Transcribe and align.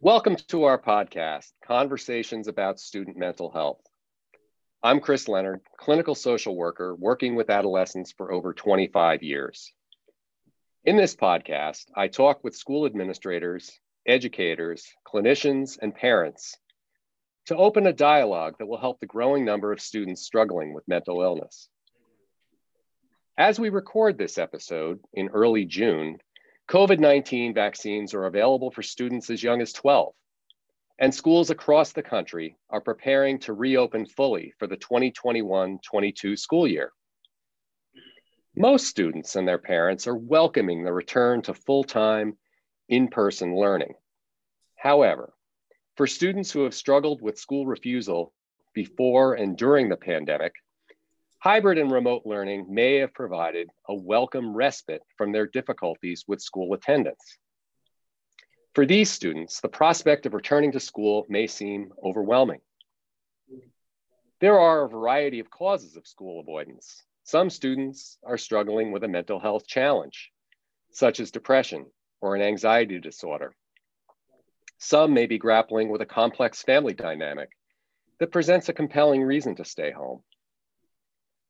Welcome 0.00 0.36
to 0.48 0.64
our 0.64 0.78
podcast, 0.78 1.52
Conversations 1.64 2.48
about 2.48 2.80
Student 2.80 3.16
Mental 3.16 3.50
Health. 3.50 3.80
I'm 4.82 5.00
Chris 5.00 5.28
Leonard, 5.28 5.60
clinical 5.76 6.14
social 6.14 6.56
worker 6.56 6.94
working 6.94 7.36
with 7.36 7.50
adolescents 7.50 8.12
for 8.12 8.32
over 8.32 8.52
25 8.52 9.22
years. 9.22 9.72
In 10.84 10.96
this 10.96 11.14
podcast, 11.14 11.84
I 11.94 12.08
talk 12.08 12.42
with 12.42 12.56
school 12.56 12.86
administrators, 12.86 13.78
educators, 14.06 14.86
clinicians, 15.06 15.78
and 15.80 15.94
parents 15.94 16.56
to 17.46 17.56
open 17.56 17.86
a 17.86 17.92
dialogue 17.92 18.56
that 18.58 18.66
will 18.66 18.78
help 18.78 18.98
the 18.98 19.06
growing 19.06 19.44
number 19.44 19.72
of 19.72 19.80
students 19.80 20.22
struggling 20.22 20.74
with 20.74 20.88
mental 20.88 21.22
illness. 21.22 21.68
As 23.38 23.58
we 23.58 23.68
record 23.68 24.18
this 24.18 24.38
episode 24.38 25.00
in 25.12 25.28
early 25.28 25.64
June, 25.64 26.18
COVID 26.68 27.00
19 27.00 27.54
vaccines 27.54 28.14
are 28.14 28.24
available 28.24 28.70
for 28.70 28.82
students 28.82 29.30
as 29.30 29.42
young 29.42 29.60
as 29.60 29.72
12, 29.72 30.14
and 30.98 31.14
schools 31.14 31.50
across 31.50 31.92
the 31.92 32.02
country 32.02 32.56
are 32.70 32.80
preparing 32.80 33.38
to 33.40 33.52
reopen 33.52 34.06
fully 34.06 34.54
for 34.58 34.66
the 34.66 34.76
2021 34.76 35.80
22 35.84 36.36
school 36.36 36.66
year. 36.66 36.92
Most 38.56 38.86
students 38.86 39.34
and 39.36 39.48
their 39.48 39.58
parents 39.58 40.06
are 40.06 40.16
welcoming 40.16 40.84
the 40.84 40.92
return 40.92 41.42
to 41.42 41.54
full 41.54 41.84
time, 41.84 42.38
in 42.88 43.08
person 43.08 43.56
learning. 43.56 43.94
However, 44.76 45.32
for 45.96 46.06
students 46.06 46.50
who 46.50 46.64
have 46.64 46.74
struggled 46.74 47.22
with 47.22 47.38
school 47.38 47.66
refusal 47.66 48.32
before 48.74 49.34
and 49.34 49.56
during 49.56 49.88
the 49.88 49.96
pandemic, 49.96 50.54
Hybrid 51.42 51.76
and 51.76 51.90
remote 51.90 52.22
learning 52.24 52.72
may 52.72 52.98
have 52.98 53.12
provided 53.14 53.68
a 53.88 53.94
welcome 53.96 54.54
respite 54.54 55.02
from 55.18 55.32
their 55.32 55.48
difficulties 55.48 56.24
with 56.28 56.40
school 56.40 56.72
attendance. 56.72 57.36
For 58.76 58.86
these 58.86 59.10
students, 59.10 59.60
the 59.60 59.68
prospect 59.68 60.24
of 60.24 60.34
returning 60.34 60.70
to 60.70 60.78
school 60.78 61.26
may 61.28 61.48
seem 61.48 61.92
overwhelming. 62.00 62.60
There 64.38 64.56
are 64.56 64.84
a 64.84 64.88
variety 64.88 65.40
of 65.40 65.50
causes 65.50 65.96
of 65.96 66.06
school 66.06 66.38
avoidance. 66.38 67.02
Some 67.24 67.50
students 67.50 68.18
are 68.22 68.38
struggling 68.38 68.92
with 68.92 69.02
a 69.02 69.08
mental 69.08 69.40
health 69.40 69.66
challenge, 69.66 70.30
such 70.92 71.18
as 71.18 71.32
depression 71.32 71.86
or 72.20 72.36
an 72.36 72.42
anxiety 72.42 73.00
disorder. 73.00 73.52
Some 74.78 75.12
may 75.12 75.26
be 75.26 75.38
grappling 75.38 75.88
with 75.88 76.02
a 76.02 76.06
complex 76.06 76.62
family 76.62 76.94
dynamic 76.94 77.50
that 78.20 78.30
presents 78.30 78.68
a 78.68 78.72
compelling 78.72 79.24
reason 79.24 79.56
to 79.56 79.64
stay 79.64 79.90
home. 79.90 80.22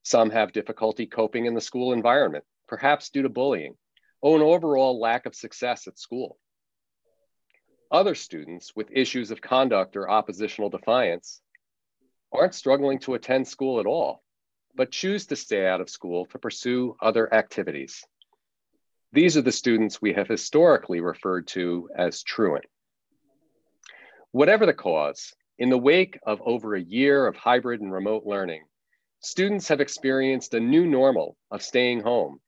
Some 0.02 0.30
have 0.30 0.52
difficulty 0.52 1.06
coping 1.06 1.46
in 1.46 1.54
the 1.54 1.60
school 1.60 1.92
environment, 1.92 2.44
perhaps 2.66 3.10
due 3.10 3.22
to 3.22 3.28
bullying 3.28 3.76
or 4.20 4.36
an 4.36 4.42
overall 4.42 5.00
lack 5.00 5.26
of 5.26 5.34
success 5.34 5.86
at 5.86 5.98
school. 5.98 6.38
Other 7.90 8.14
students 8.14 8.74
with 8.74 8.90
issues 8.90 9.30
of 9.30 9.42
conduct 9.42 9.96
or 9.96 10.08
oppositional 10.08 10.70
defiance 10.70 11.42
aren't 12.32 12.54
struggling 12.54 12.98
to 13.00 13.14
attend 13.14 13.46
school 13.46 13.80
at 13.80 13.86
all, 13.86 14.22
but 14.74 14.90
choose 14.90 15.26
to 15.26 15.36
stay 15.36 15.66
out 15.66 15.80
of 15.80 15.90
school 15.90 16.24
to 16.26 16.38
pursue 16.38 16.96
other 17.02 17.32
activities. 17.34 18.02
These 19.12 19.36
are 19.36 19.42
the 19.42 19.52
students 19.52 20.00
we 20.00 20.14
have 20.14 20.28
historically 20.28 21.00
referred 21.00 21.48
to 21.48 21.90
as 21.94 22.22
truant. 22.22 22.64
Whatever 24.30 24.64
the 24.64 24.72
cause, 24.72 25.34
in 25.58 25.68
the 25.68 25.76
wake 25.76 26.18
of 26.22 26.40
over 26.42 26.74
a 26.74 26.80
year 26.80 27.26
of 27.26 27.36
hybrid 27.36 27.82
and 27.82 27.92
remote 27.92 28.24
learning, 28.24 28.62
Students 29.24 29.68
have 29.68 29.80
experienced 29.80 30.52
a 30.52 30.58
new 30.58 30.84
normal 30.84 31.36
of 31.48 31.62
staying 31.62 32.00
home, 32.00 32.40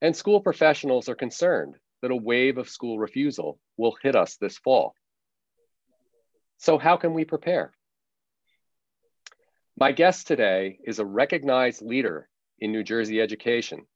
and 0.00 0.14
school 0.14 0.40
professionals 0.40 1.08
are 1.08 1.16
concerned 1.16 1.74
that 2.02 2.12
a 2.12 2.16
wave 2.16 2.56
of 2.56 2.68
school 2.68 3.00
refusal 3.00 3.58
will 3.76 3.96
hit 4.00 4.14
us 4.14 4.36
this 4.36 4.56
fall. 4.56 4.94
So, 6.58 6.78
how 6.78 6.96
can 6.96 7.14
we 7.14 7.24
prepare? 7.24 7.72
My 9.76 9.90
guest 9.90 10.28
today 10.28 10.78
is 10.84 11.00
a 11.00 11.04
recognized 11.04 11.82
leader 11.82 12.28
in 12.60 12.70
New 12.70 12.84
Jersey 12.84 13.20
education, 13.20 13.86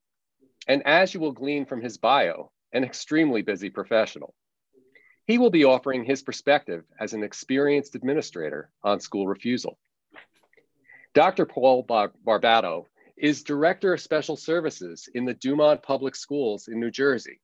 and 0.67 0.85
as 0.87 1.15
you 1.15 1.21
will 1.21 1.33
glean 1.33 1.67
from 1.67 1.83
his 1.83 1.99
bio, 1.99 2.51
an 2.73 2.83
extremely 2.83 3.43
busy 3.43 3.71
professional. 3.71 4.35
He 5.27 5.39
will 5.39 5.51
be 5.51 5.65
offering 5.65 6.05
his 6.05 6.25
perspective 6.25 6.83
as 6.99 7.13
an 7.13 7.23
experienced 7.23 7.95
administrator 7.95 8.71
on 8.83 8.99
school 8.99 9.29
refusal. 9.29 9.79
Dr. 11.15 11.47
Paul 11.47 11.85
Bar- 11.85 12.13
Barbato 12.27 12.87
is 13.17 13.45
Director 13.45 13.95
of 13.95 14.01
Special 14.01 14.37
Services 14.37 15.09
in 15.15 15.25
the 15.25 15.35
Dumont 15.35 15.83
Public 15.83 16.17
Schools 16.17 16.67
in 16.67 16.81
New 16.81 16.91
Jersey. 16.91 17.41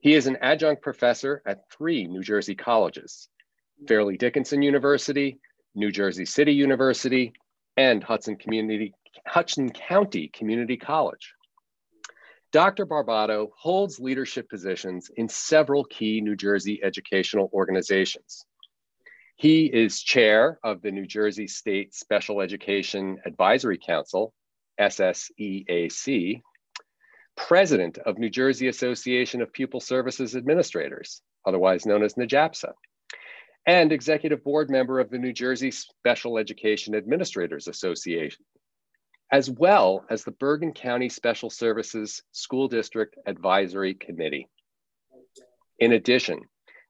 He 0.00 0.14
is 0.14 0.26
an 0.26 0.36
adjunct 0.42 0.82
professor 0.82 1.40
at 1.46 1.70
three 1.70 2.06
New 2.06 2.22
Jersey 2.22 2.56
colleges 2.56 3.28
Fairleigh 3.86 4.16
Dickinson 4.16 4.62
University, 4.62 5.38
New 5.76 5.92
Jersey 5.92 6.24
City 6.24 6.52
University, 6.52 7.32
and 7.76 8.02
Hudson, 8.02 8.34
Community, 8.34 8.92
Hudson 9.24 9.70
County 9.70 10.28
Community 10.34 10.76
College. 10.76 11.34
Dr. 12.50 12.84
Barbato 12.84 13.50
holds 13.56 14.00
leadership 14.00 14.48
positions 14.48 15.08
in 15.16 15.28
several 15.28 15.84
key 15.84 16.20
New 16.20 16.34
Jersey 16.34 16.80
educational 16.82 17.48
organizations, 17.52 18.44
he 19.38 19.66
is 19.66 20.02
chair 20.02 20.58
of 20.64 20.82
the 20.82 20.90
New 20.90 21.06
Jersey 21.06 21.46
State 21.46 21.94
Special 21.94 22.40
Education 22.40 23.18
Advisory 23.24 23.78
Council, 23.78 24.34
SSEAC, 24.80 26.42
president 27.36 27.98
of 27.98 28.18
New 28.18 28.30
Jersey 28.30 28.66
Association 28.66 29.40
of 29.40 29.52
Pupil 29.52 29.78
Services 29.78 30.34
Administrators, 30.34 31.22
otherwise 31.46 31.86
known 31.86 32.02
as 32.02 32.14
NJAPSA, 32.14 32.72
and 33.64 33.92
executive 33.92 34.42
board 34.42 34.70
member 34.70 34.98
of 34.98 35.08
the 35.08 35.18
New 35.18 35.32
Jersey 35.32 35.70
Special 35.70 36.36
Education 36.36 36.96
Administrators 36.96 37.68
Association, 37.68 38.44
as 39.30 39.48
well 39.48 40.04
as 40.10 40.24
the 40.24 40.32
Bergen 40.32 40.72
County 40.72 41.08
Special 41.08 41.48
Services 41.48 42.24
School 42.32 42.66
District 42.66 43.16
Advisory 43.24 43.94
Committee. 43.94 44.48
In 45.78 45.92
addition, 45.92 46.40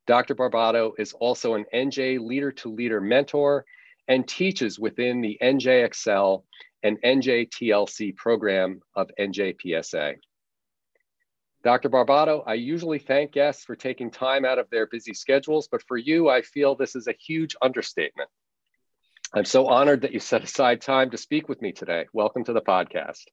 Dr. 0.09 0.35
Barbato 0.35 0.93
is 0.99 1.13
also 1.13 1.53
an 1.53 1.67
NJ 1.73 2.19
Leader 2.19 2.51
to 2.51 2.73
Leader 2.75 2.99
mentor 2.99 3.67
and 4.09 4.27
teaches 4.27 4.79
within 4.79 5.21
the 5.21 5.37
NJ 5.43 5.85
Excel 5.85 6.47
and 6.83 6.99
NJ 7.03 7.51
TLC 7.51 8.17
program 8.17 8.81
of 8.97 9.11
NJPSA. 9.21 10.15
Dr. 11.63 11.91
Barbato, 11.91 12.43
I 12.47 12.55
usually 12.55 12.99
thank 12.99 13.33
guests 13.33 13.65
for 13.65 13.77
taking 13.77 14.11
time 14.11 14.47
out 14.47 14.59
of 14.59 14.71
their 14.71 14.87
busy 14.87 15.13
schedules, 15.13 15.69
but 15.71 15.83
for 15.87 15.99
you, 15.99 16.31
I 16.31 16.41
feel 16.41 16.75
this 16.75 16.97
is 16.97 17.07
a 17.07 17.15
huge 17.21 17.55
understatement. 17.61 18.31
I'm 19.35 19.45
so 19.45 19.67
honored 19.67 20.01
that 20.03 20.15
you 20.15 20.21
set 20.21 20.43
aside 20.43 20.81
time 20.81 21.11
to 21.11 21.19
speak 21.19 21.51
with 21.51 21.61
me 21.61 21.73
today. 21.73 22.07
Welcome 22.15 22.45
to 22.45 22.55
the 22.55 22.63
podcast. 22.63 23.25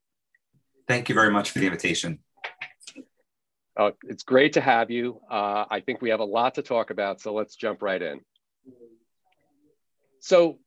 Thank 0.89 1.07
you 1.07 1.15
very 1.15 1.31
much 1.31 1.51
for 1.51 1.59
the 1.59 1.67
invitation. 1.67 2.19
Uh, 3.77 3.91
it's 4.07 4.23
great 4.23 4.53
to 4.53 4.61
have 4.61 4.89
you. 4.89 5.19
Uh, 5.29 5.65
I 5.69 5.81
think 5.81 6.01
we 6.01 6.09
have 6.09 6.21
a 6.21 6.25
lot 6.25 6.55
to 6.55 6.61
talk 6.61 6.91
about, 6.91 7.19
so 7.19 7.33
let's 7.33 7.55
jump 7.55 7.81
right 7.81 8.01
in. 8.01 8.21
So, 10.19 10.59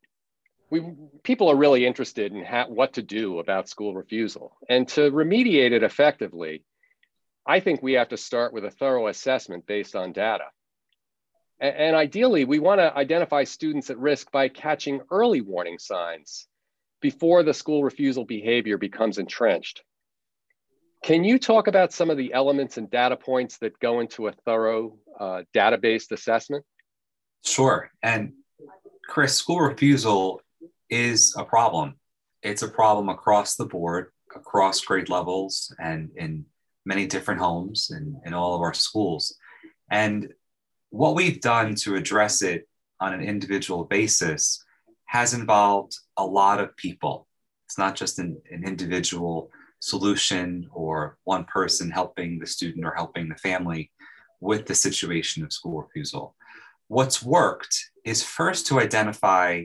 we 0.71 0.83
people 1.23 1.49
are 1.49 1.57
really 1.57 1.87
interested 1.87 2.33
in 2.33 2.45
what 2.69 2.93
to 2.95 3.03
do 3.03 3.39
about 3.39 3.69
school 3.69 3.95
refusal, 3.95 4.57
and 4.69 4.87
to 4.89 5.11
remediate 5.11 5.73
it 5.73 5.83
effectively, 5.83 6.63
I 7.47 7.61
think 7.61 7.83
we 7.83 7.95
have 7.95 8.11
to 8.11 8.19
start 8.19 8.53
with 8.53 8.67
a 8.67 8.71
thorough 8.71 9.09
assessment 9.09 9.67
based 9.67 9.97
on 9.97 10.13
data. 10.13 10.45
And, 11.59 11.75
and 11.75 11.97
ideally, 11.97 12.45
we 12.45 12.59
want 12.59 12.81
to 12.81 12.95
identify 12.95 13.45
students 13.45 13.89
at 13.89 13.99
risk 13.99 14.31
by 14.31 14.49
catching 14.49 15.01
early 15.11 15.41
warning 15.41 15.79
signs 15.79 16.47
before 17.01 17.43
the 17.43 17.55
school 17.55 17.83
refusal 17.83 18.27
behavior 18.27 18.77
becomes 18.77 19.17
entrenched. 19.17 19.83
Can 21.05 21.25
you 21.25 21.39
talk 21.39 21.69
about 21.69 21.93
some 21.93 22.11
of 22.11 22.17
the 22.17 22.33
elements 22.33 22.77
and 22.77 22.91
data 22.91 23.17
points 23.17 23.59
that 23.59 23.79
go 23.79 24.01
into 24.01 24.27
a 24.27 24.33
thorough 24.33 24.97
uh, 25.19 25.43
data-based 25.55 26.13
assessment? 26.13 26.65
Sure. 27.45 27.91
And 28.03 28.33
Chris, 29.09 29.35
school 29.35 29.61
refusal 29.61 30.43
is 30.91 31.35
a 31.37 31.45
problem. 31.45 31.95
It's 32.43 32.63
a 32.63 32.69
problem 32.69 33.09
across 33.09 33.57
the 33.57 33.67
board, 33.67 34.13
across 34.35 34.81
grade 34.81 35.09
levels, 35.09 35.75
and 35.79 36.11
in 36.17 36.47
many 36.85 37.07
different 37.07 37.41
homes 37.41 37.91
and 37.91 38.17
in 38.25 38.35
all 38.35 38.55
of 38.55 38.61
our 38.61 38.75
schools. 38.75 39.37
And 39.91 40.33
what 40.91 41.15
we've 41.15 41.41
done 41.41 41.75
to 41.77 41.97
address 41.97 42.43
it 42.43 42.69
on 43.01 43.13
an 43.13 43.23
individual 43.23 43.85
basis 43.85 44.65
has 45.07 45.33
involved 45.33 45.97
a 46.17 46.25
lot 46.25 46.61
of 46.61 46.77
people. 46.77 47.27
It's 47.67 47.79
not 47.79 47.95
just 47.95 48.19
an, 48.19 48.41
an 48.51 48.65
individual 48.67 49.51
solution 49.81 50.69
or 50.73 51.19
one 51.25 51.45
person 51.45 51.91
helping 51.91 52.39
the 52.39 52.47
student 52.47 52.85
or 52.85 52.95
helping 52.95 53.29
the 53.29 53.37
family 53.37 53.91
with 54.41 54.67
the 54.67 54.75
situation 54.75 55.43
of 55.45 55.53
school 55.53 55.83
refusal. 55.83 56.35
What's 56.89 57.23
worked 57.23 57.91
is 58.05 58.23
first 58.23 58.67
to 58.69 58.81
identify 58.81 59.65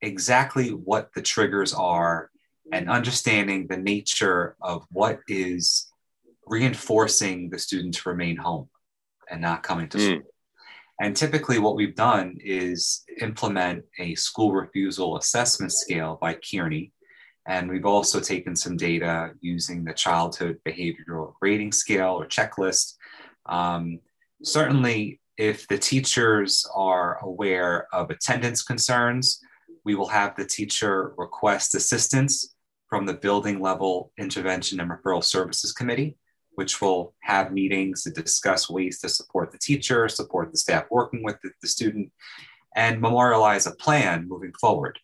exactly 0.00 0.70
what 0.70 1.10
the 1.14 1.22
triggers 1.22 1.72
are 1.72 2.30
and 2.72 2.88
understanding 2.88 3.66
the 3.66 3.76
nature 3.76 4.56
of 4.60 4.84
what 4.90 5.20
is 5.28 5.88
reinforcing 6.46 7.50
the 7.50 7.58
student 7.58 7.94
to 7.94 8.08
remain 8.08 8.36
home 8.36 8.68
and 9.30 9.40
not 9.40 9.62
coming 9.62 9.88
to 9.88 9.98
mm. 9.98 10.06
school. 10.18 10.32
And 11.00 11.16
typically, 11.16 11.58
what 11.58 11.74
we've 11.74 11.96
done 11.96 12.36
is 12.40 13.02
implement 13.20 13.84
a 13.98 14.14
school 14.14 14.52
refusal 14.52 15.16
assessment 15.16 15.72
scale 15.72 16.18
by 16.20 16.34
Kearney. 16.34 16.92
And 17.46 17.68
we've 17.68 17.86
also 17.86 18.20
taken 18.20 18.54
some 18.54 18.76
data 18.76 19.32
using 19.40 19.84
the 19.84 19.94
childhood 19.94 20.58
behavioral 20.66 21.34
rating 21.40 21.72
scale 21.72 22.20
or 22.20 22.26
checklist. 22.26 22.94
Um, 23.46 23.98
certainly, 24.42 25.20
if 25.36 25.66
the 25.66 25.78
teachers 25.78 26.64
are 26.74 27.18
aware 27.22 27.86
of 27.92 28.10
attendance 28.10 28.62
concerns, 28.62 29.40
we 29.84 29.94
will 29.96 30.08
have 30.08 30.36
the 30.36 30.44
teacher 30.44 31.12
request 31.16 31.74
assistance 31.74 32.54
from 32.88 33.06
the 33.06 33.14
building 33.14 33.60
level 33.60 34.12
intervention 34.18 34.78
and 34.78 34.90
referral 34.90 35.24
services 35.24 35.72
committee 35.72 36.16
which 36.54 36.80
will 36.80 37.14
have 37.20 37.52
meetings 37.52 38.02
to 38.02 38.10
discuss 38.10 38.68
ways 38.68 39.00
to 39.00 39.08
support 39.08 39.52
the 39.52 39.58
teacher, 39.58 40.08
support 40.08 40.50
the 40.50 40.58
staff 40.58 40.84
working 40.90 41.22
with 41.22 41.36
the, 41.42 41.50
the 41.62 41.68
student, 41.68 42.10
and 42.76 43.00
memorialize 43.00 43.66
a 43.66 43.74
plan 43.74 44.28
moving 44.28 44.52
forward. 44.60 44.98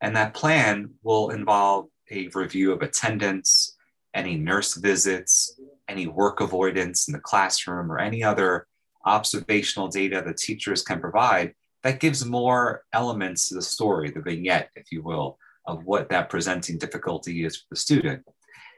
And 0.00 0.16
that 0.16 0.34
plan 0.34 0.90
will 1.02 1.30
involve 1.30 1.86
a 2.10 2.28
review 2.28 2.72
of 2.72 2.82
attendance, 2.82 3.76
any 4.14 4.36
nurse 4.36 4.74
visits, 4.74 5.58
any 5.88 6.06
work 6.06 6.40
avoidance 6.40 7.08
in 7.08 7.12
the 7.12 7.20
classroom, 7.20 7.90
or 7.90 7.98
any 7.98 8.22
other 8.22 8.66
observational 9.04 9.88
data 9.88 10.22
that 10.24 10.36
teachers 10.36 10.82
can 10.82 11.00
provide 11.00 11.54
that 11.82 12.00
gives 12.00 12.24
more 12.24 12.82
elements 12.92 13.48
to 13.48 13.54
the 13.54 13.62
story, 13.62 14.10
the 14.10 14.20
vignette, 14.20 14.70
if 14.76 14.92
you 14.92 15.02
will, 15.02 15.38
of 15.66 15.84
what 15.84 16.08
that 16.10 16.28
presenting 16.28 16.78
difficulty 16.78 17.44
is 17.44 17.56
for 17.56 17.66
the 17.70 17.76
student. 17.76 18.22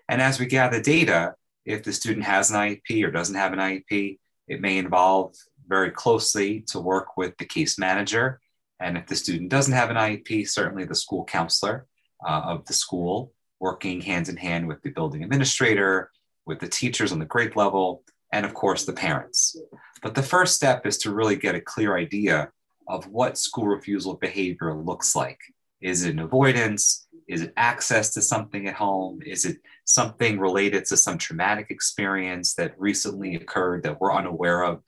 And 0.09 0.21
as 0.21 0.39
we 0.39 0.47
gather 0.47 0.81
data, 0.81 1.35
if 1.65 1.83
the 1.83 1.93
student 1.93 2.25
has 2.27 2.51
an 2.51 2.57
IEP 2.57 3.05
or 3.05 3.11
doesn't 3.11 3.35
have 3.35 3.53
an 3.53 3.59
IEP, 3.59 4.19
it 4.49 4.61
may 4.61 4.79
involve 4.79 5.35
very 5.67 5.91
closely 5.91 6.61
to 6.69 6.81
work 6.81 7.17
with 7.17 7.37
the 7.39 7.45
case 7.45 7.79
manager. 7.79 8.41
And 8.83 8.99
if 8.99 9.07
the 9.07 9.17
student 9.17 9.51
doesn't 9.51 9.73
have 9.73 9.91
an 9.91 9.97
IEP, 9.97 10.49
certainly 10.49 10.85
the 10.85 10.95
school 10.95 11.25
counselor 11.25 11.87
uh, 12.27 12.43
of 12.45 12.67
the 12.67 12.73
school, 12.73 13.33
working 13.61 14.01
hand 14.01 14.29
in 14.29 14.37
hand 14.37 14.67
with 14.67 14.83
the 14.83 14.91
building 14.91 15.23
administrator, 15.23 16.11
with 16.47 16.59
the 16.59 16.69
teachers 16.69 17.13
on 17.13 17.21
the 17.21 17.25
grade 17.25 17.55
level, 17.55 18.03
and 18.33 18.45
of 18.45 18.55
course 18.55 18.85
the 18.85 18.93
parents. 18.93 19.57
But 20.03 20.15
the 20.15 20.23
first 20.23 20.57
step 20.57 20.85
is 20.85 20.99
to 20.99 21.15
really 21.15 21.37
get 21.37 21.55
a 21.55 21.61
clear 21.61 21.97
idea 21.97 22.51
of 22.89 23.07
what 23.07 23.39
school 23.39 23.69
refusal 23.69 24.15
behavior 24.15 24.75
looks 24.75 25.15
like. 25.15 25.39
Is 25.81 26.05
it 26.05 26.15
an 26.15 26.19
avoidance? 26.19 27.07
Is 27.29 27.43
it 27.43 27.53
access 27.57 28.13
to 28.15 28.21
something 28.23 28.67
at 28.67 28.75
home? 28.75 29.21
Is 29.25 29.45
it 29.45 29.59
something 29.85 30.41
related 30.41 30.85
to 30.87 30.97
some 30.97 31.19
traumatic 31.19 31.71
experience 31.71 32.55
that 32.55 32.75
recently 32.79 33.37
occurred 33.37 33.85
that 33.85 34.01
we're 34.01 34.13
unaware 34.13 34.65
of? 34.65 34.83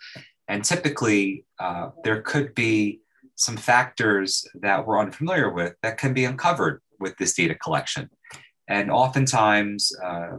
And 0.49 0.64
typically, 0.64 1.46
uh, 1.58 1.91
there 2.02 2.23
could 2.23 2.55
be 2.55 3.00
some 3.37 3.57
factors 3.57 4.47
that 4.55 4.87
we're 4.87 5.01
unfamiliar 5.01 5.51
with 5.51 5.75
that 5.83 5.99
can 5.99 6.15
be 6.15 6.25
uncovered 6.25 6.81
with 7.01 7.17
this 7.19 7.35
data 7.35 7.55
collection. 7.55 8.09
And 8.69 8.91
oftentimes, 8.91 9.93
uh, 10.03 10.39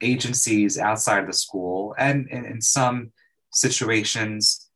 agencies 0.00 0.78
outside 0.78 1.20
of 1.20 1.26
the 1.26 1.32
school, 1.32 1.94
and, 1.98 2.28
in 2.28 2.60
some 2.60 3.12
situations, 3.52 4.68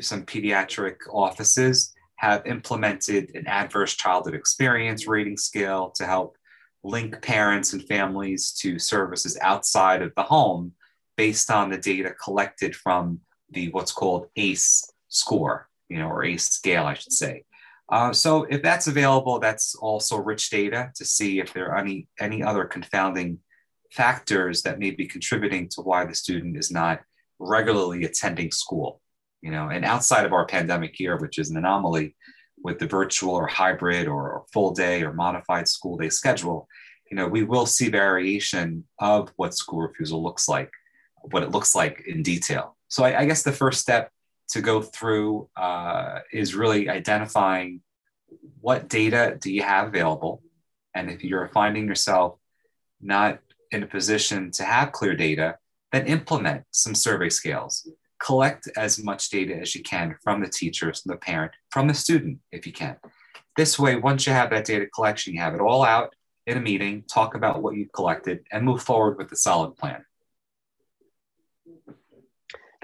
some 0.00 0.24
pediatric 0.24 0.96
offices 1.10 1.92
have 2.16 2.46
implemented 2.46 3.34
an 3.34 3.46
adverse 3.46 3.94
childhood 3.94 4.34
experience 4.34 5.06
rating 5.06 5.36
scale 5.36 5.90
to 5.96 6.06
help 6.06 6.36
link 6.82 7.20
parents 7.22 7.72
and 7.72 7.82
families 7.84 8.52
to 8.52 8.78
services 8.78 9.38
outside 9.40 10.02
of 10.02 10.12
the 10.16 10.22
home 10.22 10.72
based 11.16 11.50
on 11.50 11.70
the 11.70 11.78
data 11.78 12.12
collected 12.22 12.74
from 12.74 13.20
the 13.50 13.68
what's 13.70 13.92
called 13.92 14.26
ACE 14.36 14.90
score, 15.08 15.68
you 15.88 15.98
know, 15.98 16.08
or 16.08 16.24
a 16.24 16.36
scale, 16.36 16.84
I 16.84 16.94
should 16.94 17.12
say. 17.12 17.44
Uh, 17.90 18.12
so 18.12 18.44
if 18.44 18.62
that's 18.62 18.86
available, 18.86 19.38
that's 19.38 19.74
also 19.74 20.16
rich 20.16 20.50
data 20.50 20.90
to 20.94 21.04
see 21.04 21.40
if 21.40 21.52
there 21.52 21.70
are 21.70 21.78
any 21.78 22.08
any 22.18 22.42
other 22.42 22.64
confounding 22.64 23.38
factors 23.92 24.62
that 24.62 24.78
may 24.78 24.90
be 24.90 25.06
contributing 25.06 25.68
to 25.68 25.82
why 25.82 26.04
the 26.04 26.14
student 26.14 26.56
is 26.56 26.70
not 26.70 27.00
regularly 27.38 28.04
attending 28.04 28.50
school. 28.50 29.00
You 29.42 29.50
know, 29.50 29.68
and 29.68 29.84
outside 29.84 30.24
of 30.24 30.32
our 30.32 30.46
pandemic 30.46 30.98
year, 30.98 31.18
which 31.18 31.38
is 31.38 31.50
an 31.50 31.58
anomaly, 31.58 32.16
with 32.64 32.78
the 32.78 32.86
virtual 32.86 33.34
or 33.34 33.46
hybrid 33.46 34.08
or 34.08 34.44
full 34.52 34.72
day 34.72 35.02
or 35.02 35.12
modified 35.12 35.68
school 35.68 35.98
day 35.98 36.08
schedule, 36.08 36.66
you 37.10 37.16
know, 37.16 37.28
we 37.28 37.44
will 37.44 37.66
see 37.66 37.90
variation 37.90 38.84
of 38.98 39.30
what 39.36 39.54
school 39.54 39.82
refusal 39.82 40.22
looks 40.22 40.48
like, 40.48 40.70
what 41.30 41.42
it 41.42 41.50
looks 41.50 41.74
like 41.74 42.02
in 42.06 42.22
detail. 42.22 42.76
So 42.88 43.04
I, 43.04 43.20
I 43.20 43.24
guess 43.26 43.42
the 43.42 43.52
first 43.52 43.80
step 43.80 44.10
to 44.48 44.60
go 44.60 44.82
through 44.82 45.48
uh, 45.56 46.20
is 46.32 46.54
really 46.54 46.88
identifying 46.88 47.80
what 48.60 48.88
data 48.88 49.36
do 49.40 49.52
you 49.52 49.62
have 49.62 49.88
available, 49.88 50.42
and 50.94 51.10
if 51.10 51.24
you're 51.24 51.48
finding 51.48 51.86
yourself 51.86 52.38
not 53.00 53.38
in 53.70 53.82
a 53.82 53.86
position 53.86 54.50
to 54.52 54.64
have 54.64 54.92
clear 54.92 55.14
data, 55.14 55.56
then 55.92 56.06
implement 56.06 56.64
some 56.70 56.94
survey 56.94 57.28
scales 57.28 57.88
collect 58.24 58.68
as 58.76 59.02
much 59.02 59.28
data 59.28 59.54
as 59.54 59.74
you 59.74 59.82
can 59.82 60.16
from 60.22 60.40
the 60.40 60.48
teachers, 60.48 61.02
from 61.02 61.10
the 61.10 61.18
parent, 61.18 61.52
from 61.70 61.88
the 61.88 61.94
student, 61.94 62.38
if 62.52 62.66
you 62.66 62.72
can. 62.72 62.96
This 63.56 63.78
way, 63.78 63.96
once 63.96 64.26
you 64.26 64.32
have 64.32 64.50
that 64.50 64.64
data 64.64 64.86
collection, 64.86 65.34
you 65.34 65.40
have 65.40 65.54
it 65.54 65.60
all 65.60 65.84
out 65.84 66.14
in 66.46 66.56
a 66.56 66.60
meeting, 66.60 67.04
talk 67.12 67.34
about 67.34 67.62
what 67.62 67.76
you've 67.76 67.92
collected, 67.92 68.44
and 68.50 68.64
move 68.64 68.82
forward 68.82 69.18
with 69.18 69.30
a 69.32 69.36
solid 69.36 69.76
plan. 69.76 70.04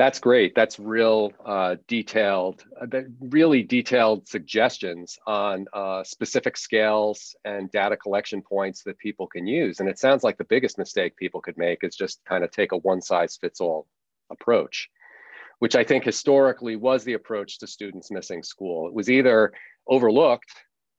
That's 0.01 0.19
great. 0.19 0.55
That's 0.55 0.79
real 0.79 1.31
uh, 1.45 1.77
detailed, 1.87 2.65
uh, 2.81 2.87
really 3.21 3.63
detailed 3.63 4.27
suggestions 4.27 5.19
on 5.27 5.67
uh, 5.75 6.05
specific 6.05 6.57
scales 6.57 7.37
and 7.45 7.71
data 7.71 7.99
collection 7.99 8.41
points 8.41 8.83
that 8.85 8.97
people 8.97 9.27
can 9.27 9.47
use. 9.47 9.79
And 9.79 9.91
it 9.91 9.99
sounds 9.99 10.25
like 10.25 10.39
the 10.39 10.45
biggest 10.45 10.79
mistake 10.79 11.19
people 11.19 11.43
could 11.43 11.59
make 11.59 11.85
is 11.85 11.95
just 11.95 12.25
kind 12.25 12.45
of 12.45 12.51
take 12.51 12.73
a 12.73 12.79
one 12.79 13.03
size 13.03 13.37
fits 13.39 13.61
all 13.61 13.87
approach 14.31 14.89
which 15.59 15.77
I 15.77 15.85
think 15.85 16.05
historically 16.05 16.77
was 16.77 17.05
the 17.05 17.13
approach 17.13 17.59
to 17.59 17.67
students 17.67 18.11
missing 18.11 18.43
school. 18.43 18.89
It 18.89 18.95
was 18.95 19.11
either 19.11 19.53
overlooked, 19.87 20.51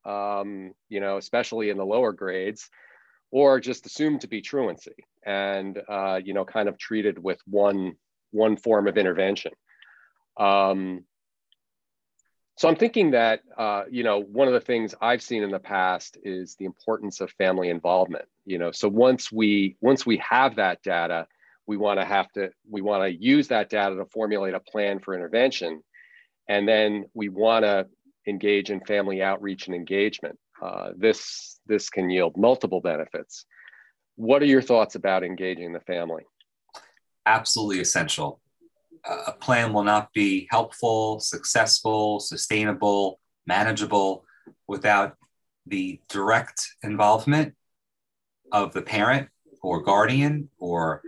um, 0.06 0.74
you 0.88 1.00
know, 1.00 1.18
especially 1.18 1.72
in 1.72 1.78
the 1.78 1.84
lower 1.84 2.14
grades, 2.14 2.70
or 3.32 3.60
just 3.60 3.88
assumed 3.88 4.22
to 4.22 4.28
be 4.28 4.40
truancy 4.40 4.94
and, 5.26 5.82
uh, 5.90 6.20
you 6.24 6.36
know, 6.36 6.46
kind 6.46 6.70
of 6.70 6.78
treated 6.78 7.18
with 7.18 7.40
one, 7.48 7.96
one 8.32 8.58
form 8.58 8.88
of 8.88 8.98
intervention. 8.98 9.52
Um, 10.38 11.06
so 12.58 12.68
I'm 12.68 12.76
thinking 12.76 13.12
that, 13.12 13.42
uh, 13.58 13.84
you 13.90 14.04
know, 14.04 14.22
one 14.22 14.48
of 14.48 14.54
the 14.54 14.60
things 14.60 14.94
I've 15.02 15.22
seen 15.22 15.42
in 15.42 15.52
the 15.52 15.60
past 15.60 16.18
is 16.24 16.56
the 16.56 16.66
importance 16.66 17.22
of 17.22 17.32
family 17.32 17.70
involvement, 17.70 18.26
you 18.46 18.58
know, 18.60 18.72
so 18.72 18.88
once 18.88 19.32
we, 19.32 19.78
once 19.82 20.06
we 20.06 20.18
have 20.18 20.58
that 20.58 20.84
data, 20.84 21.28
we 21.68 21.78
want 21.78 22.00
to 22.00 22.06
have 22.06 22.30
to 22.34 22.52
we 22.70 22.82
want 22.82 23.04
to 23.04 23.24
use 23.24 23.48
that 23.48 23.70
data 23.70 23.96
to 23.96 24.06
formulate 24.06 24.54
a 24.54 24.60
plan 24.60 25.00
for 25.00 25.14
intervention. 25.14 25.82
And 26.50 26.68
then 26.68 27.06
we 27.14 27.30
want 27.30 27.64
to 27.64 27.88
engage 28.28 28.70
in 28.70 28.82
family 28.82 29.22
outreach 29.22 29.68
and 29.68 29.76
engagement. 29.76 30.38
Uh, 30.62 30.90
this 30.98 31.60
this 31.68 31.90
can 31.90 32.10
yield 32.10 32.36
multiple 32.36 32.82
benefits. 32.82 33.46
What 34.16 34.42
are 34.42 34.48
your 34.48 34.62
thoughts 34.62 34.96
about 34.96 35.24
engaging 35.24 35.72
the 35.72 35.80
family 35.80 36.24
absolutely 37.26 37.82
essential. 37.82 38.40
A 39.28 39.32
plan 39.32 39.74
will 39.74 39.84
not 39.84 40.14
be 40.14 40.48
helpful 40.52 41.20
successful 41.20 42.20
sustainable 42.20 43.20
manageable 43.48 44.26
without 44.68 45.18
the 45.66 46.00
direct 46.10 46.76
involvement 46.84 47.56
of 48.52 48.74
the 48.74 48.82
parent 48.82 49.30
or 49.62 49.82
guardian 49.82 50.50
or 50.60 51.02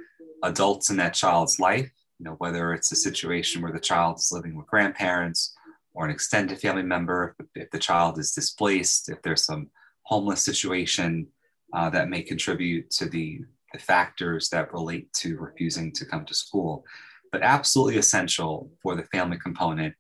adults 0.44 0.90
in 0.90 0.98
that 0.98 1.14
child's 1.14 1.60
life, 1.60 1.90
you 2.20 2.26
know, 2.26 2.36
whether 2.38 2.74
it's 2.74 2.92
a 2.92 2.96
situation 2.96 3.62
where 3.62 3.72
the 3.72 3.80
child 3.80 4.18
is 4.18 4.32
living 4.32 4.56
with 4.56 4.68
grandparents 4.68 5.56
or 5.94 6.06
an 6.06 6.12
extended 6.12 6.60
family 6.60 6.84
member, 6.84 7.36
if 7.56 7.70
the 7.72 7.80
child 7.80 8.20
is 8.20 8.32
displaced, 8.32 9.10
if 9.10 9.22
there's 9.22 9.46
some 9.46 9.70
homeless 10.04 10.42
situation 10.42 11.28
uh, 11.74 11.90
that 11.90 12.10
may 12.10 12.22
contribute 12.22 12.90
to 12.92 13.08
the, 13.08 13.42
the 13.74 13.80
factors 13.80 14.50
that 14.50 14.74
relate 14.74 15.12
to 15.14 15.38
refusing 15.38 15.92
to 15.94 16.06
come 16.06 16.26
to 16.26 16.34
school. 16.34 16.86
But 17.32 17.42
absolutely 17.42 17.98
essential 17.98 18.72
for 18.82 18.96
the 18.96 19.04
family 19.06 19.38
component 19.38 19.96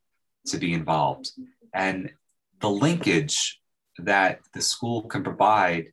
to 0.48 0.58
be 0.58 0.74
involved. 0.74 1.32
And 1.74 2.12
the 2.62 2.70
linkage 2.70 3.60
that 3.98 4.39
the 4.53 4.62
school 4.62 5.03
can 5.03 5.24
provide 5.24 5.88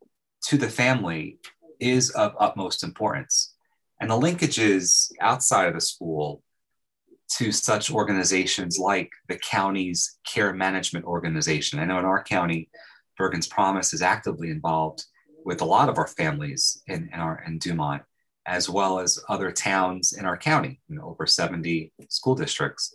to 0.47 0.57
the 0.57 0.69
family 0.69 1.39
is 1.81 2.11
of 2.11 2.35
utmost 2.39 2.85
importance 2.85 3.55
and 4.01 4.11
the 4.11 4.19
linkages 4.19 5.13
outside 5.21 5.69
of 5.69 5.75
the 5.75 5.81
school 5.81 6.43
to 7.37 7.53
such 7.53 7.93
organizations 7.93 8.79
like 8.79 9.11
the 9.29 9.39
county's 9.39 10.19
care 10.27 10.53
management 10.53 11.05
organization. 11.05 11.79
I 11.79 11.85
know 11.85 11.99
in 11.99 12.05
our 12.05 12.25
county, 12.25 12.71
Bergen's 13.17 13.47
Promise 13.47 13.93
is 13.95 14.03
actively 14.03 14.51
involved 14.51 15.05
with 15.45 15.61
a 15.61 15.65
lot 15.65 15.89
of 15.89 15.99
our 15.99 16.07
families 16.07 16.83
in, 16.87 17.11
in 17.13 17.21
our 17.21 17.43
in 17.47 17.59
Dumont, 17.59 18.03
as 18.47 18.69
well 18.69 18.99
as 18.99 19.23
other 19.29 19.51
towns 19.51 20.13
in 20.13 20.25
our 20.25 20.37
county, 20.37 20.81
you 20.89 20.97
know, 20.97 21.05
over 21.05 21.27
70 21.27 21.93
school 22.09 22.35
districts. 22.35 22.95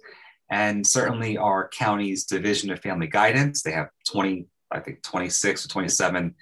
And 0.49 0.85
certainly 0.85 1.37
our 1.37 1.67
county's 1.69 2.25
Division 2.25 2.69
of 2.71 2.79
Family 2.79 3.07
Guidance, 3.07 3.63
they 3.63 3.71
have 3.71 3.89
20, 4.07 4.45
I 4.71 4.79
think 4.79 5.01
26 5.01 5.65
or 5.65 5.69
27 5.69 6.35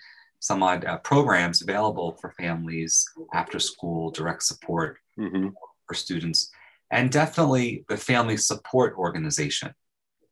some 0.43 0.61
odd 0.61 0.83
uh, 0.83 0.97
programs 0.97 1.61
available 1.61 2.17
for 2.19 2.31
families 2.31 3.05
after 3.33 3.59
school, 3.59 4.11
direct 4.11 4.43
support 4.43 4.97
mm-hmm. 5.17 5.47
for 5.87 5.93
students. 5.93 6.51
And 6.91 7.09
definitely 7.09 7.85
the 7.87 7.95
Family 7.95 8.35
Support 8.35 8.95
Organization, 8.97 9.73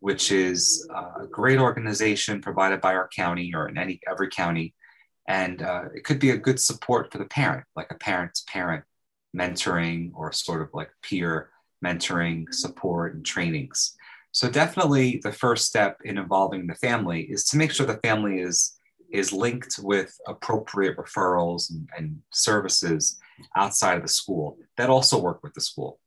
which 0.02 0.34
is 0.34 0.86
a 0.94 1.28
great 1.28 1.60
organization 1.60 2.42
provided 2.42 2.82
by 2.82 2.94
our 2.94 3.08
county 3.08 3.54
or 3.56 3.70
in 3.70 3.78
any 3.78 4.02
every 4.06 4.30
county. 4.30 4.76
And 5.28 5.62
uh, 5.62 5.86
it 5.96 6.04
could 6.04 6.20
be 6.20 6.32
a 6.32 6.38
good 6.38 6.60
support 6.60 7.12
for 7.12 7.18
the 7.18 7.26
parent, 7.26 7.66
like 7.76 7.92
a 7.92 7.96
parent's 7.96 8.44
parent 8.48 8.84
mentoring 9.36 10.12
or 10.14 10.32
sort 10.32 10.62
of 10.62 10.70
like 10.74 10.90
peer 11.02 11.50
mentoring, 11.84 12.54
support, 12.54 13.16
and 13.16 13.26
trainings. 13.26 13.96
So 14.32 14.50
definitely 14.50 15.20
the 15.24 15.32
first 15.32 15.68
step 15.68 15.98
in 16.04 16.18
involving 16.18 16.68
the 16.68 16.76
family 16.76 17.22
is 17.22 17.44
to 17.46 17.58
make 17.58 17.72
sure 17.72 17.86
the 17.86 17.98
family 17.98 18.40
is 18.40 18.78
is 19.12 19.34
linked 19.34 19.78
with 19.84 20.18
appropriate 20.26 20.96
referrals 20.96 21.70
and, 21.70 21.90
and 21.98 22.22
services 22.32 23.20
outside 23.58 23.98
of 23.98 24.04
the 24.04 24.08
school 24.08 24.58
that 24.78 24.90
also 24.90 25.20
work 25.20 25.44
with 25.44 25.54
the 25.54 25.60
school. 25.60 26.00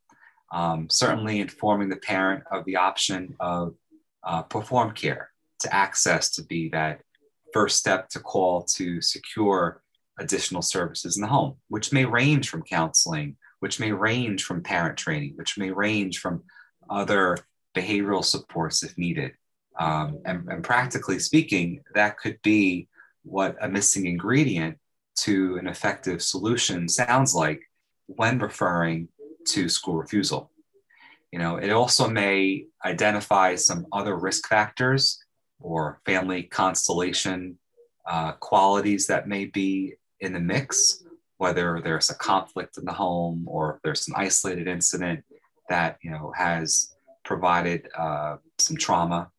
Um, 0.53 0.89
certainly 0.89 1.41
informing 1.41 1.91
the 1.91 1.97
parent 1.97 2.45
of 2.51 2.65
the 2.65 2.77
option 2.77 3.37
of 3.41 3.75
uh, 4.23 4.45
PerformCare 4.45 5.27
to 5.61 5.75
access 5.75 6.31
to 6.31 6.43
be 6.45 6.71
that 6.71 7.03
first 7.55 7.79
step 7.79 8.11
to 8.11 8.21
call 8.21 8.65
to 8.65 9.01
secure 9.01 9.81
additional 10.19 10.63
services 10.63 11.17
in 11.17 11.23
the 11.23 11.29
home, 11.29 11.57
which 11.69 11.93
may 11.93 12.05
range 12.05 12.51
from 12.51 12.63
counseling 12.63 13.37
which 13.65 13.81
may 13.81 13.93
range 13.93 14.45
from 14.45 14.63
parent 14.63 14.99
training, 14.99 15.33
which 15.37 15.57
may 15.57 15.71
range 15.71 16.19
from 16.19 16.43
other 16.91 17.39
behavioral 17.75 18.23
supports 18.23 18.83
if 18.83 18.99
needed. 18.99 19.33
Um, 19.81 20.19
and, 20.27 20.47
and 20.49 20.63
practically 20.63 21.19
speaking, 21.19 21.81
that 21.95 22.19
could 22.19 22.37
be 22.43 22.89
what 23.23 23.57
a 23.63 23.69
missing 23.71 24.05
ingredient 24.05 24.77
to 25.21 25.57
an 25.57 25.67
effective 25.67 26.21
solution 26.21 26.91
sounds 26.91 27.35
like 27.35 27.63
when 28.05 28.39
referring 28.39 29.09
to 29.47 29.71
school 29.71 29.97
refusal. 29.97 30.51
You 31.33 31.39
know, 31.39 31.57
it 31.57 31.71
also 31.71 32.07
may 32.07 32.67
identify 32.85 33.55
some 33.55 33.87
other 33.93 34.15
risk 34.15 34.47
factors 34.47 35.24
or 35.65 36.01
family 36.05 36.43
constellation 36.43 37.59
uh, 38.07 38.33
qualities 38.33 39.07
that 39.07 39.27
may 39.27 39.47
be 39.47 39.95
in 40.21 40.33
the 40.33 40.41
mix 40.41 41.03
whether 41.39 41.81
there's 41.83 42.11
a 42.11 42.15
conflict 42.15 42.79
in 42.79 42.85
the 42.85 42.93
home 42.93 43.45
or 43.49 43.81
there's 43.83 44.07
an 44.07 44.15
isolated 44.17 44.69
incident 44.69 45.25
that 45.69 45.97
you 46.03 46.11
know 46.11 46.33
has 46.37 46.95
provided 47.25 47.89
uh, 47.99 48.37
some 48.59 48.77
trauma 48.77 49.31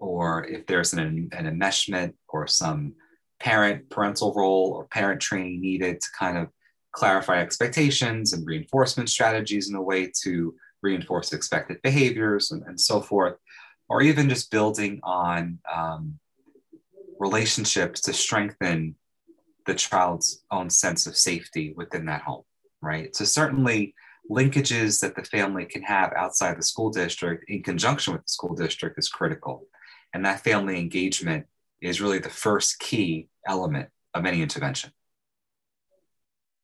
or 0.00 0.44
if 0.46 0.66
there's 0.66 0.92
an, 0.94 1.28
an 1.32 1.46
enmeshment 1.46 2.14
or 2.28 2.46
some 2.46 2.94
parent 3.40 3.88
parental 3.90 4.32
role 4.34 4.72
or 4.74 4.86
parent 4.86 5.20
training 5.20 5.60
needed 5.60 6.00
to 6.00 6.08
kind 6.18 6.38
of 6.38 6.48
clarify 6.92 7.40
expectations 7.40 8.32
and 8.32 8.46
reinforcement 8.46 9.08
strategies 9.08 9.68
in 9.68 9.74
a 9.74 9.82
way 9.82 10.10
to 10.22 10.54
reinforce 10.82 11.32
expected 11.32 11.76
behaviors 11.82 12.52
and, 12.52 12.62
and 12.66 12.80
so 12.80 13.00
forth 13.00 13.34
or 13.94 14.02
even 14.02 14.28
just 14.28 14.50
building 14.50 14.98
on 15.04 15.56
um, 15.72 16.18
relationships 17.20 18.00
to 18.00 18.12
strengthen 18.12 18.96
the 19.66 19.74
child's 19.74 20.42
own 20.50 20.68
sense 20.68 21.06
of 21.06 21.16
safety 21.16 21.72
within 21.76 22.04
that 22.06 22.22
home, 22.22 22.42
right? 22.82 23.14
So, 23.14 23.24
certainly, 23.24 23.94
linkages 24.28 25.00
that 25.00 25.14
the 25.14 25.22
family 25.22 25.64
can 25.64 25.84
have 25.84 26.12
outside 26.16 26.58
the 26.58 26.64
school 26.64 26.90
district 26.90 27.48
in 27.48 27.62
conjunction 27.62 28.14
with 28.14 28.22
the 28.22 28.32
school 28.32 28.56
district 28.56 28.98
is 28.98 29.08
critical. 29.08 29.68
And 30.12 30.24
that 30.24 30.42
family 30.42 30.80
engagement 30.80 31.46
is 31.80 32.00
really 32.00 32.18
the 32.18 32.30
first 32.30 32.80
key 32.80 33.28
element 33.46 33.90
of 34.12 34.26
any 34.26 34.42
intervention. 34.42 34.90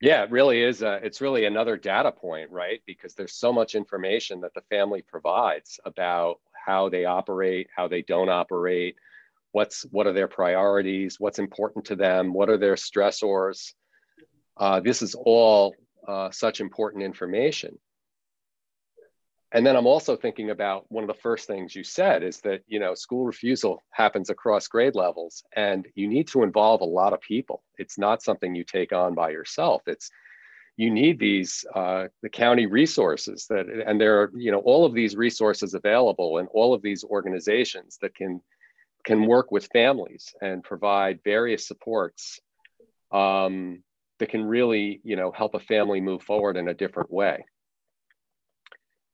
Yeah, 0.01 0.25
it 0.25 0.33
really 0.33 0.63
is. 0.63 0.83
A, 0.83 0.99
it's 1.05 1.21
really 1.21 1.45
another 1.45 1.77
data 1.77 2.11
point, 2.11 2.51
right? 2.51 2.81
Because 2.87 3.15
there's 3.15 3.35
so 3.35 3.53
much 3.53 3.77
information 3.77 4.41
that 4.41 4.55
the 4.55 4.63
family 4.63 5.03
provides 5.07 5.79
about 5.85 6.41
how 6.65 6.89
they 6.89 7.05
operate, 7.05 7.69
how 7.75 7.89
they 7.89 8.03
don't 8.03 8.29
operate, 8.29 8.97
what's 9.53 9.83
what 9.91 10.07
are 10.07 10.13
their 10.13 10.29
priorities 10.29 11.19
what's 11.19 11.39
important 11.39 11.85
to 11.85 11.97
them 11.97 12.33
what 12.33 12.49
are 12.51 12.59
their 12.59 12.75
stressors. 12.75 13.73
Uh, 14.57 14.81
this 14.81 15.03
is 15.03 15.15
all 15.15 15.75
uh, 16.07 16.31
such 16.31 16.61
important 16.61 17.03
information. 17.03 17.79
And 19.53 19.67
then 19.67 19.75
i'm 19.75 19.87
also 19.87 20.17
thinking 20.17 20.51
about 20.51 20.85
one 20.91 21.03
of 21.03 21.09
the 21.09 21.23
first 21.23 21.47
things 21.47 21.75
you 21.75 21.83
said 21.83 22.23
is 22.23 22.41
that 22.43 22.63
you 22.69 22.79
know 22.79 22.95
school 22.95 23.25
refusal 23.25 23.83
happens 23.91 24.31
across 24.31 24.69
grade 24.69 24.95
levels 24.95 25.43
and 25.57 25.89
you 25.95 26.07
need 26.07 26.29
to 26.29 26.43
involve 26.43 26.81
a 26.81 26.85
lot 26.85 27.13
of 27.13 27.21
people. 27.21 27.63
It's 27.79 27.99
not 27.99 28.23
something 28.23 28.55
you 28.55 28.65
take 28.65 28.93
on 28.93 29.15
by 29.15 29.31
yourself. 29.31 29.83
It's 29.87 30.11
you 30.81 30.91
need 30.91 31.19
these 31.19 31.67
uh, 31.75 32.07
the 32.23 32.29
county 32.31 32.65
resources 32.65 33.47
that 33.51 33.67
and 33.69 34.01
there 34.01 34.23
are 34.23 34.31
you 34.35 34.51
know 34.51 34.61
all 34.61 34.87
of 34.87 34.95
these 34.95 35.15
resources 35.15 35.75
available 35.75 36.39
and 36.39 36.49
all 36.55 36.73
of 36.73 36.81
these 36.81 37.05
organizations 37.05 37.99
that 38.01 38.15
can 38.15 38.41
can 39.05 39.27
work 39.27 39.53
with 39.53 39.69
families 39.75 40.35
and 40.41 40.65
provide 40.65 41.21
various 41.23 41.69
supports 41.69 42.41
um, 43.13 43.83
that 44.21 44.31
can 44.31 44.43
really 44.43 45.03
you 45.05 45.17
know 45.17 45.31
help 45.31 45.55
a 45.55 45.61
family 45.61 46.01
move 46.01 46.23
forward 46.23 46.57
in 46.57 46.67
a 46.69 46.75
different 46.83 47.13
way. 47.13 47.45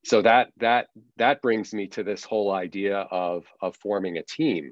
So 0.05 0.23
that 0.23 0.53
that 0.59 0.87
that 1.17 1.43
brings 1.43 1.75
me 1.75 1.89
to 1.89 2.05
this 2.05 2.23
whole 2.23 2.53
idea 2.53 2.99
of 2.99 3.45
of 3.61 3.75
forming 3.75 4.19
a 4.19 4.23
team. 4.23 4.71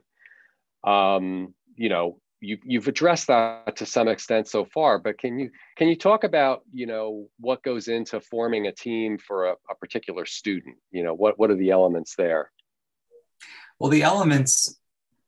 Um, 0.85 1.55
you 1.75 1.89
know 1.89 2.21
you, 2.45 2.59
you've 2.65 2.89
addressed 2.89 3.27
that 3.29 3.77
to 3.77 3.87
some 3.87 4.09
extent 4.09 4.47
so 4.47 4.65
far 4.65 4.99
but 4.99 5.19
can 5.19 5.39
you 5.39 5.51
can 5.77 5.89
you 5.89 5.97
talk 5.97 6.25
about 6.25 6.63
you 6.73 6.87
know 6.87 7.29
what 7.41 7.63
goes 7.63 7.89
into 7.89 8.21
forming 8.21 8.67
a 8.67 8.73
team 8.73 9.19
for 9.19 9.47
a, 9.47 9.55
a 9.71 9.75
particular 9.75 10.25
student? 10.27 10.77
You 10.91 11.05
know 11.05 11.15
what 11.15 11.39
what 11.39 11.51
are 11.51 11.57
the 11.57 11.71
elements 11.71 12.15
there? 12.17 12.51
Well 13.79 13.91
the 13.91 14.03
elements 14.03 14.79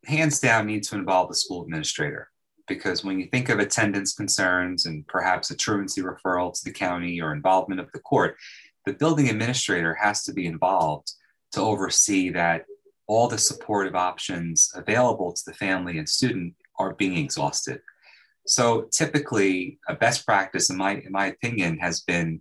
hands 0.04 0.38
down 0.38 0.66
need 0.66 0.84
to 0.84 0.94
involve 0.94 1.28
the 1.28 1.34
school 1.34 1.62
administrator 1.62 2.30
because 2.68 3.04
when 3.04 3.18
you 3.18 3.26
think 3.26 3.48
of 3.48 3.58
attendance 3.58 4.14
concerns 4.14 4.86
and 4.86 5.06
perhaps 5.06 5.50
a 5.50 5.56
truancy 5.56 6.02
referral 6.02 6.52
to 6.52 6.64
the 6.64 6.72
county 6.72 7.20
or 7.20 7.32
involvement 7.32 7.80
of 7.80 7.90
the 7.92 8.00
court, 8.00 8.36
the 8.84 8.92
building 8.92 9.28
administrator 9.28 9.94
has 9.94 10.24
to 10.24 10.32
be 10.32 10.46
involved 10.46 11.12
to 11.52 11.60
oversee 11.60 12.30
that 12.30 12.64
all 13.06 13.28
the 13.28 13.38
supportive 13.38 13.94
options 13.94 14.72
available 14.74 15.32
to 15.32 15.42
the 15.46 15.54
family 15.54 15.98
and 15.98 16.08
student 16.08 16.54
are 16.78 16.94
being 16.94 17.16
exhausted. 17.16 17.80
So 18.46 18.88
typically, 18.92 19.78
a 19.88 19.94
best 19.94 20.24
practice, 20.24 20.70
in 20.70 20.76
my, 20.76 20.96
in 20.96 21.10
my 21.10 21.26
opinion, 21.26 21.78
has 21.78 22.00
been 22.00 22.40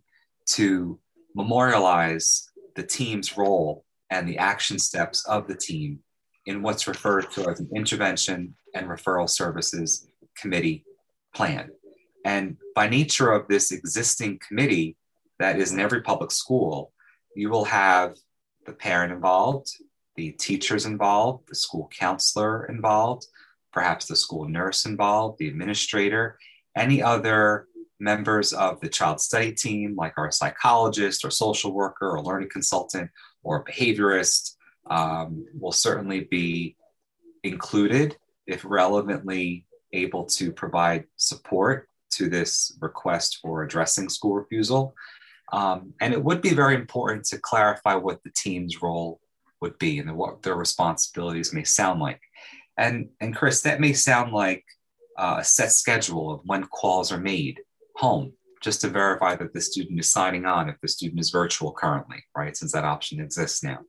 to 0.49 0.99
memorialize 1.33 2.49
the 2.75 2.83
team's 2.83 3.37
role 3.37 3.83
and 4.09 4.27
the 4.27 4.37
action 4.37 4.77
steps 4.77 5.25
of 5.27 5.47
the 5.47 5.55
team 5.55 5.99
in 6.45 6.61
what's 6.61 6.87
referred 6.87 7.31
to 7.31 7.49
as 7.49 7.59
an 7.59 7.69
intervention 7.75 8.55
and 8.75 8.87
referral 8.87 9.29
services 9.29 10.07
committee 10.37 10.85
plan. 11.33 11.71
And 12.23 12.57
by 12.75 12.87
nature 12.87 13.31
of 13.31 13.47
this 13.47 13.71
existing 13.71 14.39
committee 14.47 14.97
that 15.39 15.59
is 15.59 15.71
in 15.71 15.79
every 15.79 16.01
public 16.01 16.31
school, 16.31 16.91
you 17.35 17.49
will 17.49 17.65
have 17.65 18.15
the 18.65 18.73
parent 18.73 19.11
involved, 19.11 19.69
the 20.15 20.31
teachers 20.31 20.85
involved, 20.85 21.47
the 21.47 21.55
school 21.55 21.89
counselor 21.97 22.65
involved, 22.67 23.27
perhaps 23.75 24.05
the 24.05 24.15
school 24.15 24.47
nurse 24.47 24.85
involved, 24.85 25.37
the 25.37 25.49
administrator, 25.49 26.39
any 26.77 27.03
other 27.03 27.67
members 27.99 28.53
of 28.53 28.79
the 28.79 28.87
child 28.87 29.19
study 29.19 29.51
team, 29.51 29.95
like 29.97 30.13
our 30.17 30.31
psychologist 30.31 31.25
or 31.25 31.29
social 31.29 31.73
worker 31.73 32.09
or 32.09 32.23
learning 32.23 32.49
consultant 32.49 33.11
or 33.43 33.65
behaviorist, 33.65 34.55
um, 34.89 35.45
will 35.59 35.73
certainly 35.73 36.21
be 36.21 36.77
included 37.43 38.15
if 38.47 38.63
relevantly 38.63 39.65
able 39.91 40.23
to 40.25 40.53
provide 40.53 41.03
support 41.17 41.89
to 42.11 42.29
this 42.29 42.77
request 42.79 43.39
for 43.41 43.63
addressing 43.63 44.07
school 44.07 44.35
refusal. 44.35 44.95
Um, 45.51 45.93
and 45.99 46.13
it 46.13 46.23
would 46.23 46.41
be 46.41 46.53
very 46.53 46.75
important 46.75 47.25
to 47.25 47.39
clarify 47.39 47.95
what 47.95 48.23
the 48.23 48.31
team's 48.31 48.81
role 48.81 49.19
would 49.61 49.77
be 49.79 49.99
and 49.99 50.15
what 50.15 50.43
their 50.43 50.55
responsibilities 50.55 51.53
may 51.53 51.65
sound 51.65 51.99
like. 51.99 52.21
And, 52.77 53.09
and 53.21 53.35
Chris, 53.35 53.61
that 53.61 53.79
may 53.79 53.93
sound 53.93 54.33
like 54.33 54.65
uh, 55.17 55.37
a 55.39 55.43
set 55.43 55.71
schedule 55.71 56.31
of 56.31 56.41
when 56.45 56.65
calls 56.65 57.11
are 57.11 57.19
made 57.19 57.61
home 57.95 58.33
just 58.61 58.81
to 58.81 58.89
verify 58.89 59.35
that 59.35 59.53
the 59.53 59.61
student 59.61 59.99
is 59.99 60.09
signing 60.09 60.45
on 60.45 60.69
if 60.69 60.79
the 60.81 60.87
student 60.87 61.19
is 61.19 61.29
virtual 61.29 61.71
currently, 61.71 62.23
right? 62.35 62.57
Since 62.57 62.71
that 62.71 62.83
option 62.83 63.19
exists 63.19 63.63
now. 63.63 63.79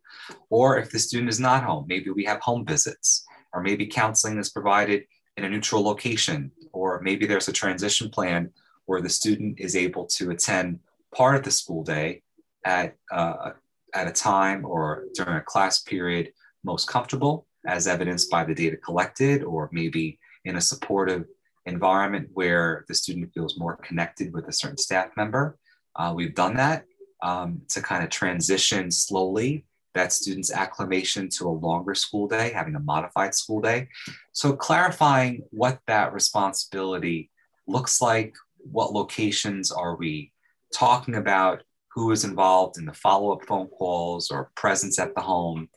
Or 0.51 0.79
if 0.79 0.91
the 0.91 0.99
student 0.99 1.31
is 1.31 1.41
not 1.41 1.65
home, 1.65 1.87
maybe 1.89 2.11
we 2.11 2.25
have 2.25 2.41
home 2.41 2.67
visits, 2.67 3.25
or 3.53 3.63
maybe 3.63 3.87
counseling 3.87 4.39
is 4.39 4.51
provided 4.51 5.05
in 5.37 5.45
a 5.45 5.49
neutral 5.49 5.83
location, 5.83 6.51
or 6.73 7.01
maybe 7.01 7.27
there's 7.27 7.49
a 7.49 7.53
transition 7.53 8.11
plan 8.11 8.51
where 8.85 9.01
the 9.01 9.09
student 9.09 9.59
is 9.59 9.75
able 9.75 10.05
to 10.07 10.31
attend 10.31 10.79
part 11.15 11.37
of 11.37 11.43
the 11.43 11.51
school 11.51 11.83
day 11.83 12.23
at, 12.65 12.97
uh, 13.11 13.53
at 13.95 14.09
a 14.09 14.13
time 14.13 14.65
or 14.65 15.05
during 15.15 15.37
a 15.37 15.43
class 15.43 15.81
period 15.81 16.33
most 16.65 16.87
comfortable, 16.87 17.47
as 17.67 17.87
evidenced 17.87 18.31
by 18.31 18.45
the 18.45 18.55
data 18.55 18.77
collected, 18.77 19.43
or 19.43 19.69
maybe 19.73 20.19
in 20.45 20.57
a 20.57 20.61
supportive 20.61 21.25
environment 21.67 22.29
where 22.35 22.85
the 22.89 22.95
student 22.95 23.33
feels 23.35 23.59
more 23.59 23.77
connected 23.77 24.33
with 24.33 24.47
a 24.49 24.53
certain 24.53 24.79
staff 24.79 25.09
member. 25.17 25.59
Uh, 25.97 26.13
we've 26.15 26.35
done 26.35 26.55
that 26.55 26.85
um, 27.23 27.61
to 27.69 27.81
kind 27.81 28.05
of 28.05 28.11
transition 28.11 28.91
slowly 28.91 29.65
that 29.95 30.13
student's 30.13 30.53
acclimation 30.53 31.29
to 31.31 31.49
a 31.49 31.51
longer 31.51 31.95
school 31.95 32.29
day, 32.29 32.53
having 32.53 32.75
a 32.77 32.81
modified 32.81 33.35
school 33.35 33.61
day. 33.63 33.89
So 34.33 34.53
clarifying 34.53 35.43
what 35.51 35.81
that 35.87 36.13
responsibility 36.13 37.31
looks 37.67 38.03
like, 38.03 38.37
what 38.59 38.93
locations 38.93 39.73
are 39.73 39.97
we 39.97 40.33
talking 40.73 41.15
about, 41.15 41.63
who 41.95 42.13
is 42.13 42.25
involved 42.25 42.77
in 42.77 42.85
the 42.85 42.93
follow-up 42.93 43.47
phone 43.47 43.69
calls 43.69 44.31
or 44.31 44.51
presence 44.55 44.99
at 44.99 45.15
the 45.15 45.23
home, 45.23 45.69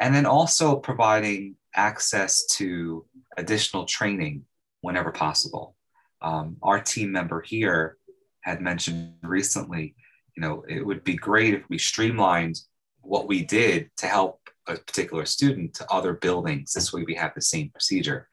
and 0.00 0.14
then 0.14 0.26
also 0.26 0.76
providing 0.76 1.56
access 1.74 2.46
to 2.46 3.04
additional 3.36 3.84
training 3.84 4.44
whenever 4.80 5.10
possible. 5.10 5.76
Um, 6.22 6.56
our 6.62 6.80
team 6.80 7.12
member 7.12 7.40
here 7.40 7.96
had 8.42 8.60
mentioned 8.60 9.14
recently, 9.22 9.94
you 10.36 10.40
know, 10.42 10.64
it 10.68 10.84
would 10.84 11.04
be 11.04 11.16
great 11.16 11.54
if 11.54 11.62
we 11.68 11.78
streamlined 11.78 12.60
what 13.00 13.28
we 13.28 13.44
did 13.44 13.90
to 13.98 14.06
help 14.06 14.40
a 14.66 14.76
particular 14.76 15.26
student 15.26 15.74
to 15.74 15.90
other 15.90 16.14
buildings. 16.14 16.72
This 16.72 16.92
way 16.92 17.04
we 17.04 17.14
have 17.14 17.34
the 17.34 17.42
same 17.42 17.70
procedure. 17.70 18.28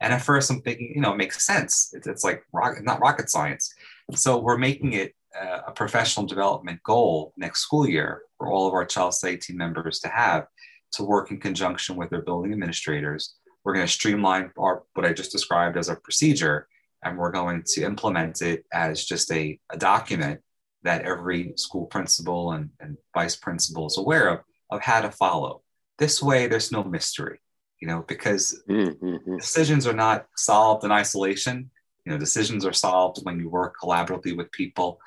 And 0.00 0.12
at 0.12 0.22
first 0.22 0.50
I'm 0.50 0.60
thinking, 0.62 0.92
you 0.94 1.00
know, 1.00 1.12
it 1.12 1.16
makes 1.16 1.46
sense. 1.46 1.90
It's, 1.92 2.06
it's 2.06 2.24
like 2.24 2.42
not 2.52 3.00
rocket 3.00 3.30
science. 3.30 3.72
So 4.14 4.38
we're 4.38 4.58
making 4.58 4.92
it 4.94 5.14
uh, 5.40 5.62
a 5.68 5.72
professional 5.72 6.26
development 6.26 6.82
goal 6.82 7.32
next 7.36 7.60
school 7.60 7.88
year 7.88 8.22
for 8.38 8.50
all 8.50 8.66
of 8.66 8.74
our 8.74 8.84
child 8.84 9.14
team 9.20 9.56
members 9.56 10.00
to 10.00 10.08
have 10.08 10.46
to 10.92 11.04
work 11.04 11.30
in 11.30 11.40
conjunction 11.40 11.96
with 11.96 12.10
their 12.10 12.22
building 12.22 12.52
administrators. 12.52 13.34
We're 13.64 13.74
going 13.74 13.86
to 13.86 13.92
streamline 13.92 14.50
our, 14.58 14.84
what 14.94 15.06
I 15.06 15.12
just 15.12 15.32
described 15.32 15.76
as 15.76 15.88
a 15.88 15.96
procedure, 15.96 16.68
and 17.04 17.18
we're 17.18 17.32
going 17.32 17.64
to 17.66 17.84
implement 17.84 18.42
it 18.42 18.64
as 18.72 19.04
just 19.04 19.30
a, 19.32 19.58
a 19.70 19.76
document 19.76 20.40
that 20.82 21.02
every 21.02 21.52
school 21.56 21.86
principal 21.86 22.52
and, 22.52 22.70
and 22.80 22.96
vice 23.14 23.36
principal 23.36 23.86
is 23.86 23.98
aware 23.98 24.28
of, 24.28 24.40
of 24.70 24.80
how 24.80 25.00
to 25.00 25.10
follow. 25.10 25.62
This 25.98 26.22
way, 26.22 26.46
there's 26.46 26.70
no 26.70 26.84
mystery, 26.84 27.40
you 27.80 27.88
know, 27.88 28.04
because 28.06 28.62
mm-hmm. 28.68 29.36
decisions 29.36 29.86
are 29.86 29.94
not 29.94 30.26
solved 30.36 30.84
in 30.84 30.92
isolation. 30.92 31.70
You 32.04 32.12
know, 32.12 32.18
decisions 32.18 32.64
are 32.64 32.72
solved 32.72 33.18
when 33.24 33.40
you 33.40 33.48
work 33.48 33.74
collaboratively 33.82 34.36
with 34.36 34.52
people, 34.52 35.00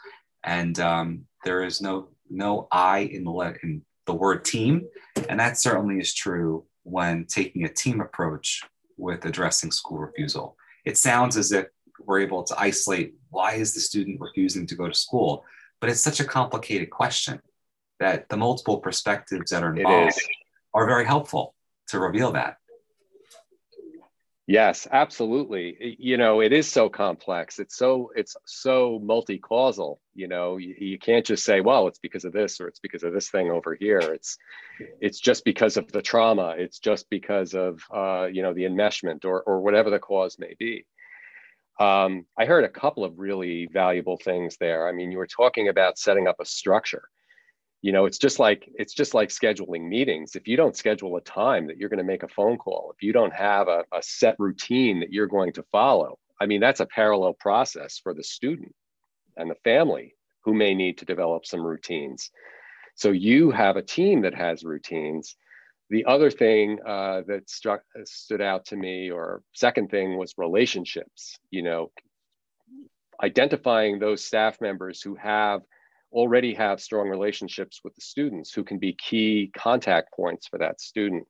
and 0.44 0.78
um, 0.80 1.26
there 1.46 1.64
is 1.64 1.82
no 1.82 2.10
no 2.30 2.68
I 2.72 3.00
in 3.00 3.24
the 3.24 3.56
in 3.64 3.82
the 4.10 4.16
word 4.16 4.44
team, 4.44 4.88
and 5.30 5.40
that 5.40 5.58
certainly 5.58 6.00
is 6.00 6.14
true 6.14 6.66
when 6.84 7.26
taking 7.26 7.64
a 7.64 7.74
team 7.74 8.02
approach 8.02 8.64
with 8.98 9.24
addressing 9.26 9.72
school 9.72 10.00
refusal. 10.00 10.58
It 10.84 10.98
sounds 10.98 11.38
as 11.38 11.52
if 11.52 11.68
we're 12.00 12.22
able 12.22 12.44
to 12.44 12.60
isolate 12.60 13.14
why 13.30 13.54
is 13.54 13.74
the 13.74 13.80
student 13.80 14.20
refusing 14.20 14.66
to 14.66 14.76
go 14.76 14.88
to 14.88 14.94
school 14.94 15.46
but 15.80 15.90
it's 15.90 16.02
such 16.02 16.20
a 16.20 16.26
complicated 16.26 16.90
question 16.90 17.42
that 18.00 18.28
the 18.30 18.38
multiple 18.38 18.80
perspectives 18.80 19.52
that 19.52 19.64
are 19.64 19.76
involved 19.76 20.20
are 20.74 20.86
very 20.86 21.06
helpful 21.06 21.56
to 21.88 22.00
reveal 22.00 22.32
that. 22.34 22.58
Yes, 24.50 24.88
absolutely. 24.92 25.96
You 26.00 26.18
know, 26.18 26.40
it 26.42 26.52
is 26.52 26.68
so 26.68 26.90
complex. 26.90 27.60
It's 27.60 27.78
so 27.78 28.12
it's 28.16 28.36
so 28.46 29.00
multi-causal. 29.04 30.02
You 30.16 30.28
know, 30.28 30.58
you, 30.58 30.74
you, 30.76 30.98
can't 30.98 31.24
just 31.24 31.44
say, 31.44 31.62
"Well, 31.62 31.88
it's 31.88 32.00
because 32.00 32.26
of 32.26 32.34
this" 32.34 32.60
or 32.60 32.68
"It's 32.68 32.80
because 32.80 33.04
of 33.04 33.14
this 33.14 33.30
thing 33.30 33.52
over 33.52 33.76
here." 33.80 34.00
It's 34.00 34.40
it's 35.02 35.20
just 35.20 35.46
because 35.46 35.78
of 35.78 35.92
the 35.92 36.02
trauma. 36.02 36.56
It's 36.58 36.80
just 36.80 37.12
because 37.12 37.54
of 37.54 37.80
uh, 37.94 38.26
you 38.34 38.42
know 38.42 38.56
the 38.56 38.64
enmeshment 38.64 39.24
or 39.24 39.44
or 39.44 39.62
whatever 39.62 39.92
the 39.92 40.00
cause 40.00 40.40
may 40.40 40.56
be. 40.58 40.84
Um, 41.80 42.26
I 42.36 42.46
heard 42.46 42.64
a 42.64 42.70
couple 42.70 43.04
of 43.04 43.20
really 43.20 43.68
valuable 43.72 44.18
things 44.18 44.58
there. 44.58 44.90
I 44.90 44.94
mean, 44.94 45.12
you 45.12 45.20
were 45.20 45.28
talking 45.28 45.68
about 45.68 46.00
setting 46.00 46.28
up 46.28 46.38
a 46.40 46.46
structure. 46.46 47.04
You 47.82 47.94
know, 47.94 48.06
it's 48.06 48.18
just 48.18 48.40
like 48.40 48.70
it's 48.76 48.94
just 48.94 49.14
like 49.14 49.30
scheduling 49.30 49.88
meetings. 49.88 50.36
If 50.36 50.48
you 50.48 50.58
don't 50.58 50.76
schedule 50.76 51.16
a 51.16 51.22
time 51.22 51.68
that 51.68 51.78
you're 51.78 51.90
going 51.90 52.00
to 52.00 52.04
make 52.04 52.24
a 52.24 52.28
phone 52.28 52.58
call, 52.58 52.92
if 52.94 53.02
you 53.02 53.14
don't 53.14 53.34
have 53.34 53.68
a, 53.68 53.86
a 53.94 54.02
set 54.02 54.36
routine 54.38 55.00
that 55.00 55.14
you're 55.14 55.28
going 55.28 55.54
to 55.54 55.64
follow, 55.72 56.18
I 56.42 56.46
mean, 56.46 56.60
that's 56.60 56.82
a 56.82 56.86
parallel 56.86 57.34
process 57.34 58.00
for 58.04 58.14
the 58.14 58.24
student 58.24 58.74
and 59.38 59.50
the 59.50 59.56
family 59.64 60.16
who 60.44 60.54
may 60.54 60.74
need 60.74 60.98
to 60.98 61.06
develop 61.06 61.46
some 61.46 61.62
routines. 61.62 62.32
So 62.96 63.12
you 63.12 63.52
have 63.52 63.78
a 63.78 63.82
team 63.82 64.22
that 64.22 64.36
has 64.36 64.64
routines 64.64 65.36
the 65.90 66.06
other 66.06 66.30
thing 66.30 66.80
uh, 66.86 67.22
that 67.28 67.50
struck 67.50 67.82
stood 68.06 68.42
out 68.42 68.66
to 68.66 68.76
me 68.76 69.10
or 69.10 69.42
second 69.54 69.90
thing 69.90 70.18
was 70.18 70.34
relationships 70.38 71.38
you 71.50 71.62
know 71.62 71.92
identifying 73.22 74.00
those 74.00 74.24
staff 74.24 74.62
members 74.62 75.02
who 75.02 75.16
have 75.16 75.62
already 76.12 76.54
have 76.54 76.82
strong 76.82 77.10
relationships 77.10 77.82
with 77.84 77.96
the 77.96 78.02
students 78.02 78.54
who 78.54 78.64
can 78.64 78.80
be 78.80 78.94
key 78.94 79.52
contact 79.56 80.14
points 80.14 80.48
for 80.48 80.58
that 80.60 80.82
student. 80.82 81.28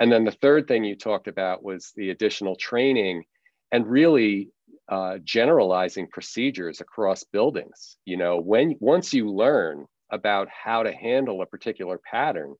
And 0.00 0.12
then 0.12 0.24
the 0.24 0.32
third 0.32 0.68
thing 0.68 0.84
you 0.84 0.96
talked 0.96 1.28
about 1.28 1.62
was 1.62 1.92
the 1.96 2.10
additional 2.10 2.56
training 2.56 3.24
and 3.72 3.86
really 3.86 4.50
uh, 4.88 5.18
generalizing 5.22 6.08
procedures 6.08 6.80
across 6.80 7.24
buildings. 7.24 7.96
You 8.04 8.16
know 8.16 8.38
when 8.40 8.76
once 8.80 9.12
you 9.12 9.30
learn 9.30 9.86
about 10.10 10.48
how 10.48 10.84
to 10.84 10.92
handle 10.92 11.42
a 11.42 11.46
particular 11.46 11.98
pattern 11.98 12.54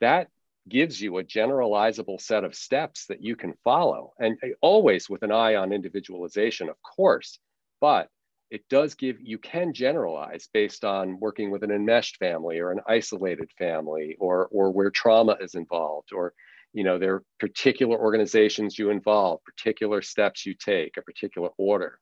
that 0.00 0.28
gives 0.68 1.00
you 1.00 1.18
a 1.18 1.24
generalizable 1.24 2.20
set 2.20 2.44
of 2.44 2.54
steps 2.54 3.06
that 3.06 3.22
you 3.22 3.36
can 3.36 3.54
follow. 3.64 4.12
And 4.18 4.36
always 4.60 5.08
with 5.08 5.22
an 5.22 5.32
eye 5.32 5.54
on 5.54 5.72
individualization 5.72 6.68
of 6.68 6.76
course 6.82 7.38
but 7.80 8.08
it 8.50 8.68
does 8.68 8.94
give 8.94 9.16
you 9.20 9.38
can 9.38 9.72
generalize 9.72 10.48
based 10.52 10.84
on 10.84 11.18
working 11.20 11.50
with 11.50 11.62
an 11.62 11.70
enmeshed 11.70 12.16
family 12.16 12.58
or 12.58 12.70
an 12.70 12.80
isolated 12.86 13.50
family 13.58 14.16
or 14.18 14.48
or 14.50 14.70
where 14.70 14.90
trauma 14.90 15.36
is 15.40 15.54
involved 15.54 16.12
or 16.12 16.32
you 16.72 16.84
know 16.84 16.98
there 16.98 17.14
are 17.14 17.24
particular 17.38 17.98
organizations 17.98 18.78
you 18.78 18.90
involve 18.90 19.42
particular 19.44 20.02
steps 20.02 20.46
you 20.46 20.54
take 20.54 20.96
a 20.96 21.02
particular 21.02 21.50
order. 21.58 21.98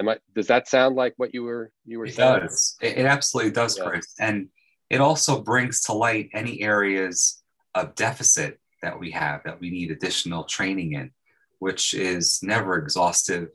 Am 0.00 0.08
i 0.08 0.18
does 0.34 0.46
that 0.48 0.68
sound 0.68 0.96
like 0.96 1.14
what 1.16 1.32
you 1.32 1.44
were 1.44 1.70
you 1.84 1.98
were 1.98 2.06
it 2.06 2.14
saying? 2.14 2.40
does. 2.40 2.76
It, 2.82 2.98
it 2.98 3.06
absolutely 3.06 3.52
does 3.52 3.78
yeah. 3.78 3.84
chris. 3.84 4.14
And 4.18 4.48
it 4.90 5.00
also 5.00 5.42
brings 5.42 5.82
to 5.82 5.92
light 5.92 6.28
any 6.32 6.60
areas 6.62 7.42
of 7.74 7.94
deficit 7.94 8.60
that 8.82 8.98
we 8.98 9.10
have 9.10 9.42
that 9.44 9.60
we 9.60 9.70
need 9.70 9.90
additional 9.90 10.44
training 10.44 10.92
in, 10.92 11.10
which 11.58 11.94
is 11.94 12.40
never 12.42 12.78
exhaustive, 12.78 13.48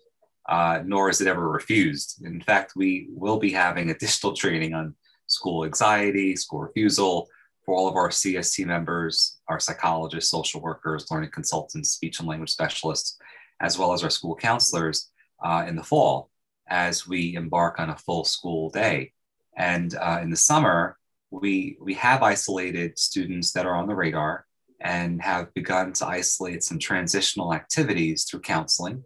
uh, 0.52 0.84
nor 0.86 1.10
is 1.10 1.22
it 1.22 1.28
ever 1.28 1.50
refused. 1.50 2.22
In 2.26 2.42
fact, 2.42 2.74
we 2.76 3.08
will 3.10 3.40
be 3.40 3.52
having 3.54 3.90
additional 3.90 4.34
training 4.34 4.74
on 4.74 4.94
school 5.28 5.64
anxiety, 5.64 6.36
school 6.36 6.60
refusal 6.60 7.30
for 7.64 7.74
all 7.74 7.88
of 7.88 7.96
our 7.96 8.10
CST 8.10 8.66
members, 8.66 9.40
our 9.48 9.62
psychologists, 9.62 10.30
social 10.30 10.60
workers, 10.60 11.10
learning 11.10 11.32
consultants, 11.32 11.92
speech 11.92 12.20
and 12.20 12.28
language 12.28 12.52
specialists, 12.52 13.18
as 13.62 13.80
well 13.80 13.94
as 13.94 14.04
our 14.04 14.10
school 14.10 14.36
counselors 14.36 15.10
uh, 15.42 15.64
in 15.66 15.78
the 15.78 15.84
fall 15.84 16.30
as 16.68 17.08
we 17.08 17.36
embark 17.36 17.80
on 17.80 17.90
a 17.90 17.98
full 17.98 18.26
school 18.26 18.70
day. 18.70 19.14
And 19.56 19.96
uh, 19.96 20.20
in 20.22 20.30
the 20.30 20.36
summer, 20.36 20.98
we 21.30 21.78
we 21.80 21.94
have 21.94 22.24
isolated 22.24 23.00
students 23.00 23.54
that 23.54 23.66
are 23.66 23.76
on 23.76 23.88
the 23.88 23.96
radar 23.96 24.46
and 24.82 25.22
have 25.22 25.54
begun 25.54 25.94
to 25.94 26.06
isolate 26.06 26.62
some 26.62 26.78
transitional 26.78 27.54
activities 27.54 28.26
through 28.26 28.42
counseling. 28.42 29.06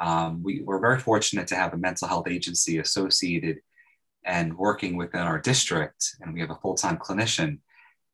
Um, 0.00 0.42
we, 0.42 0.62
we're 0.62 0.80
very 0.80 0.98
fortunate 0.98 1.46
to 1.48 1.56
have 1.56 1.72
a 1.72 1.78
mental 1.78 2.08
health 2.08 2.28
agency 2.28 2.78
associated 2.78 3.58
and 4.24 4.56
working 4.56 4.96
within 4.96 5.20
our 5.20 5.38
district, 5.38 6.16
and 6.20 6.32
we 6.32 6.40
have 6.40 6.50
a 6.50 6.58
full 6.62 6.74
time 6.74 6.96
clinician. 6.96 7.58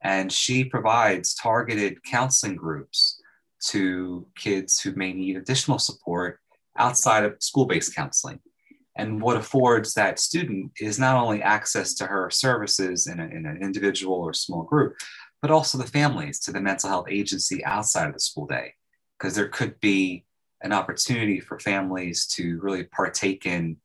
And 0.03 0.33
she 0.33 0.65
provides 0.65 1.35
targeted 1.35 2.03
counseling 2.05 2.57
groups 2.57 3.21
to 3.67 4.27
kids 4.37 4.81
who 4.81 4.93
may 4.95 5.13
need 5.13 5.37
additional 5.37 5.79
support 5.79 6.41
outside 6.77 7.25
of 7.25 7.37
school 7.41 7.67
based 7.67 7.95
counseling. 7.95 8.41
And 8.97 9.21
what 9.21 9.37
affords 9.37 9.95
that 9.95 10.19
student 10.19 10.73
is 10.81 10.99
not 10.99 11.17
only 11.17 11.43
access 11.43 11.95
to 11.95 12.07
her 12.07 12.31
services 12.31 13.07
in, 13.07 13.21
a, 13.21 13.25
in 13.25 13.47
an 13.47 13.59
individual 13.63 14.17
or 14.17 14.33
small 14.33 14.63
group, 14.63 14.97
but 15.41 15.51
also 15.51 15.79
the 15.79 15.87
families 15.87 16.41
to 16.41 16.53
the 16.53 16.61
mental 16.61 16.89
health 16.89 17.07
agency 17.09 17.65
outside 17.65 18.09
of 18.09 18.15
the 18.15 18.21
school 18.21 18.47
day. 18.47 18.75
Because 19.19 19.35
there 19.35 19.49
could 19.49 19.79
be 19.81 20.25
an 20.63 20.73
opportunity 20.73 21.41
for 21.41 21.59
families 21.59 22.27
to 22.27 22.59
really 22.61 22.85
partake 22.85 23.47
in 23.47 23.77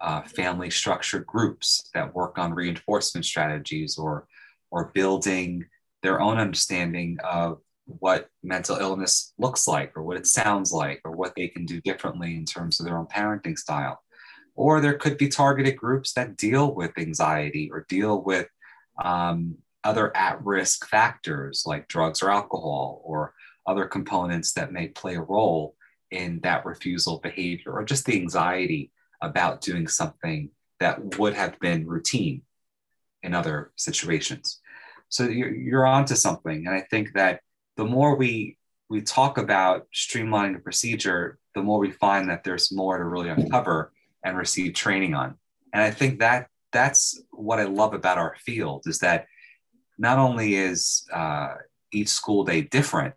uh, 0.00 0.22
family 0.22 0.70
structured 0.70 1.26
groups 1.26 1.90
that 1.92 2.14
work 2.14 2.38
on 2.38 2.54
reinforcement 2.54 3.24
strategies 3.24 3.98
or, 3.98 4.26
or 4.70 4.90
building 4.94 5.64
their 6.02 6.20
own 6.20 6.38
understanding 6.38 7.18
of 7.22 7.60
what 7.84 8.28
mental 8.42 8.76
illness 8.76 9.34
looks 9.38 9.66
like 9.66 9.96
or 9.96 10.02
what 10.02 10.16
it 10.16 10.26
sounds 10.26 10.72
like 10.72 11.00
or 11.04 11.10
what 11.10 11.34
they 11.36 11.48
can 11.48 11.66
do 11.66 11.80
differently 11.80 12.36
in 12.36 12.44
terms 12.44 12.78
of 12.78 12.86
their 12.86 12.96
own 12.96 13.06
parenting 13.06 13.58
style. 13.58 14.02
Or 14.54 14.80
there 14.80 14.98
could 14.98 15.18
be 15.18 15.28
targeted 15.28 15.76
groups 15.76 16.12
that 16.14 16.36
deal 16.36 16.74
with 16.74 16.96
anxiety 16.98 17.70
or 17.70 17.86
deal 17.88 18.22
with 18.22 18.48
um, 19.02 19.56
other 19.84 20.14
at 20.16 20.44
risk 20.44 20.86
factors 20.86 21.64
like 21.66 21.88
drugs 21.88 22.22
or 22.22 22.30
alcohol 22.30 23.00
or 23.04 23.34
other 23.66 23.86
components 23.86 24.52
that 24.52 24.72
may 24.72 24.88
play 24.88 25.16
a 25.16 25.22
role 25.22 25.74
in 26.10 26.40
that 26.42 26.66
refusal 26.66 27.18
behavior 27.18 27.72
or 27.72 27.84
just 27.84 28.04
the 28.06 28.16
anxiety 28.16 28.90
about 29.22 29.60
doing 29.60 29.86
something 29.86 30.50
that 30.80 31.18
would 31.18 31.34
have 31.34 31.58
been 31.60 31.86
routine 31.86 32.42
in 33.22 33.34
other 33.34 33.70
situations. 33.76 34.60
So 35.08 35.24
you're, 35.24 35.54
you're 35.54 35.86
onto 35.86 36.14
something. 36.14 36.66
And 36.66 36.74
I 36.74 36.80
think 36.80 37.12
that 37.14 37.40
the 37.76 37.84
more 37.84 38.16
we 38.16 38.56
we 38.88 39.00
talk 39.00 39.38
about 39.38 39.86
streamlining 39.94 40.54
the 40.54 40.58
procedure, 40.58 41.38
the 41.54 41.62
more 41.62 41.78
we 41.78 41.92
find 41.92 42.28
that 42.28 42.42
there's 42.42 42.72
more 42.72 42.98
to 42.98 43.04
really 43.04 43.28
uncover 43.28 43.92
and 44.24 44.36
receive 44.36 44.74
training 44.74 45.14
on. 45.14 45.36
And 45.72 45.80
I 45.80 45.92
think 45.92 46.18
that 46.18 46.48
that's 46.72 47.22
what 47.30 47.60
I 47.60 47.64
love 47.64 47.94
about 47.94 48.18
our 48.18 48.34
field 48.44 48.82
is 48.86 48.98
that 48.98 49.26
not 49.96 50.18
only 50.18 50.54
is 50.54 51.06
uh, 51.12 51.54
each 51.92 52.08
school 52.08 52.44
day 52.44 52.62
different, 52.62 53.14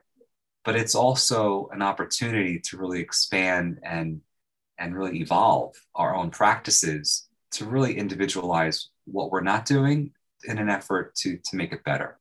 but 0.64 0.76
it's 0.76 0.96
also 0.96 1.70
an 1.72 1.82
opportunity 1.82 2.60
to 2.60 2.78
really 2.78 3.00
expand 3.00 3.80
and 3.84 4.22
and 4.78 4.96
really 4.96 5.20
evolve 5.20 5.76
our 5.96 6.16
own 6.16 6.32
practices 6.32 7.28
to 7.52 7.66
really 7.66 7.98
individualize 7.98 8.90
what 9.06 9.32
we're 9.32 9.42
not 9.42 9.66
doing 9.66 10.12
in 10.46 10.58
an 10.58 10.70
effort 10.70 11.16
to 11.16 11.38
to 11.38 11.56
make 11.56 11.72
it 11.72 11.84
better. 11.84 12.20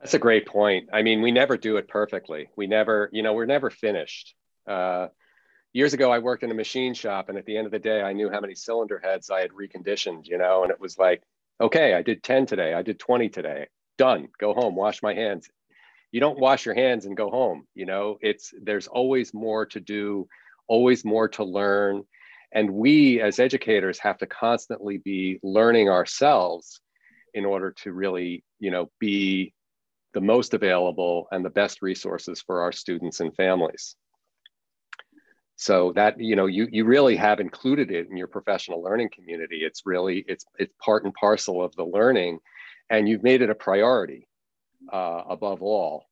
That's 0.00 0.14
a 0.14 0.18
great 0.18 0.46
point. 0.46 0.88
I 0.92 1.02
mean, 1.02 1.20
we 1.20 1.30
never 1.30 1.58
do 1.58 1.76
it 1.76 1.86
perfectly. 1.86 2.48
We 2.56 2.66
never, 2.66 3.10
you 3.12 3.22
know, 3.22 3.34
we're 3.34 3.44
never 3.44 3.68
finished. 3.68 4.34
Uh, 4.66 5.08
years 5.74 5.92
ago, 5.92 6.10
I 6.10 6.20
worked 6.20 6.42
in 6.42 6.50
a 6.50 6.54
machine 6.54 6.94
shop, 6.94 7.28
and 7.28 7.36
at 7.36 7.44
the 7.44 7.56
end 7.56 7.66
of 7.66 7.72
the 7.72 7.78
day, 7.78 8.00
I 8.00 8.14
knew 8.14 8.30
how 8.30 8.40
many 8.40 8.54
cylinder 8.54 8.98
heads 9.02 9.30
I 9.30 9.40
had 9.40 9.50
reconditioned, 9.50 10.26
you 10.26 10.38
know, 10.38 10.62
and 10.62 10.72
it 10.72 10.80
was 10.80 10.98
like, 10.98 11.22
okay, 11.60 11.92
I 11.92 12.00
did 12.00 12.22
10 12.22 12.46
today, 12.46 12.72
I 12.72 12.80
did 12.80 12.98
20 12.98 13.28
today, 13.28 13.66
done, 13.98 14.28
go 14.38 14.54
home, 14.54 14.74
wash 14.74 15.02
my 15.02 15.12
hands. 15.12 15.50
You 16.12 16.20
don't 16.20 16.38
wash 16.38 16.66
your 16.66 16.74
hands 16.74 17.06
and 17.06 17.16
go 17.16 17.30
home, 17.30 17.66
you 17.74 17.86
know, 17.86 18.18
it's 18.20 18.52
there's 18.60 18.88
always 18.88 19.32
more 19.32 19.66
to 19.66 19.80
do, 19.80 20.26
always 20.66 21.04
more 21.04 21.28
to 21.28 21.44
learn. 21.44 22.02
And 22.52 22.70
we 22.70 23.20
as 23.20 23.38
educators 23.38 23.98
have 24.00 24.18
to 24.18 24.26
constantly 24.26 24.98
be 24.98 25.38
learning 25.42 25.88
ourselves 25.88 26.80
in 27.32 27.44
order 27.44 27.70
to 27.82 27.92
really, 27.92 28.44
you 28.58 28.72
know, 28.72 28.90
be 28.98 29.54
the 30.12 30.20
most 30.20 30.54
available 30.54 31.28
and 31.30 31.44
the 31.44 31.50
best 31.50 31.82
resources 31.82 32.42
for 32.42 32.62
our 32.62 32.72
students 32.72 33.20
and 33.20 33.34
families. 33.36 33.94
So 35.54 35.92
that 35.92 36.18
you 36.18 36.36
know 36.36 36.46
you 36.46 36.66
you 36.72 36.86
really 36.86 37.16
have 37.16 37.38
included 37.38 37.90
it 37.90 38.08
in 38.10 38.16
your 38.16 38.26
professional 38.26 38.82
learning 38.82 39.10
community. 39.14 39.58
It's 39.62 39.82
really 39.84 40.24
it's 40.26 40.44
it's 40.58 40.72
part 40.82 41.04
and 41.04 41.12
parcel 41.12 41.62
of 41.62 41.76
the 41.76 41.84
learning, 41.84 42.38
and 42.88 43.06
you've 43.06 43.22
made 43.22 43.42
it 43.42 43.50
a 43.50 43.54
priority 43.54 44.26
uh, 44.92 45.22
above 45.28 45.62
all. 45.62 46.06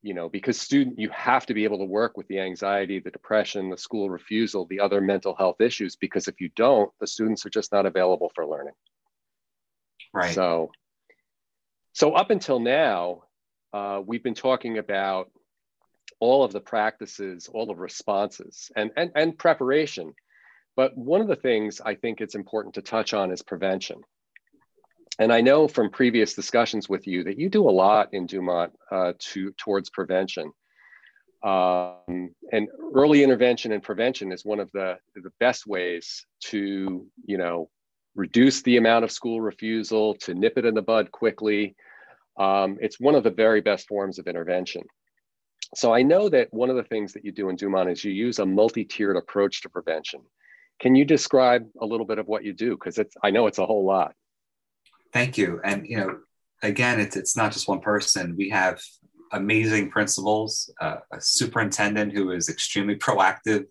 You 0.00 0.14
know 0.14 0.28
because 0.28 0.60
student 0.60 0.96
you 0.98 1.10
have 1.10 1.44
to 1.46 1.54
be 1.54 1.64
able 1.64 1.78
to 1.78 1.84
work 1.84 2.16
with 2.16 2.28
the 2.28 2.38
anxiety, 2.38 3.00
the 3.00 3.10
depression, 3.10 3.68
the 3.68 3.76
school 3.76 4.08
refusal, 4.08 4.64
the 4.66 4.78
other 4.78 5.00
mental 5.00 5.34
health 5.34 5.60
issues. 5.60 5.96
Because 5.96 6.28
if 6.28 6.40
you 6.40 6.50
don't, 6.54 6.90
the 7.00 7.06
students 7.06 7.44
are 7.44 7.50
just 7.50 7.72
not 7.72 7.84
available 7.84 8.30
for 8.34 8.46
learning. 8.46 8.74
Right. 10.14 10.34
So 10.34 10.70
so 11.92 12.12
up 12.12 12.30
until 12.30 12.60
now, 12.60 13.24
uh, 13.72 14.00
we've 14.06 14.22
been 14.22 14.34
talking 14.34 14.78
about 14.78 15.32
all 16.20 16.44
of 16.44 16.52
the 16.52 16.60
practices, 16.60 17.48
all 17.52 17.66
the 17.66 17.74
responses, 17.74 18.70
and, 18.76 18.90
and, 18.96 19.10
and 19.14 19.38
preparation. 19.38 20.14
But 20.76 20.96
one 20.96 21.20
of 21.20 21.28
the 21.28 21.36
things 21.36 21.80
I 21.84 21.96
think 21.96 22.20
it's 22.20 22.34
important 22.34 22.74
to 22.74 22.82
touch 22.82 23.14
on 23.14 23.32
is 23.32 23.42
prevention. 23.42 24.00
And 25.18 25.32
I 25.32 25.40
know 25.40 25.66
from 25.66 25.90
previous 25.90 26.34
discussions 26.34 26.88
with 26.88 27.06
you 27.06 27.24
that 27.24 27.38
you 27.38 27.48
do 27.48 27.68
a 27.68 27.70
lot 27.70 28.10
in 28.12 28.26
Dumont 28.26 28.72
uh, 28.90 29.14
to, 29.18 29.52
towards 29.52 29.90
prevention. 29.90 30.52
Um, 31.42 32.34
and 32.52 32.68
early 32.94 33.22
intervention 33.22 33.72
and 33.72 33.82
prevention 33.82 34.32
is 34.32 34.44
one 34.44 34.60
of 34.60 34.70
the, 34.72 34.98
the 35.14 35.32
best 35.40 35.66
ways 35.66 36.26
to, 36.44 37.06
you 37.24 37.38
know, 37.38 37.68
reduce 38.14 38.62
the 38.62 38.76
amount 38.76 39.04
of 39.04 39.12
school 39.12 39.40
refusal, 39.40 40.14
to 40.14 40.34
nip 40.34 40.58
it 40.58 40.64
in 40.64 40.74
the 40.74 40.82
bud 40.82 41.10
quickly, 41.12 41.76
um, 42.38 42.78
it's 42.80 43.00
one 43.00 43.14
of 43.14 43.24
the 43.24 43.30
very 43.30 43.60
best 43.60 43.88
forms 43.88 44.18
of 44.18 44.26
intervention. 44.26 44.82
So 45.74 45.92
I 45.92 46.02
know 46.02 46.28
that 46.28 46.48
one 46.52 46.70
of 46.70 46.76
the 46.76 46.84
things 46.84 47.12
that 47.12 47.24
you 47.24 47.32
do 47.32 47.48
in 47.48 47.56
Dumont 47.56 47.90
is 47.90 48.04
you 48.04 48.12
use 48.12 48.38
a 48.38 48.46
multi-tiered 48.46 49.16
approach 49.16 49.62
to 49.62 49.68
prevention. 49.68 50.20
Can 50.80 50.94
you 50.94 51.04
describe 51.04 51.66
a 51.80 51.86
little 51.86 52.06
bit 52.06 52.18
of 52.18 52.28
what 52.28 52.44
you 52.44 52.52
do? 52.52 52.70
Because 52.70 52.98
it's 52.98 53.14
I 53.22 53.30
know 53.30 53.48
it's 53.48 53.58
a 53.58 53.66
whole 53.66 53.84
lot. 53.84 54.14
Thank 55.12 55.38
you. 55.38 55.60
And 55.64 55.86
you 55.86 55.96
know, 55.96 56.18
again, 56.62 57.00
it's 57.00 57.16
it's 57.16 57.36
not 57.36 57.52
just 57.52 57.68
one 57.68 57.80
person. 57.80 58.36
We 58.36 58.50
have 58.50 58.80
amazing 59.32 59.90
principals, 59.90 60.72
uh, 60.80 60.96
a 61.12 61.20
superintendent 61.20 62.12
who 62.12 62.30
is 62.30 62.48
extremely 62.48 62.96
proactive 62.96 63.66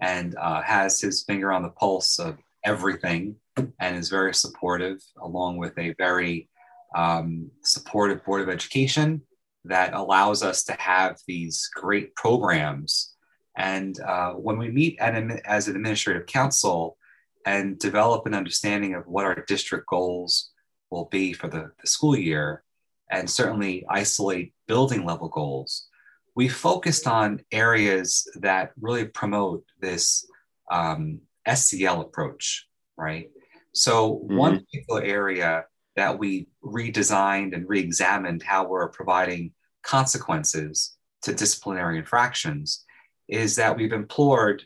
and 0.00 0.36
uh, 0.36 0.62
has 0.62 1.00
his 1.00 1.24
finger 1.24 1.52
on 1.52 1.62
the 1.62 1.70
pulse 1.70 2.18
of 2.18 2.36
everything 2.64 3.36
and 3.80 3.96
is 3.96 4.08
very 4.08 4.34
supportive, 4.34 4.98
along 5.20 5.56
with 5.56 5.76
a 5.78 5.94
very 5.98 6.48
um, 6.96 7.50
supportive 7.62 8.24
board 8.24 8.42
of 8.42 8.48
education 8.48 9.22
that 9.64 9.94
allows 9.94 10.42
us 10.42 10.64
to 10.64 10.72
have 10.74 11.18
these 11.26 11.68
great 11.74 12.14
programs. 12.14 13.14
And 13.56 13.98
uh, 14.00 14.32
when 14.32 14.58
we 14.58 14.70
meet 14.70 14.98
at, 15.00 15.14
as 15.44 15.68
an 15.68 15.76
administrative 15.76 16.26
council 16.26 16.96
and 17.44 17.78
develop 17.78 18.26
an 18.26 18.34
understanding 18.34 18.94
of 18.94 19.06
what 19.06 19.24
our 19.24 19.44
district 19.46 19.86
goals 19.88 20.50
will 20.90 21.06
be 21.06 21.32
for 21.32 21.48
the, 21.48 21.70
the 21.80 21.86
school 21.86 22.16
year, 22.16 22.62
and 23.10 23.28
certainly 23.28 23.84
isolate 23.88 24.52
building 24.66 25.04
level 25.04 25.28
goals, 25.28 25.88
we 26.34 26.48
focused 26.48 27.06
on 27.06 27.40
areas 27.50 28.28
that 28.36 28.72
really 28.80 29.06
promote 29.06 29.64
this 29.80 30.26
um, 30.70 31.20
SEL 31.52 32.00
approach, 32.00 32.66
right? 32.96 33.30
So, 33.72 34.16
mm-hmm. 34.16 34.36
one 34.36 34.58
particular 34.60 35.02
area 35.02 35.64
that 35.96 36.18
we 36.18 36.48
redesigned 36.62 37.54
and 37.54 37.68
re-examined 37.68 38.42
how 38.42 38.68
we're 38.68 38.88
providing 38.88 39.52
consequences 39.82 40.96
to 41.22 41.34
disciplinary 41.34 41.98
infractions 41.98 42.84
is 43.28 43.56
that 43.56 43.76
we've 43.76 43.92
implored 43.92 44.64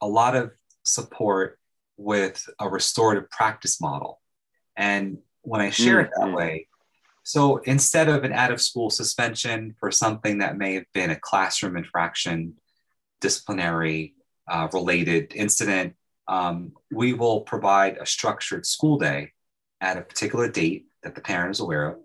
a 0.00 0.06
lot 0.06 0.36
of 0.36 0.50
support 0.82 1.58
with 1.96 2.46
a 2.58 2.68
restorative 2.68 3.30
practice 3.30 3.80
model. 3.80 4.20
And 4.76 5.18
when 5.42 5.60
I 5.60 5.70
share 5.70 5.96
mm-hmm. 5.96 6.04
it 6.06 6.10
that 6.16 6.26
mm-hmm. 6.26 6.36
way, 6.36 6.66
so 7.22 7.58
instead 7.58 8.08
of 8.08 8.24
an 8.24 8.32
out 8.32 8.50
of 8.50 8.60
school 8.60 8.90
suspension 8.90 9.74
for 9.78 9.90
something 9.90 10.38
that 10.38 10.56
may 10.56 10.74
have 10.74 10.86
been 10.92 11.10
a 11.10 11.20
classroom 11.20 11.76
infraction, 11.76 12.54
disciplinary 13.20 14.14
uh, 14.48 14.68
related 14.72 15.32
incident, 15.34 15.94
um, 16.28 16.72
we 16.90 17.12
will 17.12 17.42
provide 17.42 17.98
a 17.98 18.06
structured 18.06 18.66
school 18.66 18.98
day 18.98 19.32
at 19.80 19.96
a 19.96 20.02
particular 20.02 20.48
date 20.48 20.86
that 21.02 21.14
the 21.14 21.20
parent 21.20 21.50
is 21.50 21.60
aware 21.60 21.90
of. 21.90 21.98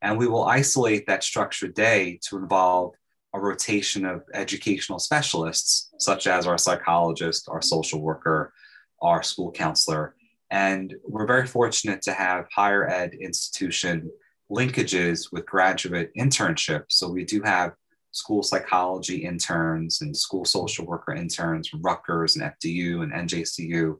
And 0.00 0.18
we 0.18 0.26
will 0.26 0.44
isolate 0.44 1.06
that 1.06 1.22
structured 1.22 1.74
day 1.74 2.18
to 2.28 2.36
involve 2.36 2.94
a 3.34 3.40
rotation 3.40 4.04
of 4.04 4.22
educational 4.34 4.98
specialists, 4.98 5.90
such 5.98 6.26
as 6.26 6.46
our 6.46 6.58
psychologist, 6.58 7.48
our 7.48 7.62
social 7.62 8.00
worker, 8.00 8.52
our 9.00 9.22
school 9.22 9.50
counselor. 9.50 10.14
And 10.52 10.94
we're 11.04 11.26
very 11.26 11.46
fortunate 11.46 12.02
to 12.02 12.12
have 12.12 12.46
higher 12.54 12.88
ed 12.88 13.14
institution 13.14 14.08
linkages 14.50 15.32
with 15.32 15.46
graduate 15.46 16.12
internships. 16.16 16.92
So 16.92 17.10
we 17.10 17.24
do 17.24 17.42
have 17.42 17.72
school 18.12 18.44
psychology 18.44 19.24
interns 19.24 20.02
and 20.02 20.16
school 20.16 20.44
social 20.44 20.86
worker 20.86 21.14
interns 21.14 21.68
from 21.68 21.82
Rutgers 21.82 22.36
and 22.36 22.44
FDU 22.44 23.02
and 23.02 23.12
NJCU 23.28 23.96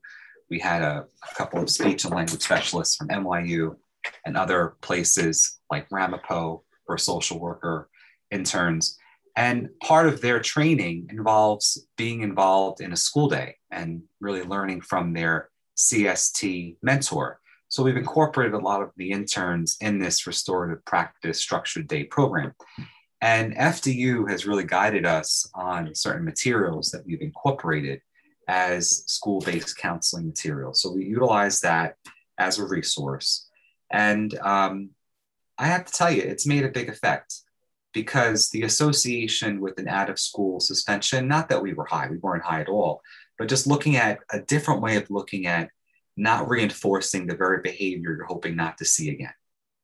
we 0.52 0.58
had 0.58 0.82
a, 0.82 1.06
a 1.30 1.34
couple 1.34 1.62
of 1.62 1.70
speech 1.70 2.04
and 2.04 2.14
language 2.14 2.42
specialists 2.42 2.96
from 2.96 3.08
NYU 3.08 3.74
and 4.26 4.36
other 4.36 4.76
places 4.82 5.58
like 5.70 5.86
Ramapo 5.90 6.62
for 6.84 6.98
social 6.98 7.40
worker 7.40 7.88
interns. 8.30 8.98
And 9.34 9.70
part 9.82 10.08
of 10.08 10.20
their 10.20 10.40
training 10.40 11.08
involves 11.10 11.86
being 11.96 12.20
involved 12.20 12.82
in 12.82 12.92
a 12.92 12.96
school 12.96 13.30
day 13.30 13.56
and 13.70 14.02
really 14.20 14.42
learning 14.42 14.82
from 14.82 15.14
their 15.14 15.48
CST 15.90 16.76
mentor. 16.82 17.40
So 17.68 17.82
we've 17.82 17.96
incorporated 17.96 18.54
a 18.54 18.58
lot 18.58 18.82
of 18.82 18.90
the 18.96 19.10
interns 19.10 19.76
in 19.80 19.98
this 19.98 20.26
restorative 20.26 20.84
practice 20.84 21.40
structured 21.40 21.88
day 21.88 22.04
program. 22.04 22.54
And 23.22 23.54
FDU 23.56 24.28
has 24.28 24.46
really 24.46 24.64
guided 24.64 25.06
us 25.06 25.48
on 25.54 25.94
certain 25.94 26.24
materials 26.24 26.90
that 26.90 27.06
we've 27.06 27.22
incorporated 27.22 28.00
as 28.48 29.04
school 29.06 29.40
based 29.40 29.78
counseling 29.78 30.26
material. 30.26 30.74
So 30.74 30.92
we 30.92 31.04
utilize 31.04 31.60
that 31.60 31.96
as 32.38 32.58
a 32.58 32.66
resource. 32.66 33.48
And 33.90 34.36
um, 34.40 34.90
I 35.56 35.66
have 35.66 35.84
to 35.84 35.92
tell 35.92 36.10
you, 36.10 36.22
it's 36.22 36.46
made 36.46 36.64
a 36.64 36.70
big 36.70 36.88
effect 36.88 37.36
because 37.92 38.50
the 38.50 38.62
association 38.62 39.60
with 39.60 39.78
an 39.78 39.88
out 39.88 40.10
of 40.10 40.18
school 40.18 40.60
suspension, 40.60 41.28
not 41.28 41.48
that 41.48 41.62
we 41.62 41.74
were 41.74 41.84
high, 41.84 42.08
we 42.10 42.18
weren't 42.18 42.44
high 42.44 42.60
at 42.60 42.68
all, 42.68 43.02
but 43.38 43.48
just 43.48 43.66
looking 43.66 43.96
at 43.96 44.18
a 44.30 44.40
different 44.40 44.82
way 44.82 44.96
of 44.96 45.10
looking 45.10 45.46
at 45.46 45.68
not 46.16 46.48
reinforcing 46.48 47.26
the 47.26 47.36
very 47.36 47.60
behavior 47.62 48.14
you're 48.16 48.26
hoping 48.26 48.54
not 48.54 48.78
to 48.78 48.84
see 48.84 49.10
again, 49.10 49.32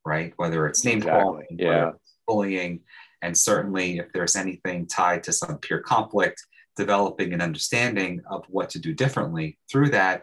right? 0.05 0.33
Whether 0.37 0.67
it's 0.67 0.85
name 0.85 0.99
Exactly, 0.99 1.23
calling, 1.23 1.47
yeah. 1.51 1.93
bullying, 2.27 2.81
and 3.23 3.37
certainly 3.37 3.99
if 3.99 4.13
there's 4.13 4.37
anything 4.37 4.87
tied 4.87 5.23
to 5.25 5.33
some 5.33 5.59
peer 5.59 5.81
conflict, 5.81 6.45
developing 6.77 7.33
an 7.33 7.41
understanding 7.41 8.23
of 8.31 8.45
what 8.49 8.71
to 8.71 8.79
do 8.79 8.95
differently 8.95 9.59
through 9.71 9.91
that 9.91 10.23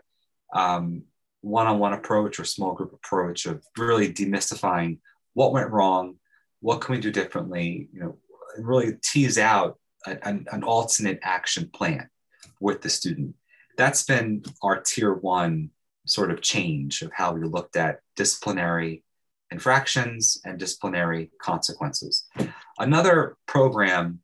um, 0.54 1.04
one-on-one 1.42 1.94
approach 1.94 2.40
or 2.40 2.46
small 2.46 2.74
group 2.74 2.94
approach 2.94 3.46
of 3.46 3.64
really 3.78 4.12
demystifying 4.12 5.00
what 5.34 5.52
went 5.52 5.70
wrong, 5.70 6.16
what 6.62 6.82
can 6.82 6.96
we 6.96 7.02
do 7.02 7.12
differently, 7.12 7.90
you 7.92 8.00
know, 8.00 8.18
and 8.56 8.66
really 8.66 8.94
tease 9.04 9.38
out 9.38 9.78
an, 10.06 10.46
an 10.52 10.64
alternate 10.64 11.20
action 11.24 11.70
plan 11.74 12.10
with 12.66 12.82
the 12.82 12.90
student. 12.90 13.36
That's 13.78 14.04
been 14.04 14.44
our 14.64 14.82
tier 14.82 15.14
one 15.14 15.70
sort 16.08 16.32
of 16.32 16.42
change 16.42 17.04
of 17.04 17.12
how 17.14 17.34
we 17.34 17.44
looked 17.46 17.76
at 17.76 18.00
disciplinary 18.16 19.04
infractions 19.52 20.42
and 20.44 20.58
disciplinary 20.58 21.30
consequences. 21.40 22.28
Another 22.80 23.38
program 23.46 24.20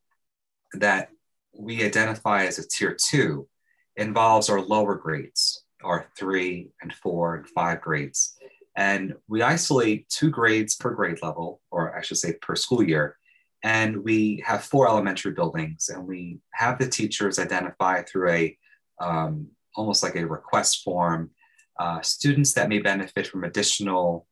that 0.74 1.10
we 1.56 1.84
identify 1.84 2.46
as 2.46 2.58
a 2.58 2.68
tier 2.68 2.98
two 3.00 3.48
involves 3.96 4.50
our 4.50 4.60
lower 4.60 4.96
grades, 4.96 5.64
our 5.84 6.08
three 6.18 6.72
and 6.82 6.92
four 6.94 7.36
and 7.36 7.48
five 7.48 7.80
grades. 7.82 8.36
And 8.76 9.14
we 9.28 9.44
isolate 9.44 10.10
two 10.10 10.32
grades 10.32 10.76
per 10.76 10.92
grade 10.92 11.20
level, 11.22 11.62
or 11.70 11.96
I 11.96 12.02
should 12.02 12.18
say 12.18 12.34
per 12.42 12.56
school 12.56 12.82
year. 12.82 13.18
And 13.64 14.04
we 14.04 14.44
have 14.46 14.64
four 14.64 14.88
elementary 14.88 15.34
buildings, 15.34 15.90
and 15.90 16.08
we 16.08 16.40
have 16.54 16.80
the 16.80 16.88
teachers 16.88 17.38
identify 17.38 18.02
through 18.02 18.30
a 18.32 18.58
um, 19.00 19.48
almost 19.76 20.04
like 20.04 20.16
a 20.16 20.26
request 20.26 20.84
form 20.84 21.32
uh, 21.80 22.02
students 22.02 22.54
that 22.54 22.70
may 22.70 22.80
benefit 22.80 23.28
from 23.28 23.44
additional 23.44 24.28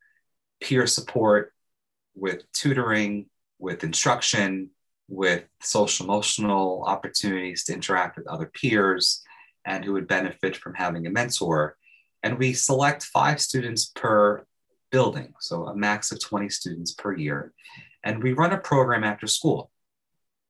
peer 0.62 0.86
support 0.86 1.54
with 2.16 2.44
tutoring, 2.52 3.28
with 3.60 3.84
instruction, 3.84 4.70
with 5.08 5.46
social 5.62 6.06
emotional 6.06 6.84
opportunities 6.86 7.64
to 7.64 7.74
interact 7.74 8.18
with 8.18 8.28
other 8.28 8.46
peers, 8.46 9.24
and 9.66 9.84
who 9.84 9.94
would 9.94 10.08
benefit 10.08 10.56
from 10.56 10.74
having 10.74 11.08
a 11.08 11.10
mentor. 11.10 11.76
And 12.24 12.38
we 12.38 12.54
select 12.54 13.04
five 13.04 13.40
students 13.40 13.92
per 13.96 14.46
building, 14.92 15.34
so 15.40 15.68
a 15.68 15.76
max 15.76 16.12
of 16.12 16.20
20 16.22 16.50
students 16.50 16.94
per 16.94 17.16
year. 17.16 17.54
And 18.04 18.24
we 18.24 18.34
run 18.34 18.54
a 18.54 18.58
program 18.58 19.04
after 19.04 19.28
school. 19.28 19.72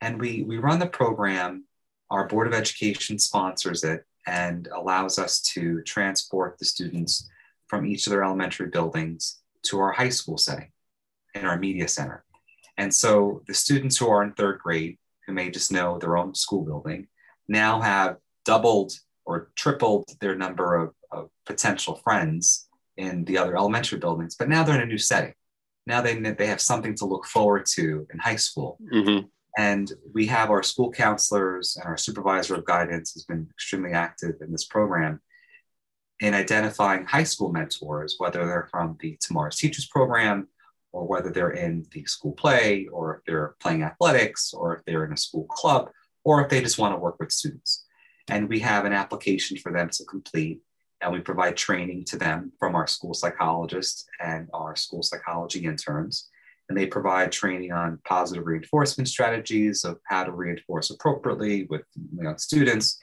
And 0.01 0.19
we, 0.19 0.43
we 0.43 0.57
run 0.57 0.79
the 0.79 0.87
program, 0.87 1.65
our 2.09 2.27
Board 2.27 2.47
of 2.47 2.53
Education 2.53 3.19
sponsors 3.19 3.83
it 3.83 4.05
and 4.25 4.67
allows 4.67 5.19
us 5.19 5.41
to 5.41 5.81
transport 5.81 6.57
the 6.57 6.65
students 6.65 7.29
from 7.67 7.85
each 7.85 8.07
of 8.07 8.11
their 8.11 8.23
elementary 8.23 8.67
buildings 8.67 9.39
to 9.63 9.79
our 9.79 9.91
high 9.91 10.09
school 10.09 10.37
setting 10.37 10.71
in 11.35 11.45
our 11.45 11.57
media 11.57 11.87
center. 11.87 12.23
And 12.77 12.93
so 12.93 13.43
the 13.47 13.53
students 13.53 13.97
who 13.97 14.07
are 14.07 14.23
in 14.23 14.33
third 14.33 14.59
grade, 14.59 14.97
who 15.25 15.33
may 15.33 15.49
just 15.49 15.71
know 15.71 15.97
their 15.97 16.17
own 16.17 16.33
school 16.33 16.63
building, 16.63 17.07
now 17.47 17.81
have 17.81 18.17
doubled 18.45 18.93
or 19.25 19.51
tripled 19.55 20.09
their 20.21 20.35
number 20.35 20.75
of, 20.75 20.93
of 21.11 21.29
potential 21.45 21.95
friends 21.95 22.67
in 22.97 23.25
the 23.25 23.37
other 23.37 23.55
elementary 23.57 23.99
buildings, 23.99 24.35
but 24.35 24.49
now 24.49 24.63
they're 24.63 24.75
in 24.75 24.81
a 24.81 24.85
new 24.85 24.97
setting. 24.97 25.33
Now 25.89 26.01
they, 26.01 26.13
they 26.13 26.45
have 26.45 26.61
something 26.61 26.93
to 26.97 27.05
look 27.05 27.25
forward 27.25 27.65
to 27.77 28.07
in 28.13 28.19
high 28.19 28.35
school. 28.37 28.77
Mhm. 28.93 29.27
And 29.57 29.91
we 30.13 30.27
have 30.27 30.51
our 30.51 30.61
school 30.61 30.91
counselors 30.91 31.75
and 31.75 31.85
our 31.85 31.97
supervisor 31.97 32.55
of 32.55 32.63
guidance 32.63 33.13
has 33.15 33.25
been 33.25 33.47
extremely 33.49 33.91
active 33.91 34.35
in 34.39 34.51
this 34.51 34.65
program 34.65 35.19
in 36.19 36.35
identifying 36.35 37.05
high 37.05 37.23
school 37.23 37.51
mentors, 37.51 38.15
whether 38.19 38.45
they're 38.45 38.69
from 38.69 38.97
the 38.99 39.17
Tomorrow's 39.19 39.57
Teachers 39.57 39.87
program 39.87 40.47
or 40.91 41.07
whether 41.07 41.31
they're 41.31 41.57
in 41.65 41.87
the 41.91 42.05
school 42.05 42.33
play 42.33 42.87
or 42.91 43.17
if 43.17 43.21
they're 43.25 43.55
playing 43.59 43.81
athletics 43.83 44.53
or 44.53 44.75
if 44.75 44.85
they're 44.85 45.05
in 45.05 45.13
a 45.13 45.17
school 45.17 45.45
club 45.45 45.89
or 46.23 46.43
if 46.43 46.49
they 46.49 46.61
just 46.61 46.77
want 46.77 46.93
to 46.93 46.99
work 46.99 47.17
with 47.19 47.31
students. 47.31 47.85
And 48.27 48.47
we 48.47 48.59
have 48.59 48.85
an 48.85 48.93
application 48.93 49.57
for 49.57 49.71
them 49.71 49.89
to 49.89 50.05
complete 50.05 50.61
and 51.01 51.11
we 51.11 51.19
provide 51.19 51.55
training 51.55 52.03
to 52.05 52.17
them 52.17 52.51
from 52.59 52.75
our 52.75 52.87
school 52.87 53.13
psychologists 53.13 54.05
and 54.19 54.49
our 54.53 54.75
school 54.75 55.01
psychology 55.01 55.65
interns 55.65 56.29
and 56.69 56.77
they 56.77 56.85
provide 56.85 57.31
training 57.31 57.71
on 57.71 57.99
positive 58.05 58.45
reinforcement 58.45 59.09
strategies 59.09 59.83
of 59.83 59.99
how 60.05 60.23
to 60.23 60.31
reinforce 60.31 60.91
appropriately 60.91 61.63
with 61.63 61.81
you 61.95 62.23
know, 62.23 62.35
students. 62.37 62.99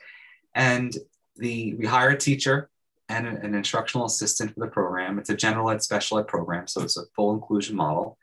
And 0.55 0.95
the 1.35 1.75
we 1.75 1.85
hire 1.85 2.09
a 2.09 2.17
teacher 2.17 2.69
and 3.09 3.27
an 3.27 3.53
instructional 3.53 4.05
assistant 4.05 4.53
for 4.53 4.61
the 4.61 4.71
program. 4.71 5.19
It's 5.19 5.29
a 5.29 5.35
general 5.35 5.69
ed 5.69 5.83
special 5.83 6.17
ed 6.17 6.27
program, 6.27 6.67
so 6.67 6.81
it's 6.81 6.97
a 6.97 7.05
full 7.15 7.33
inclusion 7.33 7.75
model. 7.75 8.17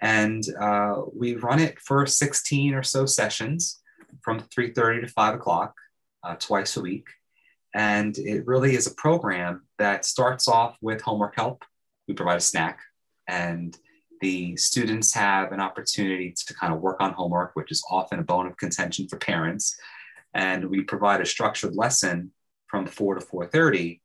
And 0.00 0.44
uh, 0.60 1.02
we 1.14 1.34
run 1.34 1.60
it 1.60 1.78
for 1.80 2.06
16 2.06 2.74
or 2.74 2.82
so 2.82 3.04
sessions 3.04 3.80
from 4.22 4.40
3.30 4.40 5.02
to 5.02 5.08
5 5.08 5.34
o'clock 5.34 5.74
uh, 6.22 6.36
twice 6.36 6.76
a 6.76 6.80
week. 6.80 7.06
And 7.78 8.18
it 8.18 8.44
really 8.44 8.74
is 8.74 8.88
a 8.88 8.94
program 8.96 9.62
that 9.78 10.04
starts 10.04 10.48
off 10.48 10.76
with 10.82 11.00
homework 11.00 11.36
help. 11.36 11.64
We 12.08 12.14
provide 12.14 12.38
a 12.38 12.40
snack 12.40 12.80
and 13.28 13.78
the 14.20 14.56
students 14.56 15.14
have 15.14 15.52
an 15.52 15.60
opportunity 15.60 16.34
to 16.44 16.54
kind 16.54 16.74
of 16.74 16.80
work 16.80 16.96
on 16.98 17.12
homework, 17.12 17.52
which 17.54 17.70
is 17.70 17.84
often 17.88 18.18
a 18.18 18.24
bone 18.24 18.48
of 18.48 18.56
contention 18.56 19.06
for 19.06 19.16
parents. 19.16 19.78
And 20.34 20.64
we 20.68 20.82
provide 20.82 21.20
a 21.20 21.26
structured 21.26 21.76
lesson 21.76 22.32
from 22.66 22.84
4 22.84 23.14
to 23.14 23.20
4:30 23.24 24.00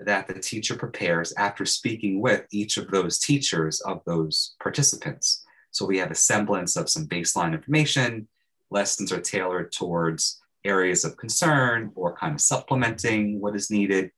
that 0.00 0.28
the 0.28 0.38
teacher 0.38 0.76
prepares 0.76 1.32
after 1.38 1.64
speaking 1.64 2.20
with 2.20 2.44
each 2.52 2.76
of 2.76 2.90
those 2.90 3.18
teachers 3.18 3.80
of 3.80 4.02
those 4.04 4.54
participants. 4.62 5.46
So 5.70 5.86
we 5.86 5.96
have 5.96 6.10
a 6.10 6.14
semblance 6.14 6.76
of 6.76 6.90
some 6.90 7.06
baseline 7.06 7.54
information. 7.54 8.28
Lessons 8.70 9.12
are 9.12 9.20
tailored 9.22 9.72
towards 9.72 10.43
areas 10.64 11.04
of 11.04 11.16
concern 11.16 11.92
or 11.94 12.16
kind 12.16 12.34
of 12.34 12.40
supplementing 12.40 13.40
what 13.40 13.56
is 13.56 13.70
needed. 13.70 14.10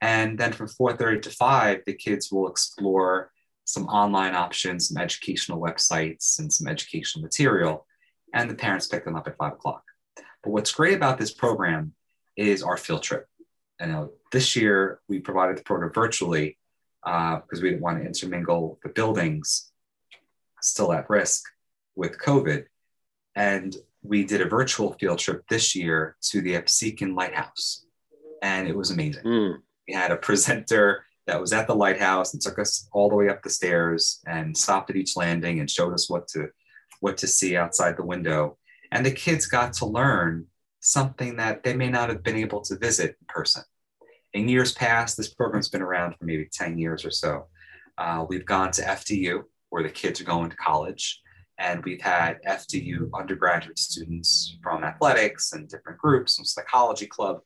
And 0.00 0.38
then 0.38 0.52
from 0.52 0.68
4:30 0.68 1.22
to 1.22 1.30
5, 1.30 1.82
the 1.86 1.94
kids 1.94 2.30
will 2.30 2.48
explore 2.48 3.30
some 3.64 3.86
online 3.86 4.34
options, 4.34 4.88
some 4.88 5.02
educational 5.02 5.60
websites, 5.60 6.38
and 6.38 6.52
some 6.52 6.68
educational 6.68 7.22
material. 7.22 7.86
And 8.32 8.48
the 8.48 8.54
parents 8.54 8.86
pick 8.86 9.04
them 9.04 9.16
up 9.16 9.26
at 9.26 9.36
five 9.36 9.54
o'clock. 9.54 9.82
But 10.42 10.50
what's 10.50 10.72
great 10.72 10.94
about 10.94 11.18
this 11.18 11.32
program 11.32 11.94
is 12.36 12.62
our 12.62 12.76
field 12.76 13.02
trip. 13.02 13.26
And 13.80 13.92
uh, 13.92 14.06
this 14.30 14.54
year 14.56 15.00
we 15.08 15.18
provided 15.18 15.56
the 15.56 15.62
program 15.62 15.92
virtually 15.92 16.58
because 17.02 17.62
we 17.62 17.70
didn't 17.70 17.82
want 17.82 17.98
to 17.98 18.06
intermingle 18.06 18.78
the 18.82 18.88
buildings 18.88 19.70
still 20.60 20.92
at 20.92 21.08
risk 21.08 21.44
with 21.94 22.18
COVID. 22.18 22.64
And 23.34 23.76
we 24.08 24.24
did 24.24 24.40
a 24.40 24.48
virtual 24.48 24.92
field 24.94 25.18
trip 25.18 25.42
this 25.48 25.74
year 25.74 26.16
to 26.30 26.40
the 26.40 26.54
Absecon 26.54 27.16
Lighthouse. 27.16 27.84
And 28.42 28.68
it 28.68 28.76
was 28.76 28.90
amazing. 28.90 29.24
Mm. 29.24 29.56
We 29.88 29.94
had 29.94 30.12
a 30.12 30.16
presenter 30.16 31.04
that 31.26 31.40
was 31.40 31.52
at 31.52 31.66
the 31.66 31.74
lighthouse 31.74 32.32
and 32.32 32.40
took 32.40 32.58
us 32.58 32.88
all 32.92 33.08
the 33.08 33.16
way 33.16 33.28
up 33.28 33.42
the 33.42 33.50
stairs 33.50 34.20
and 34.26 34.56
stopped 34.56 34.90
at 34.90 34.96
each 34.96 35.16
landing 35.16 35.60
and 35.60 35.70
showed 35.70 35.92
us 35.92 36.08
what 36.08 36.28
to 36.28 36.48
what 37.00 37.16
to 37.18 37.26
see 37.26 37.56
outside 37.56 37.96
the 37.96 38.04
window. 38.04 38.56
And 38.90 39.04
the 39.04 39.10
kids 39.10 39.46
got 39.46 39.72
to 39.74 39.86
learn 39.86 40.46
something 40.80 41.36
that 41.36 41.62
they 41.62 41.74
may 41.74 41.90
not 41.90 42.08
have 42.08 42.22
been 42.22 42.36
able 42.36 42.60
to 42.62 42.78
visit 42.78 43.16
in 43.20 43.26
person. 43.28 43.62
In 44.32 44.48
years 44.48 44.72
past, 44.72 45.16
this 45.16 45.34
program's 45.34 45.68
been 45.68 45.82
around 45.82 46.14
for 46.16 46.24
maybe 46.24 46.48
10 46.50 46.78
years 46.78 47.04
or 47.04 47.10
so. 47.10 47.46
Uh, 47.98 48.24
we've 48.28 48.46
gone 48.46 48.70
to 48.72 48.82
FDU, 48.82 49.42
where 49.70 49.82
the 49.82 49.90
kids 49.90 50.20
are 50.20 50.24
going 50.24 50.50
to 50.50 50.56
college, 50.56 51.20
and 51.58 51.82
we've 51.84 52.00
had 52.00 52.42
FDU 52.46 53.10
undergraduate 53.14 53.78
students 53.78 54.58
from 54.62 54.84
athletics 54.84 55.52
and 55.52 55.68
different 55.68 55.98
groups, 55.98 56.36
from 56.36 56.44
psychology 56.44 57.06
club, 57.06 57.40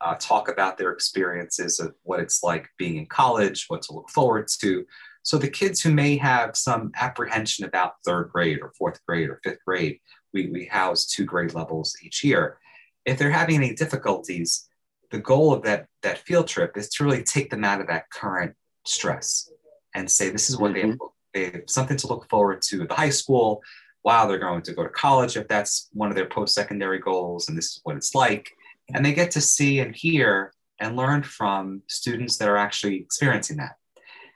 uh, 0.00 0.14
talk 0.18 0.48
about 0.48 0.78
their 0.78 0.92
experiences 0.92 1.80
of 1.80 1.94
what 2.02 2.20
it's 2.20 2.42
like 2.42 2.68
being 2.78 2.96
in 2.96 3.06
college, 3.06 3.64
what 3.68 3.82
to 3.82 3.92
look 3.92 4.10
forward 4.10 4.48
to. 4.60 4.84
So 5.22 5.38
the 5.38 5.48
kids 5.48 5.80
who 5.80 5.90
may 5.90 6.16
have 6.18 6.56
some 6.56 6.92
apprehension 6.94 7.64
about 7.64 7.94
third 8.04 8.30
grade 8.32 8.60
or 8.62 8.72
fourth 8.78 9.00
grade 9.06 9.28
or 9.28 9.40
fifth 9.42 9.64
grade, 9.66 9.98
we, 10.32 10.48
we 10.48 10.66
house 10.66 11.06
two 11.06 11.24
grade 11.24 11.54
levels 11.54 11.96
each 12.02 12.22
year. 12.22 12.58
If 13.04 13.18
they're 13.18 13.30
having 13.30 13.56
any 13.56 13.74
difficulties, 13.74 14.68
the 15.10 15.18
goal 15.18 15.52
of 15.52 15.62
that, 15.62 15.86
that 16.02 16.18
field 16.18 16.46
trip 16.46 16.76
is 16.76 16.88
to 16.90 17.04
really 17.04 17.22
take 17.22 17.50
them 17.50 17.64
out 17.64 17.80
of 17.80 17.88
that 17.88 18.10
current 18.10 18.54
stress 18.84 19.50
and 19.94 20.10
say, 20.10 20.30
this 20.30 20.50
is 20.50 20.58
what 20.58 20.74
they, 20.74 20.82
have, 20.82 20.98
they 21.36 21.44
have 21.44 21.62
something 21.68 21.96
to 21.98 22.06
look 22.06 22.28
forward 22.28 22.62
to 22.62 22.82
at 22.82 22.88
the 22.88 22.94
high 22.94 23.10
school 23.10 23.62
while 24.02 24.26
they're 24.26 24.38
going 24.38 24.62
to 24.62 24.72
go 24.72 24.84
to 24.84 24.88
college, 24.88 25.36
if 25.36 25.48
that's 25.48 25.88
one 25.92 26.08
of 26.08 26.14
their 26.14 26.26
post-secondary 26.26 26.98
goals, 26.98 27.48
and 27.48 27.58
this 27.58 27.66
is 27.66 27.80
what 27.82 27.96
it's 27.96 28.14
like 28.14 28.50
and 28.94 29.04
they 29.04 29.12
get 29.12 29.30
to 29.32 29.40
see 29.40 29.80
and 29.80 29.94
hear 29.94 30.52
and 30.78 30.96
learn 30.96 31.22
from 31.22 31.82
students 31.88 32.36
that 32.36 32.48
are 32.48 32.56
actually 32.56 32.96
experiencing 32.96 33.56
that. 33.56 33.76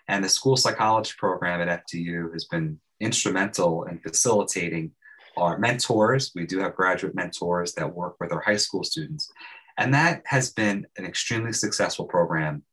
And 0.08 0.24
the 0.24 0.28
school 0.28 0.56
psychology 0.56 1.12
program 1.18 1.60
at 1.60 1.86
FDU 1.86 2.32
has 2.32 2.46
been 2.46 2.80
instrumental 2.98 3.84
in 3.84 4.00
facilitating 4.00 4.92
our 5.36 5.58
mentors. 5.58 6.32
We 6.34 6.46
do 6.46 6.58
have 6.60 6.74
graduate 6.74 7.14
mentors 7.14 7.74
that 7.74 7.94
work 7.94 8.16
with 8.18 8.32
our 8.32 8.40
high 8.40 8.56
school 8.56 8.82
students. 8.82 9.30
And 9.78 9.94
that 9.94 10.22
has 10.26 10.52
been 10.52 10.86
an 10.96 11.04
extremely 11.04 11.52
successful 11.52 12.06
program 12.06 12.64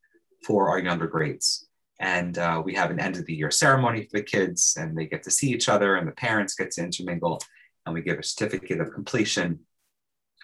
for 0.45 0.69
our 0.69 0.79
younger 0.79 1.07
grades. 1.07 1.66
And 1.99 2.37
uh, 2.37 2.61
we 2.63 2.75
have 2.75 2.91
an 2.91 2.99
end 2.99 3.17
of 3.17 3.25
the 3.25 3.33
year 3.33 3.49
ceremony 3.49 4.03
for 4.03 4.17
the 4.17 4.23
kids, 4.23 4.77
and 4.79 4.95
they 4.95 5.07
get 5.07 5.23
to 5.23 5.31
see 5.31 5.49
each 5.51 5.67
other, 5.67 5.95
and 5.95 6.07
the 6.07 6.11
parents 6.11 6.55
get 6.55 6.71
to 6.71 6.83
intermingle, 6.83 7.41
and 7.85 7.95
we 7.95 8.01
give 8.01 8.19
a 8.19 8.23
certificate 8.23 8.79
of 8.79 8.93
completion. 8.93 9.59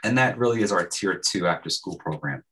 And 0.03 0.17
that 0.17 0.37
really 0.37 0.61
is 0.63 0.71
our 0.71 0.85
tier 0.85 1.21
two 1.23 1.47
after 1.47 1.69
school 1.69 1.97
program. 1.97 2.43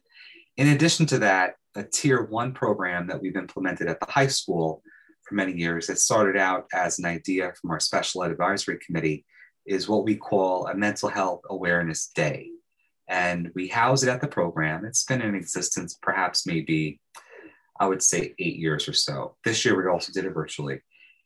In 0.57 0.67
addition 0.67 1.05
to 1.07 1.19
that, 1.19 1.55
a 1.75 1.83
tier 1.83 2.23
one 2.23 2.53
program 2.53 3.07
that 3.07 3.21
we've 3.21 3.35
implemented 3.35 3.87
at 3.87 3.99
the 3.99 4.11
high 4.11 4.27
school 4.27 4.83
for 5.23 5.35
many 5.35 5.53
years, 5.53 5.87
that 5.87 5.97
started 5.97 6.37
out 6.37 6.65
as 6.73 6.99
an 6.99 7.05
idea 7.05 7.53
from 7.59 7.71
our 7.71 7.79
special 7.79 8.23
ed 8.23 8.31
advisory 8.31 8.77
committee, 8.85 9.25
is 9.65 9.87
what 9.87 10.03
we 10.03 10.15
call 10.15 10.67
a 10.67 10.75
mental 10.75 11.09
health 11.09 11.41
awareness 11.49 12.11
day. 12.13 12.49
And 13.07 13.51
we 13.55 13.67
house 13.67 14.03
it 14.03 14.09
at 14.09 14.21
the 14.21 14.27
program. 14.27 14.85
It's 14.85 15.05
been 15.05 15.21
in 15.21 15.35
existence 15.35 15.97
perhaps 16.01 16.45
maybe, 16.45 16.99
I 17.81 17.87
would 17.87 18.03
say, 18.03 18.35
eight 18.37 18.57
years 18.57 18.87
or 18.87 18.93
so. 18.93 19.35
This 19.43 19.65
year, 19.65 19.75
we 19.75 19.89
also 19.89 20.13
did 20.13 20.25
it 20.25 20.33
virtually. 20.41 20.81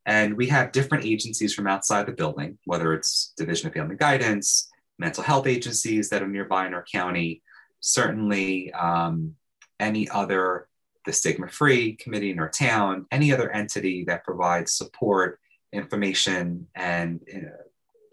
And 0.06 0.38
we 0.38 0.48
have 0.48 0.72
different 0.72 1.06
agencies 1.06 1.54
from 1.54 1.68
outside 1.68 2.06
the 2.06 2.14
building, 2.14 2.58
whether 2.66 2.94
it's 2.94 3.34
Division 3.36 3.68
of 3.68 3.74
Family 3.74 3.98
Guidance, 3.98 4.70
mental 4.98 5.24
health 5.24 5.48
agencies 5.48 6.10
that 6.10 6.24
are 6.24 6.28
nearby 6.28 6.66
in 6.66 6.74
our 6.74 6.86
county, 6.90 7.42
certainly 7.82 8.72
um, 8.74 9.36
any 9.80 10.08
other, 10.10 10.70
the 11.06 11.12
Stigma 11.12 11.50
Free 11.50 11.94
Committee 11.94 12.32
in 12.32 12.40
our 12.40 12.50
town, 12.50 13.06
any 13.12 13.34
other 13.34 13.52
entity 13.52 14.06
that 14.06 14.24
provides 14.24 14.72
support, 14.72 15.40
information, 15.74 16.68
and 16.74 17.20
uh, 17.36 17.50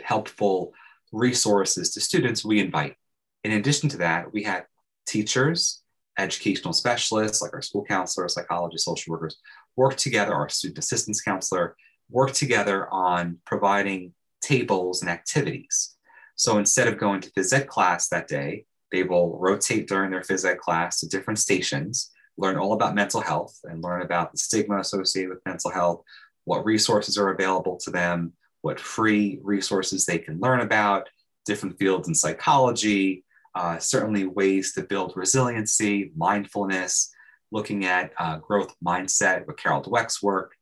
helpful 0.02 0.72
resources 1.12 1.92
to 1.92 2.00
students, 2.00 2.44
we 2.44 2.58
invite. 2.58 2.96
In 3.44 3.52
addition 3.52 3.88
to 3.90 3.98
that, 3.98 4.32
we 4.32 4.42
have 4.44 4.64
teachers, 5.06 5.81
educational 6.18 6.72
specialists 6.72 7.42
like 7.42 7.52
our 7.54 7.62
school 7.62 7.84
counselor, 7.84 8.28
psychologists, 8.28 8.84
social 8.84 9.12
workers 9.12 9.36
work 9.76 9.96
together, 9.96 10.34
our 10.34 10.48
student 10.48 10.78
assistance 10.78 11.20
counselor 11.20 11.76
work 12.10 12.32
together 12.32 12.88
on 12.92 13.38
providing 13.46 14.12
tables 14.42 15.00
and 15.02 15.10
activities. 15.10 15.96
So 16.34 16.58
instead 16.58 16.88
of 16.88 16.98
going 16.98 17.20
to 17.22 17.30
phys 17.30 17.52
ed 17.52 17.68
class 17.68 18.08
that 18.08 18.28
day, 18.28 18.66
they 18.90 19.02
will 19.02 19.38
rotate 19.38 19.88
during 19.88 20.10
their 20.10 20.20
phys 20.20 20.44
ed 20.44 20.58
class 20.58 21.00
to 21.00 21.08
different 21.08 21.38
stations, 21.38 22.10
learn 22.36 22.56
all 22.56 22.74
about 22.74 22.94
mental 22.94 23.20
health 23.20 23.58
and 23.64 23.82
learn 23.82 24.02
about 24.02 24.32
the 24.32 24.38
stigma 24.38 24.78
associated 24.78 25.30
with 25.30 25.46
mental 25.46 25.70
health, 25.70 26.02
what 26.44 26.64
resources 26.64 27.16
are 27.16 27.30
available 27.30 27.76
to 27.78 27.90
them, 27.90 28.32
what 28.62 28.80
free 28.80 29.38
resources 29.42 30.04
they 30.04 30.18
can 30.18 30.40
learn 30.40 30.60
about, 30.60 31.08
different 31.46 31.78
fields 31.78 32.08
in 32.08 32.14
psychology, 32.14 33.24
uh, 33.54 33.78
certainly 33.78 34.26
ways 34.26 34.72
to 34.74 34.82
build 34.82 35.12
resiliency, 35.16 36.12
mindfulness, 36.16 37.12
looking 37.50 37.84
at 37.84 38.12
uh, 38.18 38.38
growth 38.38 38.74
mindset 38.84 39.46
with 39.46 39.56
Carol 39.56 39.82
Dweck's 39.82 40.22
work. 40.22 40.54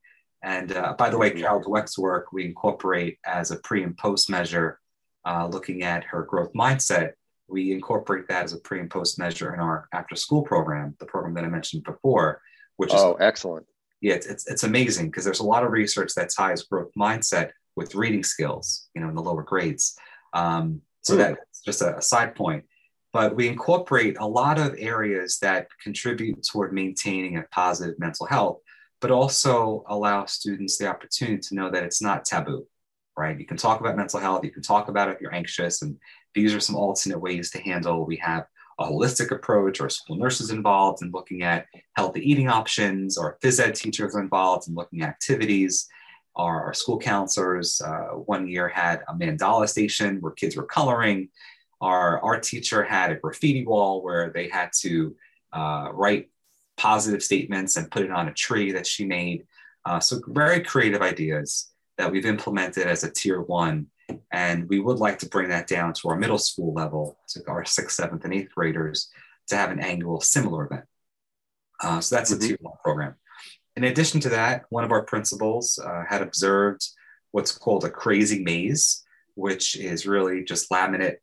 And 0.43 0.73
uh, 0.73 0.95
by 0.99 1.11
the 1.11 1.19
way, 1.19 1.31
mm-hmm. 1.31 1.41
Carol 1.41 1.63
Dweck's 1.63 1.99
work 1.99 2.33
we 2.33 2.45
incorporate 2.45 3.19
as 3.25 3.51
a 3.51 3.57
pre 3.57 3.83
and 3.83 3.97
post 3.97 4.29
measure, 4.29 4.81
uh, 5.25 5.47
looking 5.47 5.83
at 5.83 6.05
her 6.05 6.23
growth 6.23 6.53
mindset. 6.53 7.13
We 7.49 7.73
incorporate 7.73 8.29
that 8.29 8.45
as 8.45 8.53
a 8.53 8.59
pre 8.59 8.81
and 8.81 8.91
post 8.91 9.19
measure 9.19 9.55
in 9.55 9.61
our 9.61 9.89
after 9.93 10.17
school 10.17 10.43
program, 10.43 10.97
the 10.99 11.07
program 11.07 11.35
that 11.35 11.45
I 11.45 11.49
mentioned 11.49 11.85
before, 11.85 12.41
which 12.77 12.93
is 12.93 13.01
oh 13.01 13.15
excellent. 13.15 13.67
Yeah, 14.01 14.15
it's, 14.15 14.27
it's, 14.27 14.51
it's 14.51 14.63
amazing 14.63 15.07
because 15.07 15.25
there's 15.25 15.41
a 15.41 15.47
lot 15.47 15.63
of 15.63 15.73
research 15.73 16.15
that 16.15 16.31
ties 16.35 16.63
growth 16.63 16.91
mindset 16.99 17.51
with 17.77 17.95
reading 17.95 18.25
skills, 18.25 18.89
you 18.95 19.03
know, 19.03 19.11
in 19.11 19.15
the 19.15 19.23
lower 19.23 19.43
grades. 19.43 19.95
Um, 20.33 20.81
so 21.03 21.15
mm. 21.15 21.19
that's 21.19 21.61
just 21.61 21.83
a, 21.83 21.99
a 21.99 22.03
side 22.03 22.35
point. 22.35 22.65
But 23.13 23.35
we 23.35 23.49
incorporate 23.49 24.17
a 24.19 24.27
lot 24.27 24.59
of 24.59 24.77
areas 24.79 25.39
that 25.41 25.69
contribute 25.83 26.43
toward 26.45 26.73
maintaining 26.73 27.37
a 27.37 27.43
positive 27.51 27.99
mental 27.99 28.27
health, 28.27 28.61
but 29.01 29.11
also 29.11 29.85
allow 29.89 30.27
students 30.27 30.79
the 30.79 30.89
opportunity 30.89 31.39
to 31.39 31.55
know 31.55 31.71
that 31.71 31.83
it's 31.83 32.01
not 32.01 32.25
taboo, 32.25 32.67
right? 33.17 33.39
You 33.39 33.47
can 33.47 33.57
talk 33.57 33.81
about 33.81 33.97
mental 33.97 34.21
health, 34.21 34.45
you 34.45 34.53
can 34.53 34.63
talk 34.63 34.89
about 34.89 35.09
it 35.09 35.17
if 35.17 35.21
you're 35.21 35.35
anxious, 35.35 35.83
and 35.83 35.97
these 36.35 36.55
are 36.55 36.61
some 36.61 36.77
alternate 36.77 37.19
ways 37.19 37.51
to 37.51 37.61
handle. 37.61 38.07
We 38.07 38.17
have 38.17 38.47
a 38.79 38.85
holistic 38.85 39.33
approach, 39.33 39.81
or 39.81 39.91
school 39.91 40.17
nurses 40.17 40.51
involved 40.51 41.03
in 41.03 41.11
looking 41.11 41.43
at 41.43 41.67
healthy 41.97 42.21
eating 42.21 42.49
options, 42.49 43.19
or 43.19 43.39
phys 43.43 43.59
ed 43.59 43.75
teachers 43.75 44.15
involved 44.15 44.69
in 44.69 44.75
looking 44.75 45.03
at 45.03 45.09
activities 45.09 45.89
our, 46.37 46.65
our 46.65 46.75
school 46.75 46.99
counselors 46.99 47.81
uh, 47.81 48.09
one 48.15 48.49
year 48.49 48.69
had 48.69 49.03
a 49.09 49.15
mandala 49.15 49.69
station 49.69 50.19
where 50.21 50.33
kids 50.33 50.57
were 50.57 50.65
coloring. 50.65 51.29
Our 51.81 52.23
art 52.23 52.43
teacher 52.43 52.83
had 52.83 53.11
a 53.11 53.17
graffiti 53.17 53.65
wall 53.65 54.03
where 54.03 54.31
they 54.31 54.49
had 54.49 54.71
to 54.81 55.17
uh, 55.53 55.91
write 55.93 56.31
positive 56.77 57.23
statements 57.23 57.77
and 57.77 57.91
put 57.91 58.03
it 58.03 58.11
on 58.11 58.29
a 58.29 58.35
tree 58.35 58.73
that 58.73 58.87
she 58.87 59.05
made. 59.05 59.47
Uh, 59.85 60.01
so 60.01 60.21
very 60.29 60.61
creative 60.61 61.03
ideas 61.03 61.71
that 61.99 62.11
we've 62.11 62.27
implemented 62.27 62.87
as 62.87 63.05
a 63.05 63.11
tier 63.11 63.41
one. 63.41 63.87
And 64.33 64.69
we 64.69 64.81
would 64.81 64.99
like 64.99 65.19
to 65.21 65.29
bring 65.29 65.49
that 65.51 65.69
down 65.69 65.93
to 65.95 66.09
our 66.09 66.17
middle 66.17 66.39
school 66.39 66.73
level, 66.75 67.19
to 67.29 67.47
our 67.49 67.65
sixth, 67.65 67.97
seventh, 67.97 68.25
and 68.25 68.35
eighth 68.35 68.55
graders 68.55 69.11
to 69.49 69.57
have 69.57 69.71
an 69.71 69.81
annual 69.81 70.21
similar 70.21 70.67
event. 70.67 70.85
Uh, 71.83 72.01
so 72.01 72.15
that's 72.15 72.33
mm-hmm. 72.33 72.45
a 72.45 72.49
tier 72.49 72.57
one 72.61 72.75
program. 72.83 73.15
In 73.77 73.85
addition 73.85 74.21
to 74.21 74.29
that, 74.31 74.65
one 74.71 74.85
of 74.85 74.91
our 74.91 75.05
principals 75.05 75.79
uh, 75.79 76.05
had 76.09 76.23
observed 76.23 76.87
what's 77.31 77.53
called 77.53 77.85
a 77.85 77.91
crazy 77.91 78.43
maze, 78.43 79.05
which 79.35 79.77
is 79.77 80.07
really 80.07 80.45
just 80.45 80.71
laminate 80.71 81.17